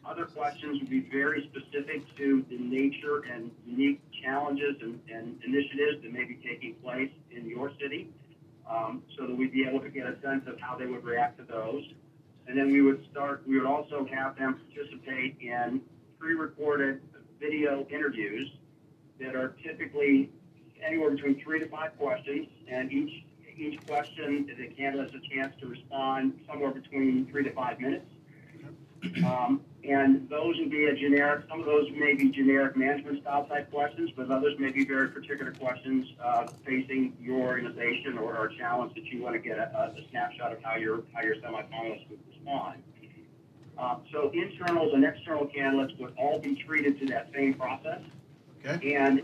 Other 0.07 0.27
questions 0.27 0.81
would 0.81 0.91
be 0.91 1.01
very 1.01 1.49
specific 1.51 2.03
to 2.17 2.45
the 2.51 2.59
nature 2.59 3.23
and 3.33 3.51
unique 3.67 4.01
challenges 4.23 4.77
and, 4.83 5.01
and 5.11 5.41
initiatives 5.45 6.03
that 6.03 6.13
may 6.13 6.25
be 6.25 6.35
taking 6.37 6.75
place 6.83 7.11
in 7.31 7.49
your 7.49 7.71
city, 7.81 8.11
um, 8.69 9.03
so 9.17 9.27
that 9.27 9.35
we'd 9.35 9.53
be 9.53 9.67
able 9.67 9.81
to 9.81 9.89
get 9.89 10.07
a 10.07 10.21
sense 10.21 10.45
of 10.47 10.61
how 10.61 10.77
they 10.77 10.87
would 10.87 11.05
react 11.05 11.39
to 11.39 11.45
those. 11.45 11.85
And 12.47 12.59
then 12.59 12.71
we 12.71 12.83
would 12.83 13.07
start, 13.11 13.43
we 13.47 13.59
would 13.59 13.67
also 13.67 14.07
have 14.13 14.37
them 14.37 14.61
participate 14.75 15.37
in 15.41 15.81
pre-recorded 16.19 17.01
video 17.41 17.87
interviews 17.91 18.51
that 19.21 19.35
are 19.35 19.57
typically 19.65 20.31
anywhere 20.87 21.11
between 21.11 21.43
three 21.43 21.61
to 21.61 21.69
five 21.69 21.97
questions, 21.99 22.49
and 22.69 22.93
each 22.93 23.25
each 23.57 23.87
question 23.87 24.47
the 24.59 24.67
candidate 24.75 25.13
has 25.13 25.23
a 25.23 25.35
chance 25.35 25.55
to 25.61 25.67
respond 25.69 26.39
somewhere 26.49 26.73
between 26.73 27.25
three 27.31 27.45
to 27.45 27.53
five 27.53 27.79
minutes. 27.79 28.05
Um, 29.25 29.61
and 29.87 30.28
those 30.30 30.57
would 30.59 30.70
be 30.70 30.87
a 30.87 30.95
generic. 30.95 31.45
Some 31.49 31.61
of 31.61 31.66
those 31.66 31.91
may 31.93 32.14
be 32.14 32.30
generic 32.30 32.76
management 32.76 33.20
style 33.20 33.45
type 33.47 33.70
questions, 33.70 34.11
but 34.16 34.30
others 34.30 34.55
may 34.59 34.70
be 34.70 34.85
very 34.85 35.09
particular 35.09 35.53
questions 35.53 36.07
uh, 36.22 36.47
facing 36.64 37.14
your 37.20 37.41
organization 37.41 38.16
or, 38.18 38.37
or 38.37 38.47
a 38.47 38.57
challenge 38.57 38.95
that 38.95 39.05
you 39.05 39.22
want 39.22 39.35
to 39.35 39.41
get 39.41 39.59
a, 39.59 39.95
a 39.97 40.09
snapshot 40.11 40.53
of 40.53 40.62
how 40.62 40.76
your 40.76 41.03
how 41.12 41.22
your 41.22 41.37
semifinalists 41.37 42.09
would 42.09 42.20
respond. 42.28 42.82
Uh, 43.76 43.97
so 44.12 44.30
internals 44.32 44.95
and 44.95 45.05
external 45.05 45.47
candidates 45.47 45.99
would 45.99 46.14
all 46.16 46.39
be 46.39 46.55
treated 46.55 46.99
to 47.01 47.07
that 47.07 47.28
same 47.35 47.53
process. 47.55 48.01
Okay. 48.64 48.95
And 48.95 49.22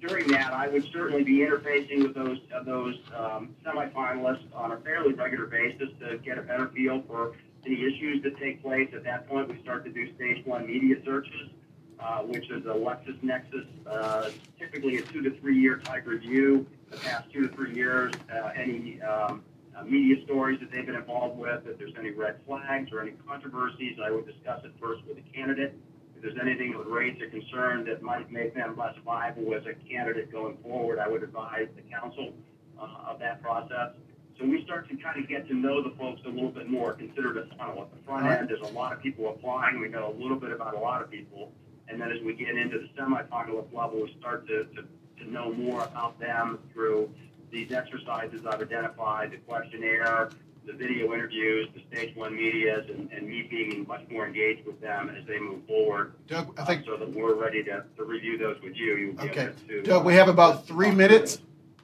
during 0.00 0.28
that, 0.28 0.52
I 0.52 0.68
would 0.68 0.84
certainly 0.92 1.22
be 1.24 1.38
interfacing 1.38 2.02
with 2.02 2.14
those 2.14 2.38
uh, 2.54 2.62
those 2.62 2.96
um, 3.16 3.54
semifinalists 3.64 4.54
on 4.54 4.72
a 4.72 4.76
fairly 4.78 5.14
regular 5.14 5.46
basis 5.46 5.88
to 6.00 6.18
get 6.18 6.36
a 6.36 6.42
better 6.42 6.68
feel 6.68 7.02
for 7.06 7.32
any 7.66 7.82
issues 7.82 8.22
that 8.22 8.38
take 8.38 8.62
place. 8.62 8.88
At 8.94 9.04
that 9.04 9.28
point, 9.28 9.48
we 9.48 9.60
start 9.62 9.84
to 9.84 9.90
do 9.90 10.14
stage 10.14 10.44
one 10.44 10.66
media 10.66 10.96
searches, 11.04 11.50
uh, 11.98 12.20
which 12.22 12.44
is 12.50 12.64
a 12.66 12.74
LexisNexis, 12.74 13.66
uh, 13.86 14.30
typically 14.58 14.98
a 14.98 15.02
two 15.12 15.22
to 15.22 15.38
three 15.40 15.58
year 15.58 15.78
type 15.78 16.06
review. 16.06 16.66
The 16.90 16.98
past 16.98 17.32
two 17.32 17.48
to 17.48 17.54
three 17.54 17.74
years, 17.74 18.14
uh, 18.32 18.50
any 18.56 19.00
um, 19.02 19.42
uh, 19.76 19.82
media 19.82 20.22
stories 20.24 20.60
that 20.60 20.70
they've 20.70 20.86
been 20.86 20.94
involved 20.94 21.38
with, 21.38 21.66
if 21.66 21.78
there's 21.78 21.94
any 21.98 22.10
red 22.10 22.36
flags 22.46 22.92
or 22.92 23.00
any 23.00 23.12
controversies, 23.26 23.98
I 24.04 24.10
would 24.10 24.26
discuss 24.26 24.64
it 24.64 24.72
first 24.80 25.04
with 25.06 25.16
the 25.16 25.24
candidate. 25.32 25.74
If 26.16 26.22
there's 26.22 26.38
anything 26.40 26.72
that 26.72 26.78
would 26.78 26.86
raise 26.86 27.20
a 27.20 27.28
concern 27.28 27.84
that 27.86 28.02
might 28.02 28.30
make 28.30 28.54
them 28.54 28.76
less 28.76 28.94
viable 29.04 29.54
as 29.54 29.62
a 29.66 29.74
candidate 29.88 30.30
going 30.30 30.58
forward, 30.62 30.98
I 30.98 31.08
would 31.08 31.22
advise 31.22 31.68
the 31.74 31.82
council 31.82 32.32
uh, 32.78 33.10
of 33.10 33.18
that 33.18 33.42
process. 33.42 33.94
So 34.38 34.44
we 34.44 34.64
start 34.64 34.88
to 34.88 34.96
kind 34.96 35.22
of 35.22 35.28
get 35.28 35.46
to 35.48 35.54
know 35.54 35.82
the 35.82 35.90
folks 35.96 36.20
a 36.26 36.28
little 36.28 36.50
bit 36.50 36.68
more, 36.68 36.92
consider 36.94 37.38
it 37.38 37.48
a 37.50 37.56
funnel. 37.56 37.82
At 37.82 37.96
the 37.96 38.04
front 38.04 38.26
end, 38.26 38.48
there's 38.48 38.60
a 38.60 38.72
lot 38.72 38.92
of 38.92 39.00
people 39.00 39.28
applying. 39.30 39.80
We 39.80 39.88
know 39.88 40.10
a 40.10 40.16
little 40.20 40.38
bit 40.38 40.50
about 40.50 40.74
a 40.74 40.78
lot 40.78 41.02
of 41.02 41.10
people. 41.10 41.52
And 41.88 42.00
then 42.00 42.10
as 42.10 42.20
we 42.22 42.34
get 42.34 42.56
into 42.56 42.78
the 42.78 42.88
semi-finalist 42.96 43.72
level, 43.72 44.02
we 44.02 44.16
start 44.18 44.46
to, 44.48 44.64
to, 44.64 44.84
to 45.18 45.30
know 45.30 45.52
more 45.52 45.84
about 45.84 46.18
them 46.18 46.58
through 46.72 47.10
these 47.52 47.70
exercises 47.70 48.40
I've 48.44 48.60
identified, 48.60 49.30
the 49.30 49.36
questionnaire, 49.36 50.30
the 50.66 50.72
video 50.72 51.12
interviews, 51.12 51.68
the 51.74 51.82
stage 51.94 52.16
one 52.16 52.34
medias, 52.34 52.88
and, 52.88 53.10
and 53.12 53.28
me 53.28 53.46
being 53.48 53.86
much 53.86 54.02
more 54.10 54.26
engaged 54.26 54.66
with 54.66 54.80
them 54.80 55.10
as 55.10 55.26
they 55.26 55.38
move 55.38 55.64
forward. 55.66 56.14
Doug, 56.26 56.58
I 56.58 56.64
think 56.64 56.82
uh, 56.82 56.86
so 56.86 56.96
that 56.96 57.10
we're 57.10 57.34
ready 57.34 57.62
to, 57.64 57.84
to 57.96 58.04
review 58.04 58.38
those 58.38 58.56
with 58.62 58.74
you. 58.74 59.14
Okay. 59.20 59.50
to, 59.68 59.82
Doug, 59.82 60.04
we 60.04 60.14
have 60.14 60.28
about 60.28 60.66
three 60.66 60.90
minutes. 60.90 61.38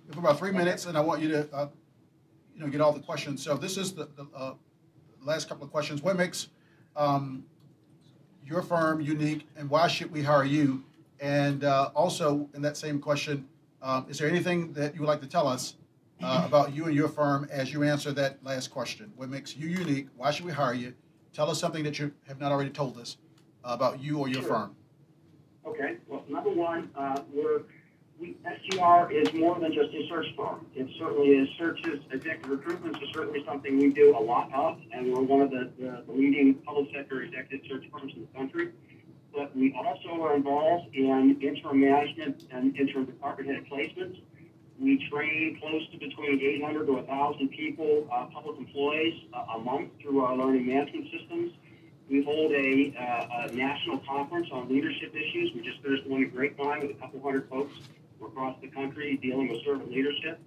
We 0.08 0.14
have 0.14 0.24
about 0.24 0.38
three 0.38 0.52
minutes, 0.52 0.86
and 0.86 0.96
I 0.96 1.00
want 1.02 1.20
you 1.20 1.28
to, 1.28 1.54
uh, 1.54 1.68
you 2.60 2.66
know, 2.66 2.70
get 2.70 2.82
all 2.82 2.92
the 2.92 3.00
questions. 3.00 3.42
So 3.42 3.56
this 3.56 3.78
is 3.78 3.92
the, 3.92 4.06
the 4.16 4.26
uh, 4.36 4.54
last 5.24 5.48
couple 5.48 5.64
of 5.64 5.70
questions. 5.70 6.02
What 6.02 6.16
makes 6.16 6.48
um, 6.94 7.44
your 8.44 8.60
firm 8.60 9.00
unique, 9.00 9.48
and 9.56 9.70
why 9.70 9.88
should 9.88 10.10
we 10.12 10.22
hire 10.22 10.44
you? 10.44 10.84
And 11.20 11.64
uh, 11.64 11.90
also, 11.94 12.48
in 12.54 12.60
that 12.62 12.76
same 12.76 13.00
question, 13.00 13.48
um, 13.82 14.04
is 14.10 14.18
there 14.18 14.28
anything 14.28 14.74
that 14.74 14.94
you 14.94 15.00
would 15.00 15.06
like 15.06 15.22
to 15.22 15.26
tell 15.26 15.48
us 15.48 15.76
uh, 16.22 16.42
about 16.44 16.74
you 16.74 16.84
and 16.84 16.94
your 16.94 17.08
firm 17.08 17.48
as 17.50 17.72
you 17.72 17.82
answer 17.82 18.12
that 18.12 18.44
last 18.44 18.70
question? 18.70 19.10
What 19.16 19.30
makes 19.30 19.56
you 19.56 19.68
unique? 19.68 20.08
Why 20.16 20.30
should 20.30 20.44
we 20.44 20.52
hire 20.52 20.74
you? 20.74 20.92
Tell 21.32 21.48
us 21.48 21.58
something 21.58 21.82
that 21.84 21.98
you 21.98 22.12
have 22.28 22.38
not 22.40 22.52
already 22.52 22.70
told 22.70 22.98
us 22.98 23.16
about 23.64 24.02
you 24.02 24.18
or 24.18 24.28
your 24.28 24.42
Sure. 24.42 24.50
firm. 24.50 24.76
Okay, 25.66 25.96
well, 26.08 26.24
number 26.28 26.50
one, 26.50 26.90
uh, 26.94 27.16
we're, 27.32 27.62
we, 28.20 28.36
is 29.10 29.32
more 29.34 29.58
than 29.58 29.72
just 29.72 29.92
a 29.94 30.08
search 30.08 30.26
firm. 30.36 30.66
It 30.74 30.88
certainly 30.98 31.30
is 31.30 31.48
searches, 31.58 32.00
executive 32.12 32.50
recruitment 32.50 33.02
is 33.02 33.08
certainly 33.12 33.44
something 33.44 33.78
we 33.78 33.90
do 33.90 34.16
a 34.16 34.20
lot 34.20 34.52
of, 34.52 34.78
and 34.92 35.12
we're 35.12 35.22
one 35.22 35.40
of 35.40 35.50
the, 35.50 35.70
the, 35.78 36.04
the 36.06 36.12
leading 36.12 36.54
public 36.66 36.88
sector 36.94 37.22
executive 37.22 37.66
search 37.68 37.84
firms 37.90 38.12
in 38.14 38.22
the 38.22 38.38
country. 38.38 38.72
But 39.34 39.56
we 39.56 39.74
also 39.74 40.22
are 40.22 40.34
involved 40.34 40.94
in 40.94 41.38
interim 41.40 41.80
management 41.80 42.44
and 42.52 42.76
interim 42.76 43.06
department 43.06 43.48
head 43.50 43.64
placements. 43.70 44.20
We 44.78 45.08
train 45.10 45.58
close 45.60 45.82
to 45.92 45.98
between 45.98 46.40
800 46.40 46.86
to 46.86 46.92
1,000 46.92 47.48
people, 47.48 48.08
uh, 48.12 48.26
public 48.26 48.58
employees, 48.58 49.14
uh, 49.32 49.56
a 49.56 49.58
month 49.58 49.90
through 50.02 50.20
our 50.20 50.36
learning 50.36 50.66
management 50.66 51.06
systems. 51.12 51.52
We 52.08 52.24
hold 52.24 52.50
a, 52.52 52.92
uh, 52.98 53.48
a 53.48 53.52
national 53.52 53.98
conference 53.98 54.48
on 54.52 54.68
leadership 54.68 55.14
issues. 55.14 55.52
We 55.54 55.60
just 55.62 55.80
finished 55.82 56.06
one 56.06 56.22
in 56.22 56.30
Grapevine 56.30 56.80
with 56.80 56.96
a 56.96 57.00
couple 57.00 57.20
hundred 57.22 57.48
folks 57.48 57.74
across 58.22 58.56
the 58.60 58.68
country 58.68 59.18
dealing 59.22 59.48
with 59.48 59.64
servant 59.64 59.90
leadership. 59.90 60.40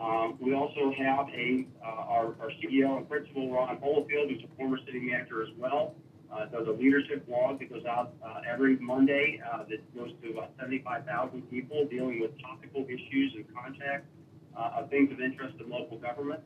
Um, 0.00 0.38
we 0.40 0.54
also 0.54 0.92
have 0.96 1.28
a 1.28 1.66
uh, 1.84 1.86
our, 1.86 2.34
our 2.40 2.50
CEO 2.62 2.96
and 2.96 3.08
principal 3.08 3.52
Ron 3.52 3.76
Holifield, 3.78 4.30
who's 4.30 4.42
a 4.42 4.56
former 4.56 4.78
city 4.86 5.00
manager 5.00 5.42
as 5.42 5.50
well, 5.58 5.94
uh, 6.32 6.46
does 6.46 6.66
a 6.68 6.70
leadership 6.70 7.26
blog 7.26 7.58
that 7.58 7.70
goes 7.70 7.84
out 7.84 8.14
uh, 8.24 8.40
every 8.50 8.76
Monday 8.76 9.42
uh, 9.52 9.64
that 9.68 9.94
goes 9.94 10.10
to 10.22 10.30
about 10.30 10.52
75,000 10.58 11.42
people 11.50 11.86
dealing 11.90 12.20
with 12.20 12.30
topical 12.40 12.84
issues 12.84 13.34
and 13.34 13.44
contact 13.54 14.06
uh, 14.56 14.80
of 14.80 14.90
things 14.90 15.12
of 15.12 15.20
interest 15.20 15.54
in 15.60 15.68
local 15.68 15.98
government. 15.98 16.40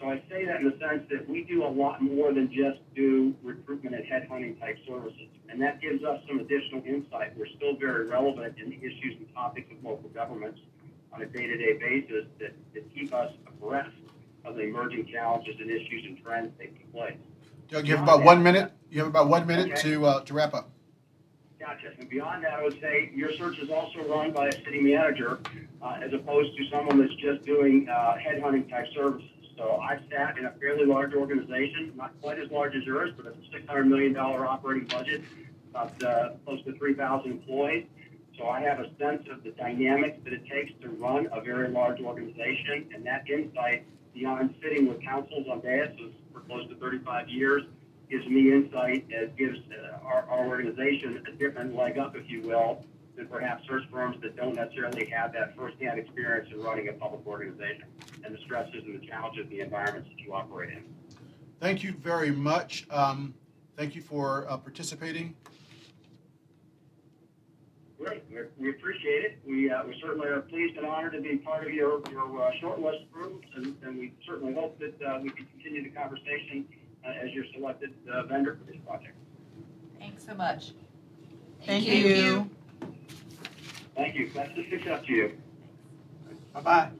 So 0.00 0.08
I 0.08 0.22
say 0.30 0.44
that 0.46 0.60
in 0.60 0.64
the 0.64 0.78
sense 0.78 1.02
that 1.10 1.28
we 1.28 1.42
do 1.42 1.64
a 1.64 1.68
lot 1.68 2.00
more 2.00 2.32
than 2.32 2.48
just 2.48 2.78
do 2.94 3.34
recruitment 3.42 3.96
and 3.96 4.04
headhunting 4.04 4.58
type 4.60 4.78
services. 4.86 5.26
And 5.48 5.60
that 5.60 5.80
gives 5.80 6.04
us 6.04 6.20
some 6.28 6.38
additional 6.38 6.84
insight. 6.86 7.36
We're 7.36 7.48
still 7.56 7.74
very 7.76 8.06
relevant 8.06 8.56
in 8.62 8.70
the 8.70 8.76
issues 8.76 9.16
and 9.18 9.26
topics 9.34 9.70
of 9.72 9.82
local 9.82 10.08
governments 10.10 10.60
on 11.12 11.22
a 11.22 11.26
day-to-day 11.26 11.78
basis 11.78 12.26
that, 12.38 12.52
that 12.74 12.94
keep 12.94 13.12
us 13.12 13.32
abreast 13.46 13.90
of 14.44 14.54
the 14.54 14.62
emerging 14.62 15.08
challenges 15.12 15.56
and 15.58 15.68
issues 15.68 16.04
and 16.06 16.22
trends 16.22 16.52
taking 16.58 16.86
place. 16.92 17.16
Doug, 17.68 17.88
you 17.88 17.96
have 17.96 18.04
about 18.04 18.22
one 18.22 18.42
minute, 18.42 18.70
you 18.90 19.00
have 19.00 19.08
about 19.08 19.28
one 19.28 19.46
minute 19.46 19.72
Okay. 19.72 19.82
to, 19.82 20.06
uh, 20.06 20.20
to 20.24 20.32
wrap 20.34 20.54
up. 20.54 20.70
Gotcha. 21.58 21.88
And 21.98 22.08
beyond 22.08 22.44
that, 22.44 22.52
I 22.52 22.62
would 22.62 22.80
say 22.80 23.10
your 23.14 23.32
search 23.32 23.58
is 23.58 23.68
also 23.68 24.04
run 24.08 24.32
by 24.32 24.46
a 24.46 24.52
city 24.52 24.80
manager, 24.80 25.40
uh, 25.82 25.98
as 26.00 26.12
opposed 26.12 26.56
to 26.56 26.64
someone 26.70 27.00
that's 27.00 27.14
just 27.16 27.44
doing, 27.44 27.88
uh, 27.88 28.14
headhunting 28.16 28.70
type 28.70 28.86
services. 28.94 29.28
So 29.58 29.80
I 29.82 29.98
sat 30.08 30.38
in 30.38 30.46
a 30.46 30.52
fairly 30.52 30.86
large 30.86 31.14
organization, 31.14 31.92
not 31.96 32.12
quite 32.22 32.38
as 32.38 32.48
large 32.52 32.76
as 32.76 32.84
yours, 32.84 33.10
but 33.16 33.26
it's 33.26 33.36
a 33.36 33.52
six 33.52 33.66
hundred 33.66 33.88
million 33.88 34.12
dollar 34.12 34.46
operating 34.46 34.86
budget, 34.86 35.22
about, 35.70 36.00
uh, 36.02 36.30
close 36.46 36.64
to 36.64 36.78
three 36.78 36.94
thousand 36.94 37.32
employees. 37.32 37.86
So 38.38 38.46
I 38.46 38.60
have 38.60 38.78
a 38.78 38.88
sense 39.00 39.26
of 39.28 39.42
the 39.42 39.50
dynamics 39.50 40.18
that 40.22 40.32
it 40.32 40.46
takes 40.46 40.70
to 40.82 40.90
run 40.90 41.28
a 41.32 41.40
very 41.40 41.68
large 41.68 42.00
organization, 42.00 42.88
and 42.94 43.04
that 43.04 43.28
insight 43.28 43.84
beyond 44.14 44.54
sitting 44.62 44.86
with 44.86 45.02
councils 45.02 45.48
on 45.50 45.60
daises 45.60 46.12
for 46.32 46.40
close 46.42 46.68
to 46.68 46.76
thirty-five 46.76 47.28
years 47.28 47.64
gives 48.08 48.26
me 48.28 48.52
insight, 48.52 49.06
as 49.12 49.28
gives 49.36 49.58
uh, 49.72 49.98
our, 50.06 50.24
our 50.30 50.46
organization 50.46 51.22
a 51.26 51.32
different 51.32 51.74
leg 51.74 51.98
up, 51.98 52.14
if 52.16 52.30
you 52.30 52.42
will, 52.42 52.84
than 53.18 53.26
perhaps 53.26 53.66
search 53.66 53.82
firms 53.92 54.16
that 54.22 54.36
don't 54.36 54.54
necessarily 54.54 55.04
have 55.06 55.32
that 55.34 55.54
firsthand 55.56 55.98
experience 55.98 56.48
in 56.54 56.62
running 56.62 56.88
a 56.88 56.92
public 56.92 57.26
organization 57.26 57.84
and 58.24 58.34
the 58.34 58.38
stresses 58.44 58.84
and 58.86 58.98
the 58.98 59.06
challenges, 59.06 59.42
and 59.42 59.50
the 59.50 59.60
environments 59.60 60.08
that 60.08 60.18
you 60.24 60.32
operate 60.32 60.70
in. 60.70 60.84
Thank 61.60 61.82
you 61.82 61.92
very 61.92 62.30
much. 62.30 62.86
Um, 62.90 63.34
Thank 63.78 63.94
you 63.94 64.02
for 64.02 64.44
uh, 64.50 64.56
participating. 64.56 65.36
Great, 67.96 68.24
we, 68.28 68.38
we 68.58 68.70
appreciate 68.70 69.24
it. 69.24 69.38
We, 69.46 69.70
uh, 69.70 69.84
we 69.86 69.94
certainly 70.02 70.26
are 70.26 70.40
pleased 70.40 70.76
and 70.76 70.84
honored 70.84 71.12
to 71.12 71.20
be 71.20 71.36
part 71.36 71.64
of 71.64 71.72
your, 71.72 72.02
your 72.10 72.42
uh, 72.42 72.50
shortlist 72.60 73.08
group, 73.12 73.44
and, 73.54 73.76
and 73.84 73.96
we 73.96 74.12
certainly 74.26 74.52
hope 74.52 74.80
that 74.80 75.00
uh, 75.00 75.20
we 75.22 75.30
can 75.30 75.46
continue 75.46 75.84
the 75.84 75.90
conversation 75.90 76.66
uh, 77.06 77.24
as 77.24 77.30
your 77.30 77.44
selected 77.54 77.94
uh, 78.12 78.24
vendor 78.24 78.58
for 78.58 78.72
this 78.72 78.80
project. 78.84 79.14
Thanks 80.00 80.26
so 80.26 80.34
much. 80.34 80.72
Thank 81.64 81.86
you. 81.86 82.50
Thank 83.98 84.14
you. 84.14 84.30
Best 84.32 84.56
of 84.56 84.64
success 84.70 85.04
to 85.06 85.12
you. 85.12 85.32
Bye-bye. 86.54 86.90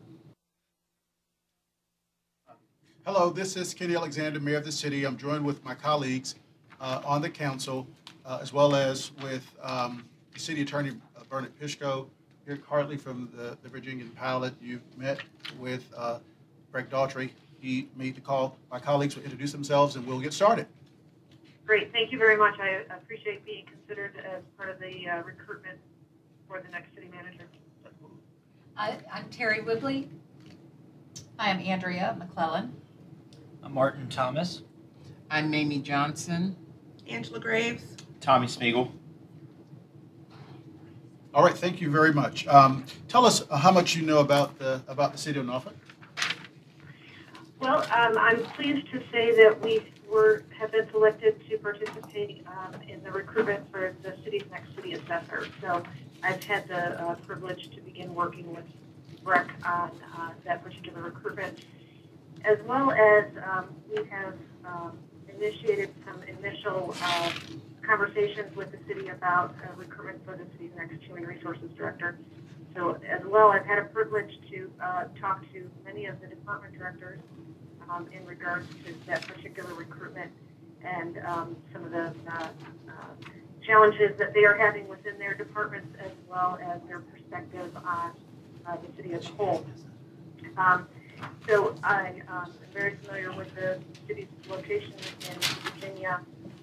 Hello, 3.06 3.30
this 3.30 3.56
is 3.56 3.72
Kenny 3.72 3.94
Alexander, 3.94 4.40
Mayor 4.40 4.56
of 4.56 4.64
the 4.64 4.72
city. 4.72 5.06
I'm 5.06 5.16
joined 5.16 5.44
with 5.44 5.64
my 5.64 5.76
colleagues 5.76 6.34
uh, 6.80 7.00
on 7.04 7.22
the 7.22 7.30
council, 7.30 7.86
uh, 8.26 8.40
as 8.42 8.52
well 8.52 8.74
as 8.74 9.12
with 9.22 9.48
um, 9.62 10.04
the 10.34 10.40
city 10.40 10.62
attorney 10.62 10.90
uh, 11.16 11.22
Bernard 11.30 11.52
Pishko, 11.60 12.08
Eric 12.48 12.66
Hartley 12.66 12.96
from 12.96 13.30
the 13.36 13.56
the 13.62 13.68
Virginian 13.68 14.10
Pilot. 14.10 14.54
You've 14.60 14.82
met 14.96 15.20
with 15.60 15.84
uh, 15.96 16.18
Breck 16.72 16.90
Daughtrey. 16.90 17.30
He 17.60 17.88
made 17.94 18.16
the 18.16 18.20
call. 18.20 18.58
My 18.72 18.80
colleagues 18.80 19.14
will 19.14 19.22
introduce 19.22 19.52
themselves, 19.52 19.94
and 19.94 20.04
we'll 20.04 20.20
get 20.20 20.32
started. 20.32 20.66
Great, 21.64 21.92
thank 21.92 22.10
you 22.10 22.18
very 22.18 22.36
much. 22.36 22.58
I 22.58 22.82
appreciate 22.92 23.46
being 23.46 23.66
considered 23.66 24.14
as 24.16 24.42
part 24.56 24.68
of 24.68 24.80
the 24.80 25.08
uh, 25.08 25.22
recruitment 25.22 25.78
for 26.48 26.60
the 26.62 26.68
next 26.70 26.94
city 26.94 27.08
manager. 27.12 27.44
I, 28.76 28.96
I'm 29.12 29.28
Terry 29.28 29.60
Whibley. 29.60 30.08
Hi, 31.38 31.50
I'm 31.50 31.58
Andria 31.62 32.16
McClellan. 32.16 32.74
I'm 33.62 33.74
Martin 33.74 34.08
Thomas. 34.08 34.62
I'm 35.30 35.50
Mamie 35.50 35.80
Johnson. 35.80 36.56
Angela 37.06 37.38
Graves. 37.38 37.96
Tommy 38.20 38.46
Smigiel. 38.46 38.90
All 41.34 41.44
right, 41.44 41.56
thank 41.56 41.82
you 41.82 41.90
very 41.90 42.14
much. 42.14 42.46
Um, 42.46 42.86
Tell 43.08 43.26
us 43.26 43.44
uh, 43.50 43.58
how 43.58 43.70
much 43.70 43.94
you 43.94 44.02
know 44.02 44.20
about 44.20 44.58
the, 44.58 44.82
about 44.88 45.12
the 45.12 45.18
city 45.18 45.38
of 45.38 45.44
Norfolk. 45.44 45.74
Well, 47.60 47.82
um, 47.94 48.16
I'm 48.16 48.42
pleased 48.44 48.90
to 48.92 49.02
say 49.12 49.36
that 49.36 49.60
we 49.60 49.82
were, 50.10 50.44
have 50.58 50.72
been 50.72 50.88
selected 50.90 51.42
to 51.50 51.58
participate 51.58 52.46
um, 52.46 52.80
in 52.88 53.02
the 53.02 53.10
recruitment 53.10 53.70
for 53.70 53.94
the 54.02 54.14
city's 54.24 54.44
next 54.50 54.74
city 54.76 54.94
assessor. 54.94 55.46
So 55.60 55.82
I've 56.22 56.42
had 56.44 56.68
the 56.68 57.00
uh, 57.02 57.14
privilege 57.26 57.70
to 57.74 57.80
begin 57.80 58.14
working 58.14 58.54
with 58.54 58.64
Breck 59.22 59.48
on 59.64 59.90
uh, 60.16 60.30
that 60.44 60.62
particular 60.62 61.02
recruitment, 61.02 61.58
as 62.44 62.58
well 62.66 62.90
as 62.90 63.24
um, 63.50 63.68
we 63.88 64.04
have 64.10 64.34
um, 64.64 64.98
initiated 65.28 65.90
some 66.06 66.22
initial 66.22 66.94
uh, 67.02 67.30
conversations 67.86 68.54
with 68.56 68.70
the 68.70 68.78
city 68.86 69.08
about 69.08 69.54
uh, 69.62 69.74
recruitment 69.76 70.24
for 70.24 70.36
the 70.36 70.44
city's 70.52 70.70
next 70.76 71.02
human 71.04 71.24
resources 71.24 71.70
director. 71.76 72.18
So 72.74 72.98
as 73.08 73.24
well, 73.24 73.48
I've 73.48 73.66
had 73.66 73.78
a 73.78 73.84
privilege 73.84 74.38
to 74.50 74.70
uh, 74.82 75.04
talk 75.20 75.40
to 75.52 75.70
many 75.84 76.06
of 76.06 76.20
the 76.20 76.26
department 76.26 76.76
directors 76.76 77.20
um, 77.90 78.08
in 78.12 78.24
regards 78.26 78.68
to 78.84 78.94
that 79.06 79.22
particular 79.26 79.74
recruitment 79.74 80.30
and 80.84 81.18
um, 81.26 81.56
some 81.72 81.84
of 81.84 81.90
the 81.90 82.14
uh, 82.30 82.48
uh, 82.88 83.28
challenges 83.68 84.16
that 84.18 84.32
they 84.32 84.44
are 84.44 84.56
having 84.56 84.88
within 84.88 85.18
their 85.18 85.34
departments 85.34 85.94
as 86.02 86.10
well 86.28 86.58
as 86.62 86.80
their 86.88 87.00
perspective 87.00 87.70
on 87.76 88.12
uh, 88.66 88.76
the 88.76 88.96
city 88.96 89.12
as 89.12 89.26
a 89.26 89.32
whole. 89.32 89.64
Um, 90.56 90.88
so 91.46 91.74
I 91.84 92.22
um, 92.28 92.46
am 92.46 92.52
very 92.72 92.96
familiar 92.96 93.30
with 93.32 93.54
the 93.54 93.78
city's 94.06 94.28
location 94.48 94.94
in 95.30 95.38
Virginia 95.70 96.20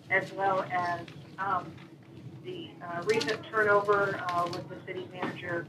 as 0.09 0.31
well 0.33 0.65
as 0.71 1.01
um, 1.37 1.71
the 2.43 2.69
uh, 2.83 3.03
recent 3.03 3.39
turnover 3.51 4.19
uh, 4.29 4.47
with 4.51 4.67
the 4.69 4.77
city 4.87 5.07
manager 5.13 5.67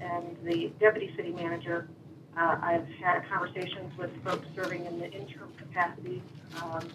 and 0.00 0.36
the 0.44 0.70
deputy 0.78 1.12
city 1.16 1.32
manager. 1.32 1.88
Uh, 2.36 2.58
I've 2.60 2.88
had 3.02 3.26
conversations 3.28 3.96
with 3.98 4.10
folks 4.22 4.46
serving 4.54 4.84
in 4.86 4.98
the 5.00 5.10
interim 5.10 5.50
capacity 5.56 6.22
um, 6.62 6.88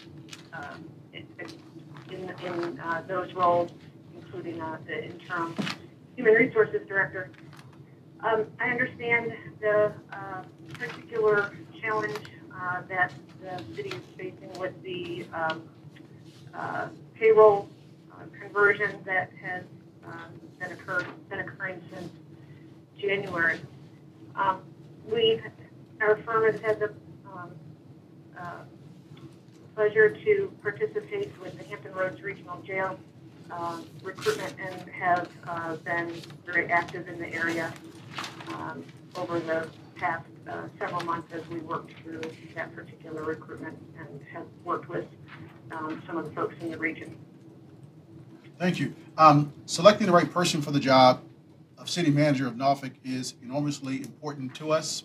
um, 0.54 0.84
in, 2.10 2.30
in, 2.44 2.80
uh, 2.80 3.02
those 3.06 3.32
roles, 3.34 3.70
including 4.14 4.60
uh, 4.60 4.78
the 4.86 5.04
interim 5.04 5.54
human 6.16 6.34
resources 6.34 6.86
director. 6.86 7.30
Um, 8.20 8.46
I 8.60 8.68
understand 8.70 9.32
the 9.60 9.92
uh, 10.12 10.42
particular 10.74 11.56
challenge 11.80 12.18
uh, 12.54 12.82
that 12.88 13.12
the 13.42 13.74
city 13.74 13.88
is 13.90 14.02
facing 14.16 14.52
with 14.60 14.80
the 14.82 15.26
um, 15.34 15.62
uh, 16.54 16.88
payroll 17.14 17.68
uh, 18.12 18.24
conversion 18.40 18.98
that 19.04 19.30
has 19.42 19.64
um, 20.06 20.40
been, 20.60 20.72
occurred, 20.72 21.06
been 21.28 21.40
occurring 21.40 21.80
since 21.92 22.12
January. 23.00 23.58
Um, 24.36 24.60
we, 25.10 25.40
our 26.00 26.16
firm 26.18 26.52
has 26.52 26.60
had 26.60 26.78
the 26.78 26.94
um, 28.38 28.66
pleasure 29.74 30.10
to 30.10 30.52
participate 30.62 31.30
with 31.40 31.56
the 31.58 31.64
Hampton 31.64 31.92
Roads 31.94 32.20
Regional 32.22 32.60
Jail 32.62 32.98
um, 33.50 33.86
recruitment 34.02 34.54
and 34.58 34.88
have 34.90 35.28
uh, 35.46 35.76
been 35.76 36.12
very 36.44 36.70
active 36.70 37.08
in 37.08 37.18
the 37.18 37.32
area 37.32 37.72
um, 38.54 38.84
over 39.16 39.40
the 39.40 39.68
past 39.96 40.26
uh, 40.48 40.62
several 40.78 41.02
months 41.02 41.32
as 41.32 41.46
we 41.48 41.58
worked 41.58 41.92
through 42.02 42.20
that 42.54 42.74
particular 42.74 43.22
recruitment 43.22 43.78
and 43.98 44.20
have 44.32 44.46
worked 44.64 44.88
with 44.88 45.06
um, 45.70 46.02
some 46.06 46.16
of 46.16 46.24
the 46.24 46.32
folks 46.32 46.54
in 46.60 46.70
the 46.70 46.78
region. 46.78 47.16
Thank 48.58 48.78
you. 48.78 48.94
Um, 49.18 49.52
Selecting 49.66 50.06
the 50.06 50.12
right 50.12 50.30
person 50.30 50.62
for 50.62 50.70
the 50.70 50.80
job 50.80 51.22
of 51.78 51.88
city 51.88 52.10
manager 52.10 52.46
of 52.46 52.56
Norfolk 52.56 52.92
is 53.04 53.34
enormously 53.42 53.98
important 53.98 54.54
to 54.56 54.72
us, 54.72 55.04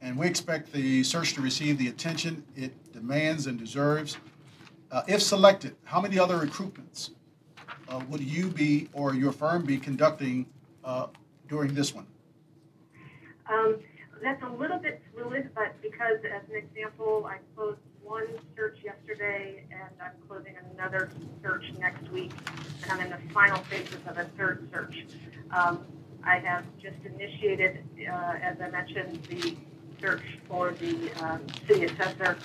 and 0.00 0.16
we 0.16 0.26
expect 0.26 0.72
the 0.72 1.02
search 1.02 1.34
to 1.34 1.40
receive 1.40 1.78
the 1.78 1.88
attention 1.88 2.44
it 2.56 2.92
demands 2.92 3.46
and 3.46 3.58
deserves. 3.58 4.18
Uh, 4.90 5.02
If 5.06 5.22
selected, 5.22 5.76
how 5.84 6.00
many 6.00 6.18
other 6.18 6.38
recruitments 6.38 7.10
uh, 7.88 8.00
would 8.08 8.20
you 8.20 8.48
be 8.48 8.88
or 8.92 9.14
your 9.14 9.32
firm 9.32 9.64
be 9.64 9.78
conducting 9.78 10.46
uh, 10.84 11.08
during 11.48 11.74
this 11.74 11.94
one? 11.94 12.06
Um, 13.50 13.78
that's 14.22 14.42
a 14.42 14.48
little 14.48 14.78
bit 14.78 15.02
fluid, 15.12 15.50
but 15.54 15.80
because 15.82 16.18
as 16.24 16.42
an 16.48 16.56
example, 16.56 17.26
I 17.30 17.38
closed 17.54 17.78
one 18.02 18.26
search 18.56 18.78
yesterday 18.82 19.64
and 19.70 19.90
I'm 20.00 20.12
closing 20.26 20.54
another 20.74 21.10
search 21.42 21.64
next 21.78 22.10
week, 22.10 22.32
and 22.82 22.92
I'm 22.92 23.00
in 23.00 23.10
the 23.10 23.32
final 23.32 23.58
phases 23.64 23.98
of 24.06 24.16
a 24.16 24.24
third 24.36 24.68
search. 24.72 25.06
Um, 25.50 25.84
I 26.24 26.38
have 26.38 26.64
just 26.80 26.96
initiated, 27.04 27.84
uh, 28.00 28.34
as 28.42 28.60
I 28.60 28.70
mentioned, 28.70 29.22
the 29.24 29.56
search 30.00 30.22
for 30.48 30.72
the 30.72 31.10
um, 31.24 31.40
city 31.66 31.84
assessor, 31.84 32.36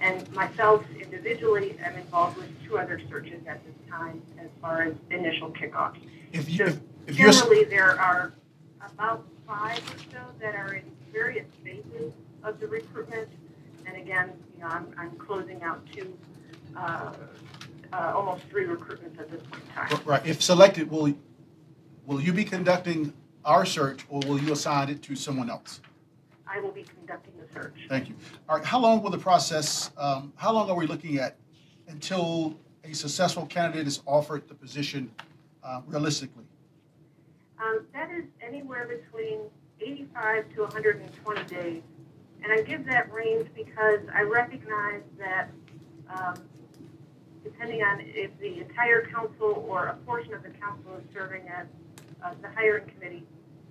and 0.00 0.30
myself 0.32 0.84
individually 1.00 1.76
I'm 1.84 1.96
involved 1.96 2.36
with 2.36 2.48
two 2.66 2.78
other 2.78 3.00
searches 3.08 3.40
at 3.46 3.64
this 3.64 3.74
time 3.90 4.22
as 4.38 4.48
far 4.60 4.82
as 4.82 4.94
initial 5.10 5.50
kickoffs. 5.50 5.98
If 6.32 6.48
you, 6.50 6.56
So 6.58 6.64
if- 6.64 6.80
if 7.06 7.18
you're, 7.18 7.30
Generally, 7.32 7.64
there 7.64 8.00
are 8.00 8.32
about 8.80 9.24
five 9.46 9.78
or 9.78 9.98
so 10.12 10.18
that 10.40 10.54
are 10.56 10.74
in 10.74 10.82
various 11.12 11.46
phases 11.62 12.12
of 12.42 12.58
the 12.58 12.66
recruitment. 12.66 13.28
And 13.86 13.96
again, 13.96 14.32
you 14.54 14.62
know, 14.62 14.66
I'm, 14.66 14.88
I'm 14.98 15.12
closing 15.12 15.62
out 15.62 15.80
two, 15.92 16.16
uh, 16.76 17.12
uh, 17.92 18.12
almost 18.14 18.42
three 18.50 18.64
recruitments 18.66 19.20
at 19.20 19.30
this 19.30 19.40
point 19.50 19.62
in 19.62 19.72
time. 19.98 20.00
right, 20.04 20.26
if 20.26 20.42
selected, 20.42 20.90
will, 20.90 21.14
will 22.06 22.20
you 22.20 22.32
be 22.32 22.44
conducting 22.44 23.12
our 23.44 23.64
search 23.64 24.04
or 24.08 24.20
will 24.26 24.40
you 24.40 24.52
assign 24.52 24.88
it 24.88 25.00
to 25.02 25.14
someone 25.14 25.48
else? 25.48 25.80
I 26.48 26.60
will 26.60 26.70
be 26.70 26.84
conducting 26.84 27.34
the 27.38 27.52
search. 27.52 27.74
Thank 27.88 28.08
you. 28.08 28.14
All 28.48 28.56
right, 28.56 28.64
how 28.64 28.78
long 28.78 29.02
will 29.02 29.10
the 29.10 29.18
process, 29.18 29.90
um, 29.96 30.32
how 30.36 30.52
long 30.52 30.70
are 30.70 30.76
we 30.76 30.86
looking 30.86 31.18
at 31.18 31.36
until 31.88 32.56
a 32.84 32.94
successful 32.94 33.46
candidate 33.46 33.86
is 33.86 34.00
offered 34.06 34.48
the 34.48 34.54
position 34.54 35.10
uh, 35.64 35.80
realistically? 35.86 36.44
Um, 37.60 37.86
that 37.94 38.10
is 38.10 38.24
anywhere 38.40 38.86
between 38.86 39.40
85 39.80 40.54
to 40.54 40.62
120 40.62 41.44
days. 41.44 41.82
And 42.42 42.52
I 42.52 42.62
give 42.62 42.84
that 42.86 43.12
range 43.12 43.48
because 43.54 44.00
I 44.14 44.22
recognize 44.22 45.02
that 45.18 45.50
um, 46.08 46.34
depending 47.42 47.82
on 47.82 48.00
if 48.00 48.30
the 48.38 48.60
entire 48.60 49.06
council 49.06 49.64
or 49.68 49.86
a 49.86 49.94
portion 50.06 50.34
of 50.34 50.42
the 50.42 50.50
council 50.50 50.92
is 50.98 51.04
serving 51.12 51.48
as 51.48 51.66
uh, 52.22 52.34
the 52.42 52.48
hiring 52.50 52.86
committee, 52.86 53.24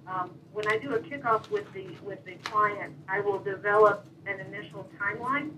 um, 0.08 0.32
when 0.54 0.68
I 0.68 0.78
do 0.78 0.94
a 0.94 1.00
kickoff 1.00 1.50
with 1.50 1.66
the 1.74 1.88
with 2.04 2.24
the 2.26 2.36
client, 2.50 2.94
I 3.10 3.20
will 3.22 3.40
develop 3.40 4.06
an 4.28 4.40
initial 4.40 4.90
timeline. 5.00 5.52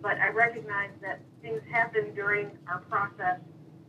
But 0.00 0.18
I 0.18 0.28
recognize 0.30 0.90
that 1.02 1.20
things 1.42 1.60
happen 1.70 2.14
during 2.14 2.50
our 2.68 2.78
process 2.88 3.38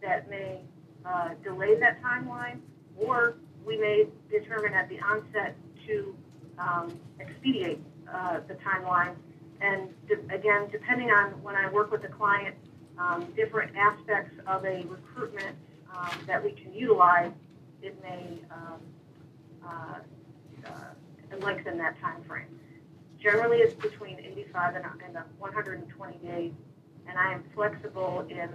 that 0.01 0.29
may 0.29 0.61
uh, 1.05 1.29
delay 1.43 1.79
that 1.79 2.01
timeline, 2.03 2.59
or 2.97 3.35
we 3.65 3.77
may 3.77 4.07
determine 4.29 4.73
at 4.73 4.89
the 4.89 4.99
onset 4.99 5.55
to 5.87 6.15
um, 6.59 6.99
expedite 7.19 7.79
uh, 8.11 8.39
the 8.47 8.55
timeline. 8.55 9.15
And 9.61 9.89
de- 10.07 10.35
again, 10.35 10.67
depending 10.71 11.09
on 11.11 11.41
when 11.43 11.55
I 11.55 11.69
work 11.71 11.91
with 11.91 12.01
the 12.01 12.07
client, 12.07 12.55
um, 12.97 13.27
different 13.35 13.75
aspects 13.77 14.33
of 14.47 14.65
a 14.65 14.83
recruitment 14.87 15.55
um, 15.95 16.11
that 16.27 16.43
we 16.43 16.51
can 16.51 16.73
utilize, 16.73 17.31
it 17.81 17.95
may 18.03 18.39
um, 18.51 18.79
uh, 19.65 19.99
uh, 20.65 21.37
lengthen 21.39 21.77
that 21.77 21.99
time 22.01 22.23
frame. 22.27 22.59
Generally, 23.19 23.57
it's 23.57 23.73
between 23.75 24.19
85 24.19 24.75
and, 24.75 24.85
and 25.05 25.17
120 25.37 26.17
days, 26.17 26.51
and 27.07 27.17
I 27.17 27.33
am 27.33 27.43
flexible 27.53 28.25
in 28.29 28.49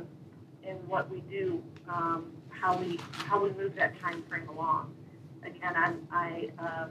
in 0.67 0.77
what 0.89 1.09
we 1.11 1.21
do, 1.21 1.63
um, 1.89 2.33
how 2.51 2.77
we 2.77 2.99
how 3.13 3.43
we 3.43 3.51
move 3.53 3.75
that 3.77 3.99
time 4.01 4.23
frame 4.29 4.49
along. 4.49 4.95
Again, 5.45 5.75
I'm, 5.77 6.09
I 6.11 6.49
um, 6.59 6.91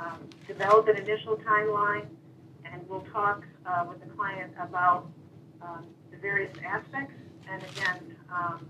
um, 0.00 0.30
develop 0.46 0.86
an 0.88 0.96
initial 0.96 1.36
timeline, 1.36 2.06
and 2.64 2.88
we'll 2.88 3.06
talk 3.12 3.44
uh, 3.66 3.84
with 3.88 4.00
the 4.00 4.06
client 4.14 4.52
about 4.60 5.08
um, 5.60 5.84
the 6.12 6.18
various 6.18 6.52
aspects. 6.64 7.14
And 7.50 7.62
again, 7.64 8.16
um, 8.32 8.66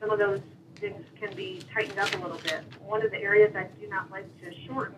some 0.00 0.10
of 0.10 0.18
those 0.18 0.40
can 0.80 1.34
be 1.34 1.60
tightened 1.74 1.98
up 1.98 2.14
a 2.14 2.18
little 2.18 2.38
bit. 2.38 2.62
One 2.84 3.04
of 3.04 3.10
the 3.10 3.18
areas 3.18 3.54
I 3.56 3.66
do 3.80 3.88
not 3.88 4.10
like 4.10 4.26
to 4.40 4.52
shorten 4.66 4.96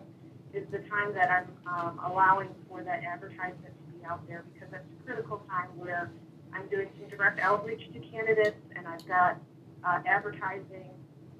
is 0.53 0.65
the 0.71 0.79
time 0.79 1.13
that 1.13 1.29
I'm 1.31 1.47
um, 1.67 1.99
allowing 2.05 2.49
for 2.67 2.83
that 2.83 3.03
advertisement 3.03 3.73
to 3.85 3.97
be 3.97 4.05
out 4.05 4.25
there 4.27 4.43
because 4.53 4.69
that's 4.71 4.85
a 4.85 5.03
critical 5.05 5.41
time 5.49 5.69
where 5.77 6.11
I'm 6.53 6.67
doing 6.67 6.89
some 6.99 7.09
direct 7.09 7.39
outreach 7.39 7.91
to 7.93 7.99
candidates 7.99 8.57
and 8.75 8.87
I've 8.87 9.05
got 9.07 9.37
uh, 9.83 9.99
advertising 10.05 10.89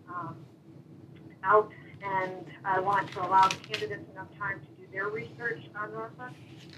um, 0.09 0.35
out 1.43 1.71
and 2.03 2.45
I 2.63 2.79
want 2.79 3.11
to 3.11 3.25
allow 3.25 3.47
the 3.47 3.55
candidates 3.57 4.09
enough 4.13 4.27
time 4.39 4.59
to 4.59 4.81
do 4.81 4.91
their 4.91 5.09
research 5.09 5.61
on 5.75 5.91
Norfolk 5.91 6.31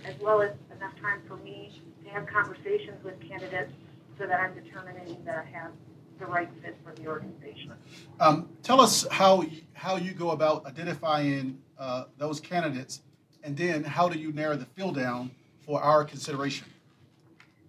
as 0.05 0.20
well 0.20 0.41
as 0.41 0.51
enough 0.76 0.93
time 1.01 1.22
for 1.28 1.38
me 1.38 1.82
to 2.03 2.09
have 2.09 2.26
conversations 2.28 3.03
with 3.03 3.20
candidates 3.22 3.72
so 4.18 4.26
that 4.26 4.39
I'm 4.39 4.53
determining 4.55 5.18
that 5.26 5.38
I 5.38 5.57
have 5.57 5.72
the 6.20 6.26
right 6.26 6.49
fit 6.61 6.78
for 6.84 6.93
the 6.93 7.07
organization. 7.07 7.74
Um, 8.20 8.49
tell 8.61 8.82
us 8.82 9.05
how 9.11 9.43
how 9.74 9.95
you 9.97 10.14
go 10.14 10.32
about 10.32 10.66
identifying 10.66 11.57
uh, 11.78 12.05
those 12.18 12.39
candidates, 12.39 13.01
and 13.43 13.55
then 13.57 13.84
how 13.84 14.07
do 14.07 14.18
you 14.18 14.32
narrow 14.32 14.55
the 14.55 14.66
field 14.66 14.95
down 14.95 15.32
for 15.66 15.82
our 15.82 16.03
consideration? 16.03 16.68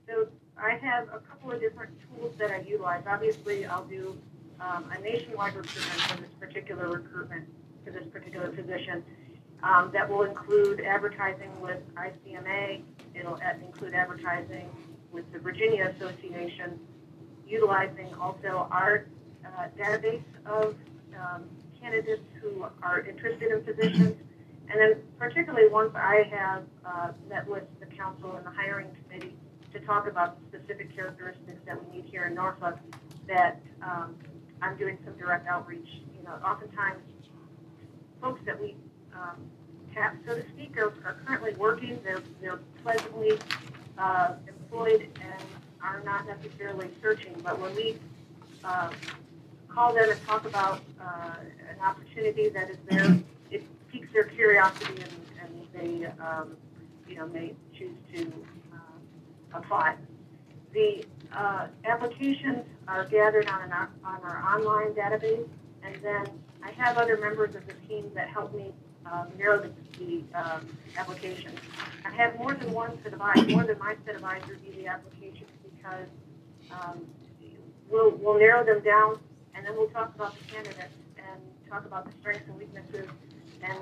So 0.07 0.29
I 0.57 0.77
have 0.77 1.09
a 1.09 1.19
couple 1.19 1.53
of 1.53 1.61
different 1.61 1.93
tools 2.17 2.35
that 2.39 2.51
I 2.51 2.61
utilize. 2.61 3.03
Obviously, 3.07 3.67
I'll 3.67 3.85
do 3.85 4.19
um, 4.61 4.91
a 4.97 5.01
nationwide 5.01 5.55
recruitment 5.55 6.01
for 6.03 6.21
this 6.21 6.31
particular 6.39 6.89
recruitment 6.89 7.49
for 7.85 7.91
this 7.91 8.07
particular 8.07 8.49
position. 8.49 9.05
Um, 9.63 9.91
that 9.95 10.09
will 10.09 10.25
include 10.25 10.81
advertising 10.81 11.51
with 11.63 11.81
ICMA. 11.95 12.83
It'll 13.15 13.41
include 13.65 13.95
advertising 13.95 14.69
with 15.11 15.33
the 15.33 15.39
Virginia 15.39 15.95
Association, 15.97 16.79
utilizing 17.47 18.13
also 18.21 18.69
our 18.71 19.07
uh, 19.45 19.67
database 19.79 20.23
of 20.47 20.75
um, 21.19 21.45
candidates 21.81 22.23
who 22.41 22.65
are 22.83 23.01
interested 23.01 23.51
in 23.53 23.63
positions. 23.63 24.17
And 24.71 24.81
then 24.81 25.03
particularly 25.19 25.69
once 25.69 25.93
I 25.95 26.27
have 26.31 26.63
uh, 26.85 27.13
met 27.29 27.47
with 27.47 27.65
the 27.81 27.87
council 27.87 28.37
and 28.37 28.47
the 28.47 28.51
hiring 28.51 28.89
committee 29.03 29.37
to 29.73 29.81
talk 29.81 30.09
about 30.09 30.39
specific 30.49 30.95
characteristics 30.95 31.61
that 31.67 31.77
we 31.85 31.97
need 31.99 32.07
here 32.11 32.25
in 32.25 32.35
Norfolk, 32.35 32.79
that 33.29 33.61
um, 33.83 34.15
I'm 34.63 34.77
doing 34.77 34.99
some 35.05 35.15
direct 35.19 35.47
outreach. 35.49 35.89
You 36.17 36.25
know, 36.25 36.35
oftentimes 36.45 37.03
folks 38.21 38.41
that 38.47 38.59
we 38.59 38.77
um, 39.15 39.37
tap, 39.93 40.17
so 40.27 40.35
to 40.35 40.49
speak, 40.49 40.79
are, 40.79 40.95
are 41.05 41.17
currently 41.27 41.53
working. 41.55 42.01
They're, 42.03 42.23
they're 42.41 42.61
pleasantly 42.83 43.39
uh, 43.99 44.35
employed 44.49 45.09
and 45.21 45.43
are 45.85 46.03
not 46.05 46.27
necessarily 46.27 46.89
searching. 47.03 47.35
But 47.43 47.61
when 47.61 47.75
we 47.77 47.97
uh, 48.65 48.91
call 49.69 49.93
them 49.93 50.11
and 50.11 50.27
talk 50.27 50.47
about 50.47 50.81
uh, 51.01 51.35
an 51.71 51.81
opportunity 51.81 52.49
that 52.49 52.71
is 52.71 52.79
there, 52.89 53.17
it 53.51 53.63
piques 53.93 54.09
their 54.13 54.25
curiosity 54.25 55.03
and, 55.03 55.13
and 55.43 55.69
they, 55.75 56.07
um, 56.23 56.57
you 57.07 57.17
know, 57.17 57.27
may 57.29 57.55
choose 57.77 57.97
to 58.15 58.33
uh, 58.73 59.59
apply. 59.59 59.97
The 60.73 61.05
uh, 61.33 61.67
applications 61.85 62.65
are 62.89 63.05
gathered 63.05 63.49
on, 63.49 63.63
an, 63.63 63.73
on 63.73 64.21
our 64.23 64.43
online 64.57 64.95
database, 64.95 65.47
and 65.83 65.95
then 66.03 66.27
I 66.63 66.71
have 66.73 66.97
other 66.97 67.19
members 67.19 67.55
of 67.55 67.67
the 67.67 67.75
team 67.87 68.11
that 68.15 68.29
help 68.29 68.55
me 68.55 68.73
um, 69.07 69.29
narrow 69.39 69.61
the, 69.61 69.71
the 69.99 70.23
um, 70.35 70.67
applications. 70.97 71.59
I 72.07 72.11
have 72.11 72.39
more 72.39 72.55
than 72.55 72.73
one 72.73 72.99
set 73.03 73.13
of 73.13 73.21
eyes, 73.21 73.47
more 73.49 73.65
than 73.65 73.79
my 73.79 73.97
set 74.07 74.17
of 74.17 74.25
eyes 74.25 74.43
review 74.49 74.73
the 74.73 74.89
applications 74.89 75.51
because 75.85 76.07
um, 76.71 77.07
we'll, 77.91 78.11
we'll 78.13 78.39
narrow 78.39 78.65
them 78.65 78.83
down 78.83 79.19
and 79.55 79.67
then 79.67 79.75
we'll 79.77 79.89
talk 79.89 80.15
about 80.15 80.35
the 80.39 80.45
candidates 80.45 80.95
and 81.19 81.41
talk 81.69 81.85
about 81.85 82.07
the 82.07 82.13
strengths 82.21 82.49
and 82.49 82.59
weaknesses. 82.59 83.07
And 83.63 83.79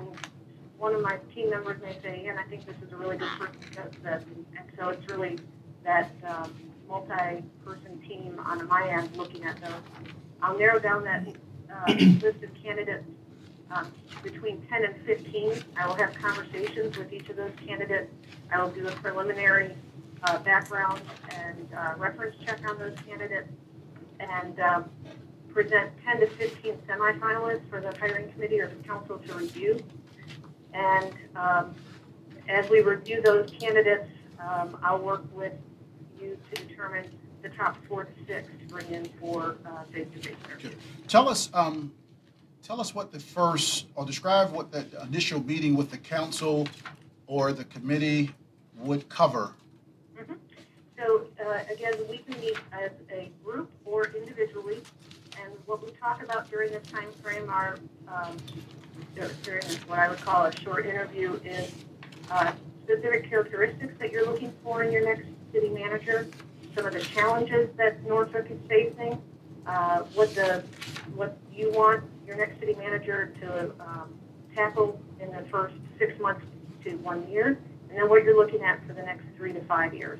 one 0.77 0.93
of 0.93 1.01
my 1.01 1.17
team 1.33 1.49
members 1.49 1.81
may 1.81 1.97
say, 2.01 2.27
and 2.27 2.39
I 2.39 2.43
think 2.43 2.65
this 2.65 2.75
is 2.85 2.91
a 2.91 2.97
really 2.97 3.17
good 3.17 3.29
person 3.39 3.55
that 3.75 3.91
does 3.91 4.01
this. 4.03 4.23
And, 4.35 4.45
so 4.77 4.89
it's 4.89 5.07
really 5.11 5.37
that 5.83 6.09
um, 6.27 6.51
multi-person 6.89 8.01
team 8.07 8.39
on 8.43 8.67
my 8.67 8.89
end 8.89 9.15
looking 9.15 9.43
at 9.43 9.61
those. 9.61 9.71
I'll 10.41 10.57
narrow 10.57 10.79
down 10.79 11.03
that 11.03 11.27
uh, 11.71 11.93
list 11.93 12.43
of 12.43 12.49
candidates 12.63 13.05
um, 13.71 13.91
between 14.23 14.65
10 14.67 14.83
and 14.83 14.95
15. 15.05 15.63
I 15.77 15.85
will 15.85 15.93
have 15.93 16.13
conversations 16.15 16.97
with 16.97 17.13
each 17.13 17.29
of 17.29 17.35
those 17.35 17.51
candidates. 17.65 18.11
I 18.51 18.61
will 18.61 18.71
do 18.71 18.87
a 18.87 18.91
preliminary 18.91 19.75
uh, 20.23 20.39
background 20.39 21.01
and 21.29 21.67
uh, 21.77 21.93
reference 21.97 22.35
check 22.45 22.59
on 22.67 22.77
those 22.77 22.95
candidates 23.07 23.49
and 24.19 24.59
um, 24.59 24.89
present 25.53 25.91
10 26.05 26.21
to 26.21 26.27
15 26.27 26.77
semifinalists 26.87 27.69
for 27.69 27.81
the 27.81 27.95
hiring 27.97 28.31
committee 28.31 28.59
or 28.59 28.67
the 28.67 28.83
council 28.83 29.17
to 29.19 29.33
review. 29.33 29.83
And 30.73 31.13
um, 31.35 31.75
as 32.49 32.69
we 32.69 32.81
review 32.81 33.21
those 33.21 33.51
candidates, 33.51 34.09
um, 34.39 34.77
I'll 34.83 34.99
work 34.99 35.23
with 35.33 35.53
you 36.19 36.37
to 36.53 36.65
determine 36.65 37.05
the 37.41 37.49
top 37.49 37.77
four 37.87 38.05
to 38.05 38.11
six 38.25 38.47
to 38.59 38.73
bring 38.73 38.89
in 38.89 39.05
for 39.19 39.57
uh, 39.65 39.83
face-to-face. 39.91 40.35
Tell 41.07 41.27
us, 41.29 41.49
um, 41.53 41.91
tell 42.61 42.79
us 42.79 42.95
what 42.95 43.11
the 43.11 43.19
first, 43.19 43.87
or 43.95 44.05
describe 44.05 44.51
what 44.51 44.71
the 44.71 44.85
initial 45.03 45.43
meeting 45.43 45.75
with 45.75 45.91
the 45.91 45.97
council 45.97 46.67
or 47.27 47.51
the 47.51 47.65
committee 47.65 48.31
would 48.77 49.07
cover. 49.09 49.53
So 50.97 51.27
uh, 51.43 51.59
again, 51.71 51.93
we 52.09 52.19
can 52.19 52.39
meet 52.39 52.57
as 52.71 52.91
a 53.11 53.31
group 53.43 53.71
or 53.85 54.07
individually, 54.15 54.81
and 55.41 55.53
what 55.65 55.83
we 55.83 55.91
talk 55.91 56.21
about 56.23 56.49
during 56.49 56.71
this 56.71 56.83
time 56.87 57.11
frame 57.21 57.49
are 57.49 57.77
um, 58.07 58.37
during 59.43 59.63
what 59.87 59.99
I 59.99 60.09
would 60.09 60.21
call 60.21 60.45
a 60.45 60.55
short 60.57 60.85
interview 60.85 61.39
is 61.43 61.71
uh, 62.29 62.51
specific 62.83 63.29
characteristics 63.29 63.93
that 63.99 64.11
you're 64.11 64.25
looking 64.25 64.53
for 64.63 64.83
in 64.83 64.91
your 64.91 65.03
next 65.03 65.27
city 65.51 65.69
manager, 65.69 66.27
some 66.75 66.85
of 66.85 66.93
the 66.93 67.01
challenges 67.01 67.69
that 67.77 68.03
Norfolk 68.03 68.47
is 68.49 68.59
facing, 68.67 69.21
uh, 69.65 69.99
what 70.13 70.33
the 70.35 70.63
what 71.15 71.37
you 71.53 71.71
want 71.71 72.03
your 72.25 72.37
next 72.37 72.59
city 72.59 72.73
manager 72.75 73.33
to 73.41 73.71
um, 73.79 74.13
tackle 74.55 74.99
in 75.19 75.31
the 75.31 75.43
first 75.51 75.75
six 75.99 76.19
months 76.19 76.45
to 76.83 76.91
one 76.97 77.27
year, 77.29 77.59
and 77.89 77.97
then 77.97 78.09
what 78.09 78.23
you're 78.23 78.37
looking 78.37 78.63
at 78.63 78.85
for 78.87 78.93
the 78.93 79.03
next 79.03 79.25
three 79.37 79.53
to 79.53 79.61
five 79.65 79.93
years. 79.93 80.19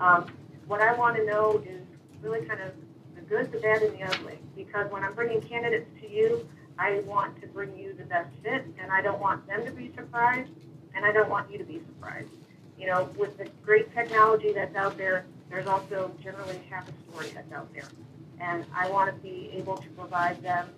Um, 0.00 0.26
what 0.66 0.80
I 0.80 0.94
want 0.94 1.16
to 1.16 1.24
know 1.24 1.62
is 1.66 1.82
really 2.22 2.44
kind 2.46 2.60
of 2.60 2.72
the 3.14 3.20
good, 3.22 3.52
the 3.52 3.58
bad, 3.58 3.82
and 3.82 3.98
the 3.98 4.02
ugly. 4.02 4.38
Because 4.56 4.90
when 4.90 5.04
I'm 5.04 5.14
bringing 5.14 5.40
candidates 5.42 5.88
to 6.00 6.10
you, 6.10 6.48
I 6.78 7.00
want 7.00 7.40
to 7.42 7.46
bring 7.48 7.76
you 7.76 7.92
the 7.92 8.04
best 8.04 8.30
fit, 8.42 8.64
and 8.80 8.90
I 8.90 9.02
don't 9.02 9.20
want 9.20 9.46
them 9.46 9.64
to 9.66 9.70
be 9.72 9.92
surprised, 9.94 10.50
and 10.94 11.04
I 11.04 11.12
don't 11.12 11.28
want 11.28 11.50
you 11.50 11.58
to 11.58 11.64
be 11.64 11.80
surprised. 11.86 12.30
You 12.78 12.86
know, 12.86 13.10
with 13.18 13.36
the 13.36 13.46
great 13.62 13.92
technology 13.94 14.52
that's 14.52 14.74
out 14.74 14.96
there, 14.96 15.26
there's 15.50 15.66
also 15.66 16.10
generally 16.22 16.60
half 16.70 16.88
a 16.88 16.92
story 17.10 17.30
that's 17.34 17.52
out 17.52 17.72
there. 17.74 17.88
And 18.40 18.64
I 18.74 18.88
want 18.88 19.14
to 19.14 19.20
be 19.20 19.50
able 19.52 19.76
to 19.76 19.88
provide 19.90 20.42
them 20.42 20.70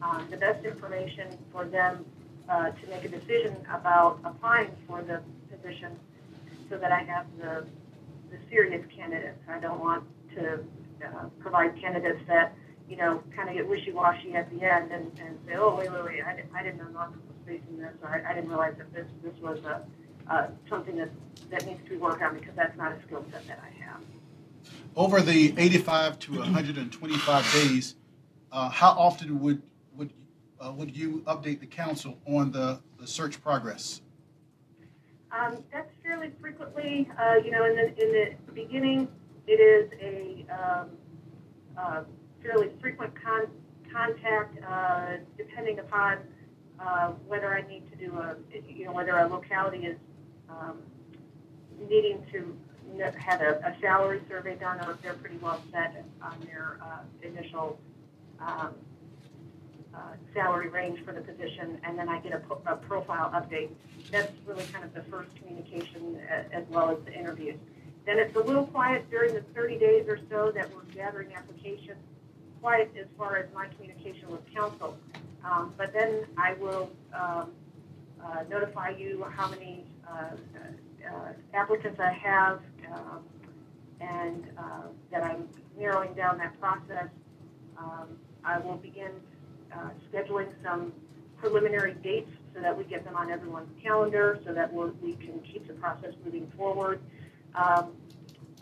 um, 0.00 0.26
the 0.30 0.38
best 0.38 0.64
information 0.64 1.36
for 1.52 1.66
them 1.66 2.06
uh, 2.48 2.70
to 2.70 2.86
make 2.88 3.04
a 3.04 3.08
decision 3.08 3.56
about 3.70 4.20
applying 4.24 4.70
for 4.88 5.02
the 5.02 5.20
position 5.54 5.98
so 6.70 6.78
that 6.78 6.92
I 6.92 7.00
have 7.02 7.26
the, 7.38 7.66
the 8.30 8.38
serious 8.48 8.84
candidates. 8.94 9.38
I 9.48 9.58
don't 9.58 9.80
want 9.80 10.04
to 10.36 10.60
uh, 11.04 11.26
provide 11.40 11.80
candidates 11.80 12.20
that, 12.28 12.54
you 12.88 12.96
know, 12.96 13.22
kind 13.34 13.48
of 13.48 13.54
get 13.54 13.68
wishy-washy 13.68 14.34
at 14.34 14.50
the 14.50 14.62
end 14.62 14.92
and, 14.92 15.06
and 15.20 15.38
say, 15.46 15.54
oh, 15.56 15.74
wait, 15.76 15.92
wait, 15.92 16.04
wait, 16.04 16.24
I 16.24 16.36
didn't, 16.36 16.50
I 16.54 16.62
didn't 16.62 16.78
know 16.78 16.88
Norfolk 16.88 17.20
was 17.26 17.36
facing 17.46 17.78
this, 17.78 17.92
or 18.02 18.08
I, 18.08 18.30
I 18.30 18.34
didn't 18.34 18.48
realize 18.48 18.74
that 18.78 18.92
this, 18.92 19.06
this 19.22 19.34
was 19.40 19.58
a, 19.64 19.82
uh, 20.30 20.46
something 20.68 20.96
that, 20.96 21.10
that 21.50 21.66
needs 21.66 21.82
to 21.84 21.90
be 21.90 21.96
worked 21.96 22.22
on 22.22 22.34
because 22.34 22.54
that's 22.54 22.76
not 22.76 22.92
a 22.92 23.02
skill 23.06 23.24
set 23.32 23.46
that 23.48 23.60
I 23.62 23.84
have. 23.84 24.00
Over 24.96 25.20
the 25.20 25.54
85 25.56 26.18
to 26.20 26.38
125 26.38 27.52
days, 27.52 27.96
uh, 28.52 28.68
how 28.68 28.90
often 28.90 29.40
would 29.40 29.62
would 29.96 30.12
uh, 30.60 30.72
would 30.72 30.96
you 30.96 31.22
update 31.26 31.60
the 31.60 31.66
council 31.66 32.18
on 32.26 32.50
the, 32.50 32.80
the 32.98 33.06
search 33.06 33.42
progress? 33.42 34.02
Um, 35.32 35.62
that's 35.72 35.90
fairly 36.02 36.30
frequently. 36.40 37.08
Uh, 37.18 37.36
you 37.44 37.50
know, 37.50 37.64
in 37.64 37.76
the 37.76 37.86
in 38.02 38.36
the 38.46 38.52
beginning, 38.52 39.08
it 39.46 39.52
is 39.52 39.90
a 40.00 40.46
um, 40.52 40.88
uh, 41.76 42.02
fairly 42.42 42.70
frequent 42.80 43.12
con- 43.22 43.50
contact, 43.92 44.58
uh, 44.64 45.18
depending 45.36 45.78
upon 45.78 46.18
uh, 46.80 47.08
whether 47.26 47.54
I 47.54 47.66
need 47.68 47.88
to 47.90 47.96
do 47.96 48.18
a, 48.18 48.36
you 48.68 48.86
know, 48.86 48.92
whether 48.92 49.16
a 49.18 49.28
locality 49.28 49.86
is 49.86 49.98
um, 50.48 50.78
needing 51.88 52.24
to 52.32 52.56
have 53.16 53.40
a, 53.40 53.60
a 53.64 53.76
salary 53.80 54.20
survey 54.28 54.56
done, 54.56 54.80
or 54.80 54.92
if 54.92 55.02
they're 55.02 55.14
pretty 55.14 55.38
well 55.38 55.62
set 55.70 56.04
on 56.22 56.40
their 56.46 56.78
uh, 56.82 57.02
initial 57.22 57.78
um, 58.40 58.74
uh, 59.94 59.98
salary 60.34 60.68
range 60.68 61.04
for 61.04 61.12
the 61.12 61.20
position, 61.20 61.78
and 61.84 61.98
then 61.98 62.08
I 62.08 62.20
get 62.20 62.32
a, 62.32 62.38
po- 62.38 62.62
a 62.66 62.76
profile 62.76 63.30
update. 63.34 63.70
That's 64.10 64.32
really 64.46 64.64
kind 64.66 64.84
of 64.84 64.94
the 64.94 65.02
first 65.10 65.34
communication 65.36 66.20
a- 66.30 66.54
as 66.54 66.64
well 66.68 66.90
as 66.90 66.98
the 67.04 67.12
interviews. 67.12 67.58
Then 68.06 68.18
it's 68.18 68.34
a 68.36 68.40
little 68.40 68.66
quiet 68.66 69.10
during 69.10 69.34
the 69.34 69.42
30 69.54 69.78
days 69.78 70.08
or 70.08 70.18
so 70.30 70.52
that 70.54 70.72
we're 70.74 70.84
gathering 70.94 71.34
applications, 71.34 71.98
quiet 72.60 72.92
as 72.98 73.06
far 73.18 73.36
as 73.36 73.46
my 73.54 73.68
communication 73.68 74.30
with 74.30 74.40
council. 74.54 74.96
Um, 75.44 75.74
but 75.76 75.92
then 75.92 76.24
I 76.38 76.54
will 76.54 76.90
um, 77.14 77.50
uh, 78.22 78.44
notify 78.48 78.90
you 78.90 79.24
how 79.36 79.48
many 79.48 79.84
uh, 80.08 80.36
uh, 81.06 81.32
applicants 81.54 81.98
I 82.00 82.12
have 82.12 82.60
um, 82.92 83.20
and 84.00 84.44
uh, 84.58 84.82
that 85.10 85.22
I'm 85.22 85.48
narrowing 85.78 86.14
down 86.14 86.38
that 86.38 86.58
process. 86.60 87.08
Um, 87.78 88.16
I 88.44 88.58
will 88.58 88.76
begin 88.76 89.12
uh, 89.74 89.90
scheduling 90.12 90.48
some 90.62 90.92
preliminary 91.38 91.94
dates 91.94 92.30
so 92.54 92.60
that 92.60 92.76
we 92.76 92.84
get 92.84 93.04
them 93.04 93.16
on 93.16 93.30
everyone's 93.30 93.70
calendar 93.82 94.38
so 94.44 94.52
that 94.52 94.72
we 94.72 95.14
can 95.14 95.40
keep 95.40 95.66
the 95.66 95.74
process 95.74 96.14
moving 96.24 96.50
forward. 96.56 97.00
Um, 97.54 97.92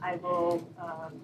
I 0.01 0.17
will, 0.17 0.69
um, 0.81 1.21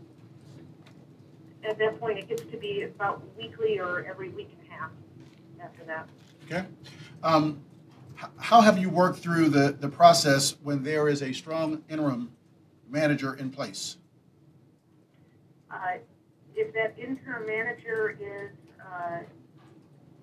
at 1.68 1.78
that 1.78 2.00
point, 2.00 2.18
it 2.18 2.28
gets 2.28 2.42
to 2.42 2.56
be 2.56 2.82
about 2.82 3.22
weekly 3.36 3.78
or 3.78 4.04
every 4.04 4.30
week 4.30 4.50
and 4.58 4.68
a 4.68 4.74
half 4.74 4.90
after 5.62 5.84
that. 5.84 6.08
Okay. 6.44 6.64
Um, 7.22 7.62
how 8.36 8.60
have 8.60 8.78
you 8.78 8.90
worked 8.90 9.18
through 9.18 9.48
the, 9.48 9.76
the 9.78 9.88
process 9.88 10.56
when 10.62 10.82
there 10.82 11.08
is 11.08 11.22
a 11.22 11.32
strong 11.32 11.82
interim 11.88 12.32
manager 12.88 13.34
in 13.34 13.50
place? 13.50 13.96
Uh, 15.70 15.98
if 16.54 16.72
that 16.74 16.96
interim 16.98 17.46
manager 17.46 18.16
is 18.20 18.50
uh, 18.80 19.18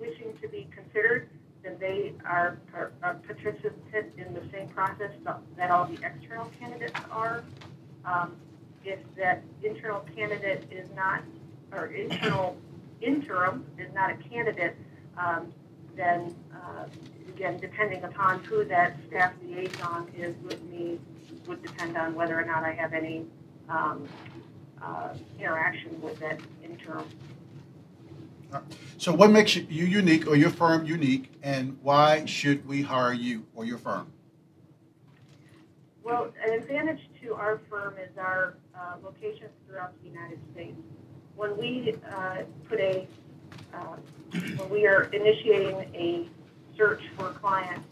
wishing 0.01 0.33
to 0.41 0.47
be 0.49 0.67
considered, 0.75 1.29
then 1.63 1.77
they 1.79 2.13
are 2.25 2.57
a 3.03 3.13
participant 3.13 4.07
in 4.17 4.33
the 4.33 4.41
same 4.51 4.67
process 4.69 5.11
that- 5.23 5.39
that 5.55 5.69
all 5.69 5.85
the 5.85 5.99
external 6.03 6.51
candidates 6.59 6.97
are. 7.11 7.43
Um, 8.03 8.35
If 8.83 8.99
that 9.15 9.43
internal 9.61 9.99
candidate 10.15 10.65
is 10.71 10.89
not, 10.95 11.21
or 11.71 11.85
internal 11.85 12.57
interim 12.99 13.63
is 13.77 13.93
not 13.93 14.09
a 14.09 14.15
candidate, 14.15 14.75
um, 15.15 15.53
then, 15.95 16.33
uh, 16.51 16.85
again, 17.29 17.59
depending 17.59 18.03
upon 18.03 18.39
who 18.45 18.65
that 18.65 18.97
staff 19.07 19.33
liaison 19.43 20.09
is 20.17 20.35
with 20.43 20.59
me, 20.63 20.99
would 21.45 21.61
depend 21.61 21.95
on 21.95 22.15
whether 22.15 22.35
or 22.39 22.43
not 22.43 22.63
I 22.63 22.71
have 22.73 22.93
any 22.93 23.27
um, 23.69 24.09
uh, 24.81 25.13
interaction 25.37 26.01
with 26.01 26.19
that 26.19 26.39
interim. 26.63 27.07
So, 28.97 29.11
what 29.13 29.31
makes 29.31 29.55
you 29.55 29.63
unique 29.85 30.27
or 30.27 30.35
your 30.35 30.49
firm 30.49 30.85
unique, 30.85 31.31
and 31.41 31.77
why 31.81 32.25
should 32.25 32.67
we 32.67 32.81
hire 32.81 33.13
you 33.13 33.45
or 33.55 33.65
your 33.65 33.77
firm? 33.77 34.11
Well, 36.03 36.31
an 36.45 36.53
advantage 36.53 36.99
to 37.21 37.33
our 37.35 37.61
firm 37.69 37.95
is 37.97 38.17
our 38.17 38.57
uh, 38.75 38.95
locations 39.03 39.51
throughout 39.67 39.93
the 40.01 40.09
United 40.09 40.39
States. 40.53 40.77
When 41.35 41.57
we 41.57 41.95
uh, 42.11 42.43
put 42.67 42.79
a, 42.79 43.07
uh, 43.73 43.95
when 44.57 44.69
we 44.69 44.87
are 44.87 45.03
initiating 45.13 45.75
a 45.95 46.27
search 46.77 47.01
for 47.17 47.29
a 47.29 47.33
client, 47.33 47.83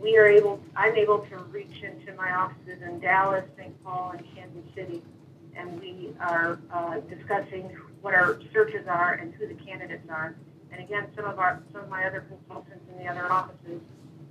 we 0.00 0.16
are 0.16 0.26
able, 0.26 0.60
I'm 0.74 0.96
able 0.96 1.18
to 1.26 1.36
reach 1.44 1.82
into 1.82 2.14
my 2.14 2.32
offices 2.32 2.80
in 2.82 3.00
Dallas, 3.00 3.44
St. 3.58 3.84
Paul, 3.84 4.14
and 4.16 4.24
Kansas 4.34 4.74
City, 4.74 5.02
and 5.54 5.78
we 5.78 6.14
are 6.20 6.58
uh, 6.72 7.00
discussing 7.00 7.76
what 8.00 8.14
our 8.14 8.40
searches 8.52 8.86
are 8.86 9.14
and 9.14 9.34
who 9.34 9.46
the 9.46 9.54
candidates 9.54 10.08
are. 10.08 10.34
And 10.72 10.80
again, 10.82 11.06
some 11.16 11.24
of 11.24 11.38
our, 11.38 11.62
some 11.72 11.82
of 11.82 11.88
my 11.88 12.04
other 12.04 12.24
consultants 12.28 12.84
in 12.90 13.04
the 13.04 13.10
other 13.10 13.30
offices 13.30 13.80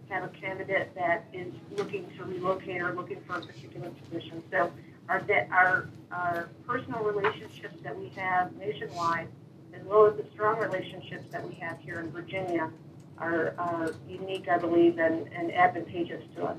have 0.09 0.23
a 0.23 0.29
candidate 0.29 0.93
that 0.95 1.25
is 1.33 1.53
looking 1.77 2.09
to 2.17 2.23
relocate 2.23 2.81
or 2.81 2.93
looking 2.93 3.21
for 3.27 3.35
a 3.35 3.41
particular 3.41 3.89
position. 3.89 4.41
So 4.51 4.71
our, 5.07 5.23
our, 5.51 5.89
our 6.11 6.49
personal 6.65 7.03
relationships 7.03 7.75
that 7.83 7.97
we 7.97 8.09
have 8.15 8.55
nationwide, 8.55 9.27
as 9.73 9.83
well 9.85 10.07
as 10.07 10.17
the 10.17 10.25
strong 10.33 10.59
relationships 10.59 11.25
that 11.31 11.47
we 11.47 11.55
have 11.55 11.79
here 11.79 11.99
in 11.99 12.11
Virginia, 12.11 12.71
are, 13.19 13.53
are 13.57 13.93
unique, 14.07 14.47
I 14.47 14.57
believe, 14.57 14.97
and, 14.97 15.27
and 15.33 15.53
advantageous 15.53 16.23
to 16.35 16.45
us. 16.45 16.57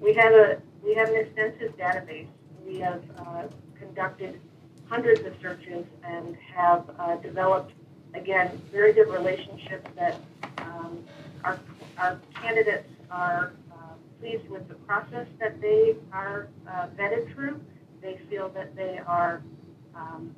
We 0.00 0.14
have 0.14 0.32
a 0.32 0.60
we 0.84 0.94
have 0.94 1.08
an 1.08 1.16
extensive 1.16 1.76
database. 1.76 2.28
We 2.64 2.78
have 2.78 3.02
uh, 3.18 3.44
conducted 3.78 4.40
hundreds 4.88 5.20
of 5.24 5.34
searches 5.42 5.84
and 6.04 6.36
have 6.54 6.84
uh, 6.98 7.16
developed, 7.16 7.72
again, 8.14 8.60
very 8.72 8.92
good 8.92 9.08
relationships 9.08 9.88
that 9.96 10.16
um, 10.58 10.98
our 11.44 11.58
our 11.98 12.20
candidates 12.34 12.88
are 13.10 13.52
uh, 13.72 13.94
pleased 14.20 14.48
with 14.48 14.68
the 14.68 14.74
process 14.74 15.26
that 15.40 15.60
they 15.60 15.96
are 16.12 16.48
uh, 16.68 16.88
vetted 16.98 17.32
through. 17.32 17.60
They 18.02 18.20
feel 18.28 18.50
that 18.50 18.76
they 18.76 19.00
are 19.06 19.42
um, 19.94 20.34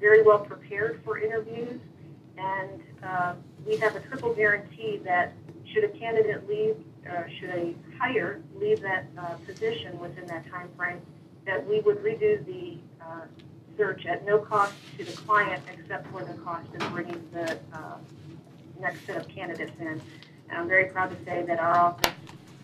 very 0.00 0.22
well 0.22 0.40
prepared 0.40 1.00
for 1.04 1.18
interviews, 1.18 1.80
and 2.36 2.82
uh, 3.02 3.34
we 3.64 3.76
have 3.78 3.94
a 3.96 4.00
triple 4.00 4.34
guarantee 4.34 5.00
that 5.04 5.32
should 5.72 5.84
a 5.84 5.88
candidate 5.88 6.48
leave, 6.48 6.76
uh, 7.08 7.22
should 7.38 7.50
a 7.50 7.74
hire 7.98 8.40
leave 8.56 8.80
that 8.80 9.06
uh, 9.18 9.34
position 9.46 9.98
within 9.98 10.26
that 10.26 10.48
time 10.50 10.68
frame, 10.76 11.00
that 11.46 11.66
we 11.66 11.80
would 11.80 11.98
redo 11.98 12.44
the 12.46 12.78
uh, 13.00 13.22
search 13.76 14.06
at 14.06 14.24
no 14.24 14.38
cost 14.38 14.72
to 14.98 15.04
the 15.04 15.12
client 15.12 15.62
except 15.72 16.10
for 16.10 16.24
the 16.24 16.34
cost 16.34 16.66
of 16.74 16.92
bringing 16.92 17.22
the 17.32 17.58
uh, 17.72 17.96
next 18.80 19.06
set 19.06 19.16
of 19.16 19.28
candidates 19.28 19.72
in. 19.80 20.00
And 20.48 20.58
I'm 20.58 20.68
very 20.68 20.86
proud 20.86 21.10
to 21.10 21.24
say 21.24 21.44
that 21.46 21.58
our 21.58 21.76
office 21.76 22.12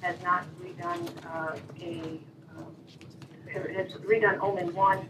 has 0.00 0.16
not 0.22 0.44
redone 0.60 1.10
uh, 1.26 1.56
a, 1.80 2.20
um, 2.56 2.74
has 3.52 3.92
redone 4.04 4.38
only 4.40 4.64
one 4.72 5.08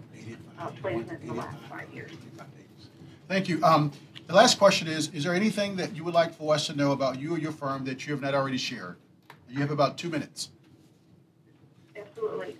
uh, 0.59 0.67
placement 0.81 1.21
in 1.23 1.29
the 1.29 1.35
last 1.35 1.59
five 1.71 1.93
years. 1.93 2.13
Thank 3.29 3.49
you. 3.49 3.63
Um, 3.65 3.93
the 4.27 4.35
last 4.35 4.59
question 4.59 4.89
is: 4.89 5.09
Is 5.09 5.25
there 5.25 5.35
anything 5.35 5.77
that 5.77 5.97
you 5.97 6.05
would 6.05 6.15
like 6.15 6.35
for 6.35 6.55
us 6.55 6.67
to 6.67 6.77
know 6.77 6.93
about 6.93 7.21
you 7.21 7.35
or 7.35 7.39
your 7.39 7.53
firm 7.53 7.85
that 7.85 8.07
you 8.07 8.13
have 8.13 8.23
not 8.23 8.35
already 8.35 8.59
shared? 8.59 8.97
You 9.49 9.61
have 9.61 9.71
about 9.71 9.99
two 9.99 10.09
minutes. 10.09 10.51
Absolutely. 11.97 12.57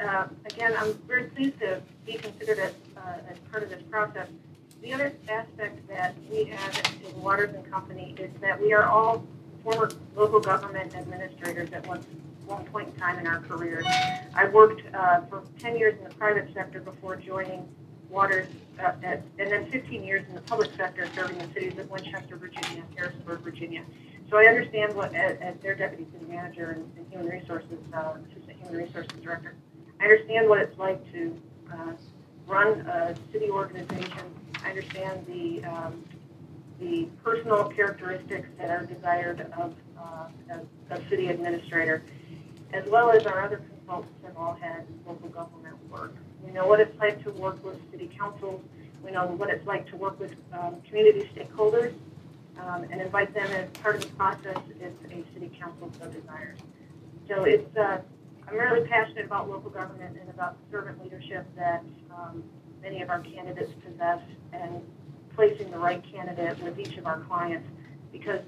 Uh, 0.00 0.28
Again, 0.46 0.74
I'm 0.78 0.94
very 1.06 1.24
pleased 1.24 1.58
to 1.60 1.80
be 2.06 2.14
considered 2.14 2.58
as, 2.58 2.72
uh, 2.96 3.30
as 3.30 3.38
part 3.50 3.62
of 3.62 3.70
this 3.70 3.82
process. 3.90 4.28
The 4.82 4.92
other 4.92 5.12
aspect 5.28 5.86
that 5.88 6.14
we 6.30 6.44
have 6.44 6.80
in 7.04 7.20
Waters 7.20 7.54
and 7.54 7.68
Company 7.70 8.14
is 8.18 8.30
that 8.40 8.60
we 8.60 8.72
are 8.72 8.84
all 8.84 9.24
former 9.62 9.90
local 10.16 10.40
government 10.40 10.94
administrators 10.96 11.72
at 11.72 11.86
one, 11.86 12.04
one 12.46 12.64
point 12.66 12.88
in 12.88 12.94
time 12.94 13.18
in 13.18 13.26
our 13.26 13.40
careers. 13.40 13.84
I 14.34 14.48
worked 14.52 14.82
uh, 14.94 15.22
for 15.26 15.42
10 15.58 15.76
years 15.76 15.98
in 15.98 16.04
the 16.08 16.14
private 16.14 16.52
sector 16.54 16.80
before 16.80 17.16
joining 17.16 17.68
Waters, 18.08 18.48
uh, 18.80 18.92
at, 19.02 19.22
and 19.38 19.50
then 19.50 19.70
15 19.70 20.02
years 20.02 20.24
in 20.28 20.34
the 20.34 20.40
public 20.42 20.70
sector 20.76 21.06
serving 21.14 21.38
the 21.38 21.52
cities 21.52 21.78
of 21.78 21.90
Winchester, 21.90 22.36
Virginia, 22.36 22.82
Harrisonburg, 22.96 23.40
Virginia. 23.40 23.84
So 24.30 24.38
I 24.38 24.44
understand 24.44 24.94
what, 24.94 25.14
as, 25.14 25.36
as 25.40 25.56
their 25.60 25.74
deputy 25.74 26.06
city 26.12 26.24
manager 26.26 26.70
and, 26.70 26.90
and 26.96 27.06
human 27.10 27.28
resources, 27.28 27.78
uh, 27.92 28.14
assistant 28.30 28.58
human 28.62 28.76
resources 28.76 29.12
director, 29.22 29.54
I 30.00 30.04
understand 30.04 30.48
what 30.48 30.60
it's 30.60 30.78
like 30.78 31.12
to 31.12 31.36
uh, 31.72 31.92
run 32.46 32.80
a 32.82 33.14
city 33.32 33.50
organization. 33.50 34.22
I 34.64 34.70
understand 34.70 35.26
the, 35.26 35.64
um, 35.64 36.04
the 36.80 37.08
personal 37.24 37.64
characteristics 37.64 38.48
that 38.58 38.70
are 38.70 38.86
desired 38.86 39.40
of, 39.58 39.74
uh, 39.98 40.58
of 40.90 41.08
city 41.08 41.28
administrator, 41.28 42.02
as 42.72 42.86
well 42.88 43.10
as 43.10 43.26
our 43.26 43.42
other 43.42 43.58
consultants 43.58 44.14
have 44.24 44.36
all 44.36 44.54
had 44.54 44.84
local 45.06 45.28
government 45.28 45.76
work. 45.90 46.14
We 46.44 46.52
know 46.52 46.66
what 46.66 46.80
it's 46.80 46.96
like 46.98 47.22
to 47.24 47.30
work 47.32 47.64
with 47.64 47.78
city 47.90 48.10
councils. 48.16 48.62
We 49.04 49.10
know 49.10 49.26
what 49.26 49.50
it's 49.50 49.66
like 49.66 49.88
to 49.90 49.96
work 49.96 50.20
with 50.20 50.34
um, 50.52 50.80
community 50.82 51.28
stakeholders 51.34 51.94
um, 52.60 52.84
and 52.90 53.00
invite 53.00 53.34
them 53.34 53.50
as 53.52 53.68
part 53.70 53.96
of 53.96 54.02
the 54.02 54.08
process 54.16 54.58
if 54.80 54.92
a 55.10 55.34
city 55.34 55.50
council 55.58 55.90
so 56.00 56.08
desires. 56.08 56.58
So 57.28 57.44
it's, 57.44 57.76
uh, 57.76 58.00
I'm 58.50 58.56
really 58.56 58.86
passionate 58.88 59.26
about 59.26 59.50
local 59.50 59.68
government 59.68 60.16
and 60.18 60.30
about 60.30 60.56
the 60.58 60.70
servant 60.70 61.02
leadership 61.02 61.46
that 61.56 61.84
um, 62.10 62.42
many 62.80 63.02
of 63.02 63.10
our 63.10 63.20
candidates 63.20 63.72
possess 63.84 64.20
and 64.54 64.80
placing 65.34 65.70
the 65.70 65.78
right 65.78 66.02
candidate 66.10 66.58
with 66.62 66.78
each 66.78 66.96
of 66.96 67.06
our 67.06 67.20
clients 67.20 67.68
because 68.10 68.40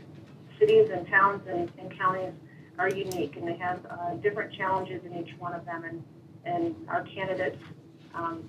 cities 0.59 0.89
and 0.91 1.07
towns 1.09 1.43
and, 1.47 1.71
and 1.79 1.97
counties 1.99 2.33
are 2.79 2.89
unique 2.89 3.37
and 3.37 3.47
they 3.47 3.57
have 3.57 3.85
uh, 3.91 4.15
different 4.15 4.55
challenges 4.55 5.05
in 5.05 5.15
each 5.19 5.35
one 5.39 5.53
of 5.53 5.67
them 5.67 5.85
and, 5.85 6.03
and 6.45 6.75
our 6.89 7.03
candidates 7.03 7.63
um, 8.15 8.49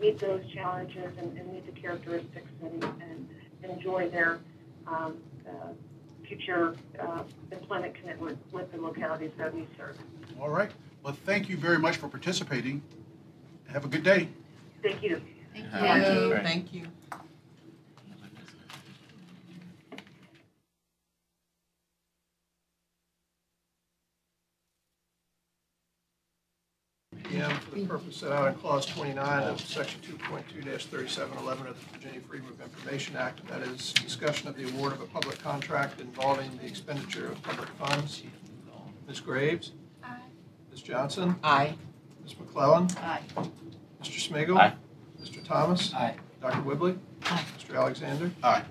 meet 0.00 0.18
those 0.18 0.42
challenges 0.54 1.12
and, 1.18 1.36
and 1.36 1.52
meet 1.52 1.66
the 1.66 1.78
characteristics 1.78 2.50
and, 2.62 2.82
and 2.84 3.28
enjoy 3.70 4.08
their 4.08 4.40
um, 4.86 5.18
uh, 5.46 5.68
future 6.26 6.74
uh, 6.98 7.22
employment 7.52 7.94
commitment 7.94 8.38
with 8.50 8.70
the 8.72 8.80
localities 8.80 9.30
that 9.36 9.54
we 9.54 9.66
serve. 9.76 9.98
All 10.40 10.48
right. 10.48 10.70
Well, 11.06 11.14
thank 11.24 11.48
you 11.48 11.56
very 11.56 11.78
much 11.78 11.98
for 11.98 12.08
participating. 12.08 12.82
Have 13.68 13.84
a 13.84 13.88
good 13.88 14.02
day. 14.02 14.28
Thank 14.82 15.04
you. 15.04 15.22
Thank 15.54 16.04
you. 16.04 16.28
Great. 16.30 16.42
Thank 16.42 16.74
you. 16.74 16.82
PM 27.22 27.50
for 27.52 27.70
the 27.76 27.86
purpose 27.86 28.16
set 28.16 28.32
out 28.32 28.48
in 28.48 28.54
clause 28.54 28.86
29 28.86 29.42
of 29.44 29.60
section 29.60 30.00
2.2-3711 30.00 31.68
of 31.68 31.78
the 31.78 31.98
Virginia 31.98 32.20
Freedom 32.28 32.48
of 32.48 32.60
Information 32.60 33.14
Act. 33.14 33.38
and 33.38 33.48
That 33.48 33.62
is 33.62 33.92
discussion 33.92 34.48
of 34.48 34.56
the 34.56 34.68
award 34.70 34.92
of 34.92 35.02
a 35.02 35.06
public 35.06 35.38
contract 35.38 36.00
involving 36.00 36.56
the 36.56 36.66
expenditure 36.66 37.28
of 37.28 37.40
public 37.44 37.68
funds. 37.78 38.24
Ms. 39.06 39.20
Graves? 39.20 39.70
Aye. 40.76 40.78
Ms. 40.78 40.82
Johnson? 40.82 41.36
Aye. 41.42 41.74
Ms. 42.22 42.34
McClellan? 42.38 42.88
Aye. 42.98 43.20
Mr. 44.02 44.28
Smigiel, 44.28 44.58
Aye. 44.58 44.74
Mr. 45.22 45.42
Thomas? 45.44 45.94
Aye. 45.94 46.14
Dr. 46.40 46.58
Whibley? 46.62 46.98
Aye. 47.24 47.44
Mr. 47.58 47.76
Alexander? 47.76 48.30
Aye. 48.42 48.62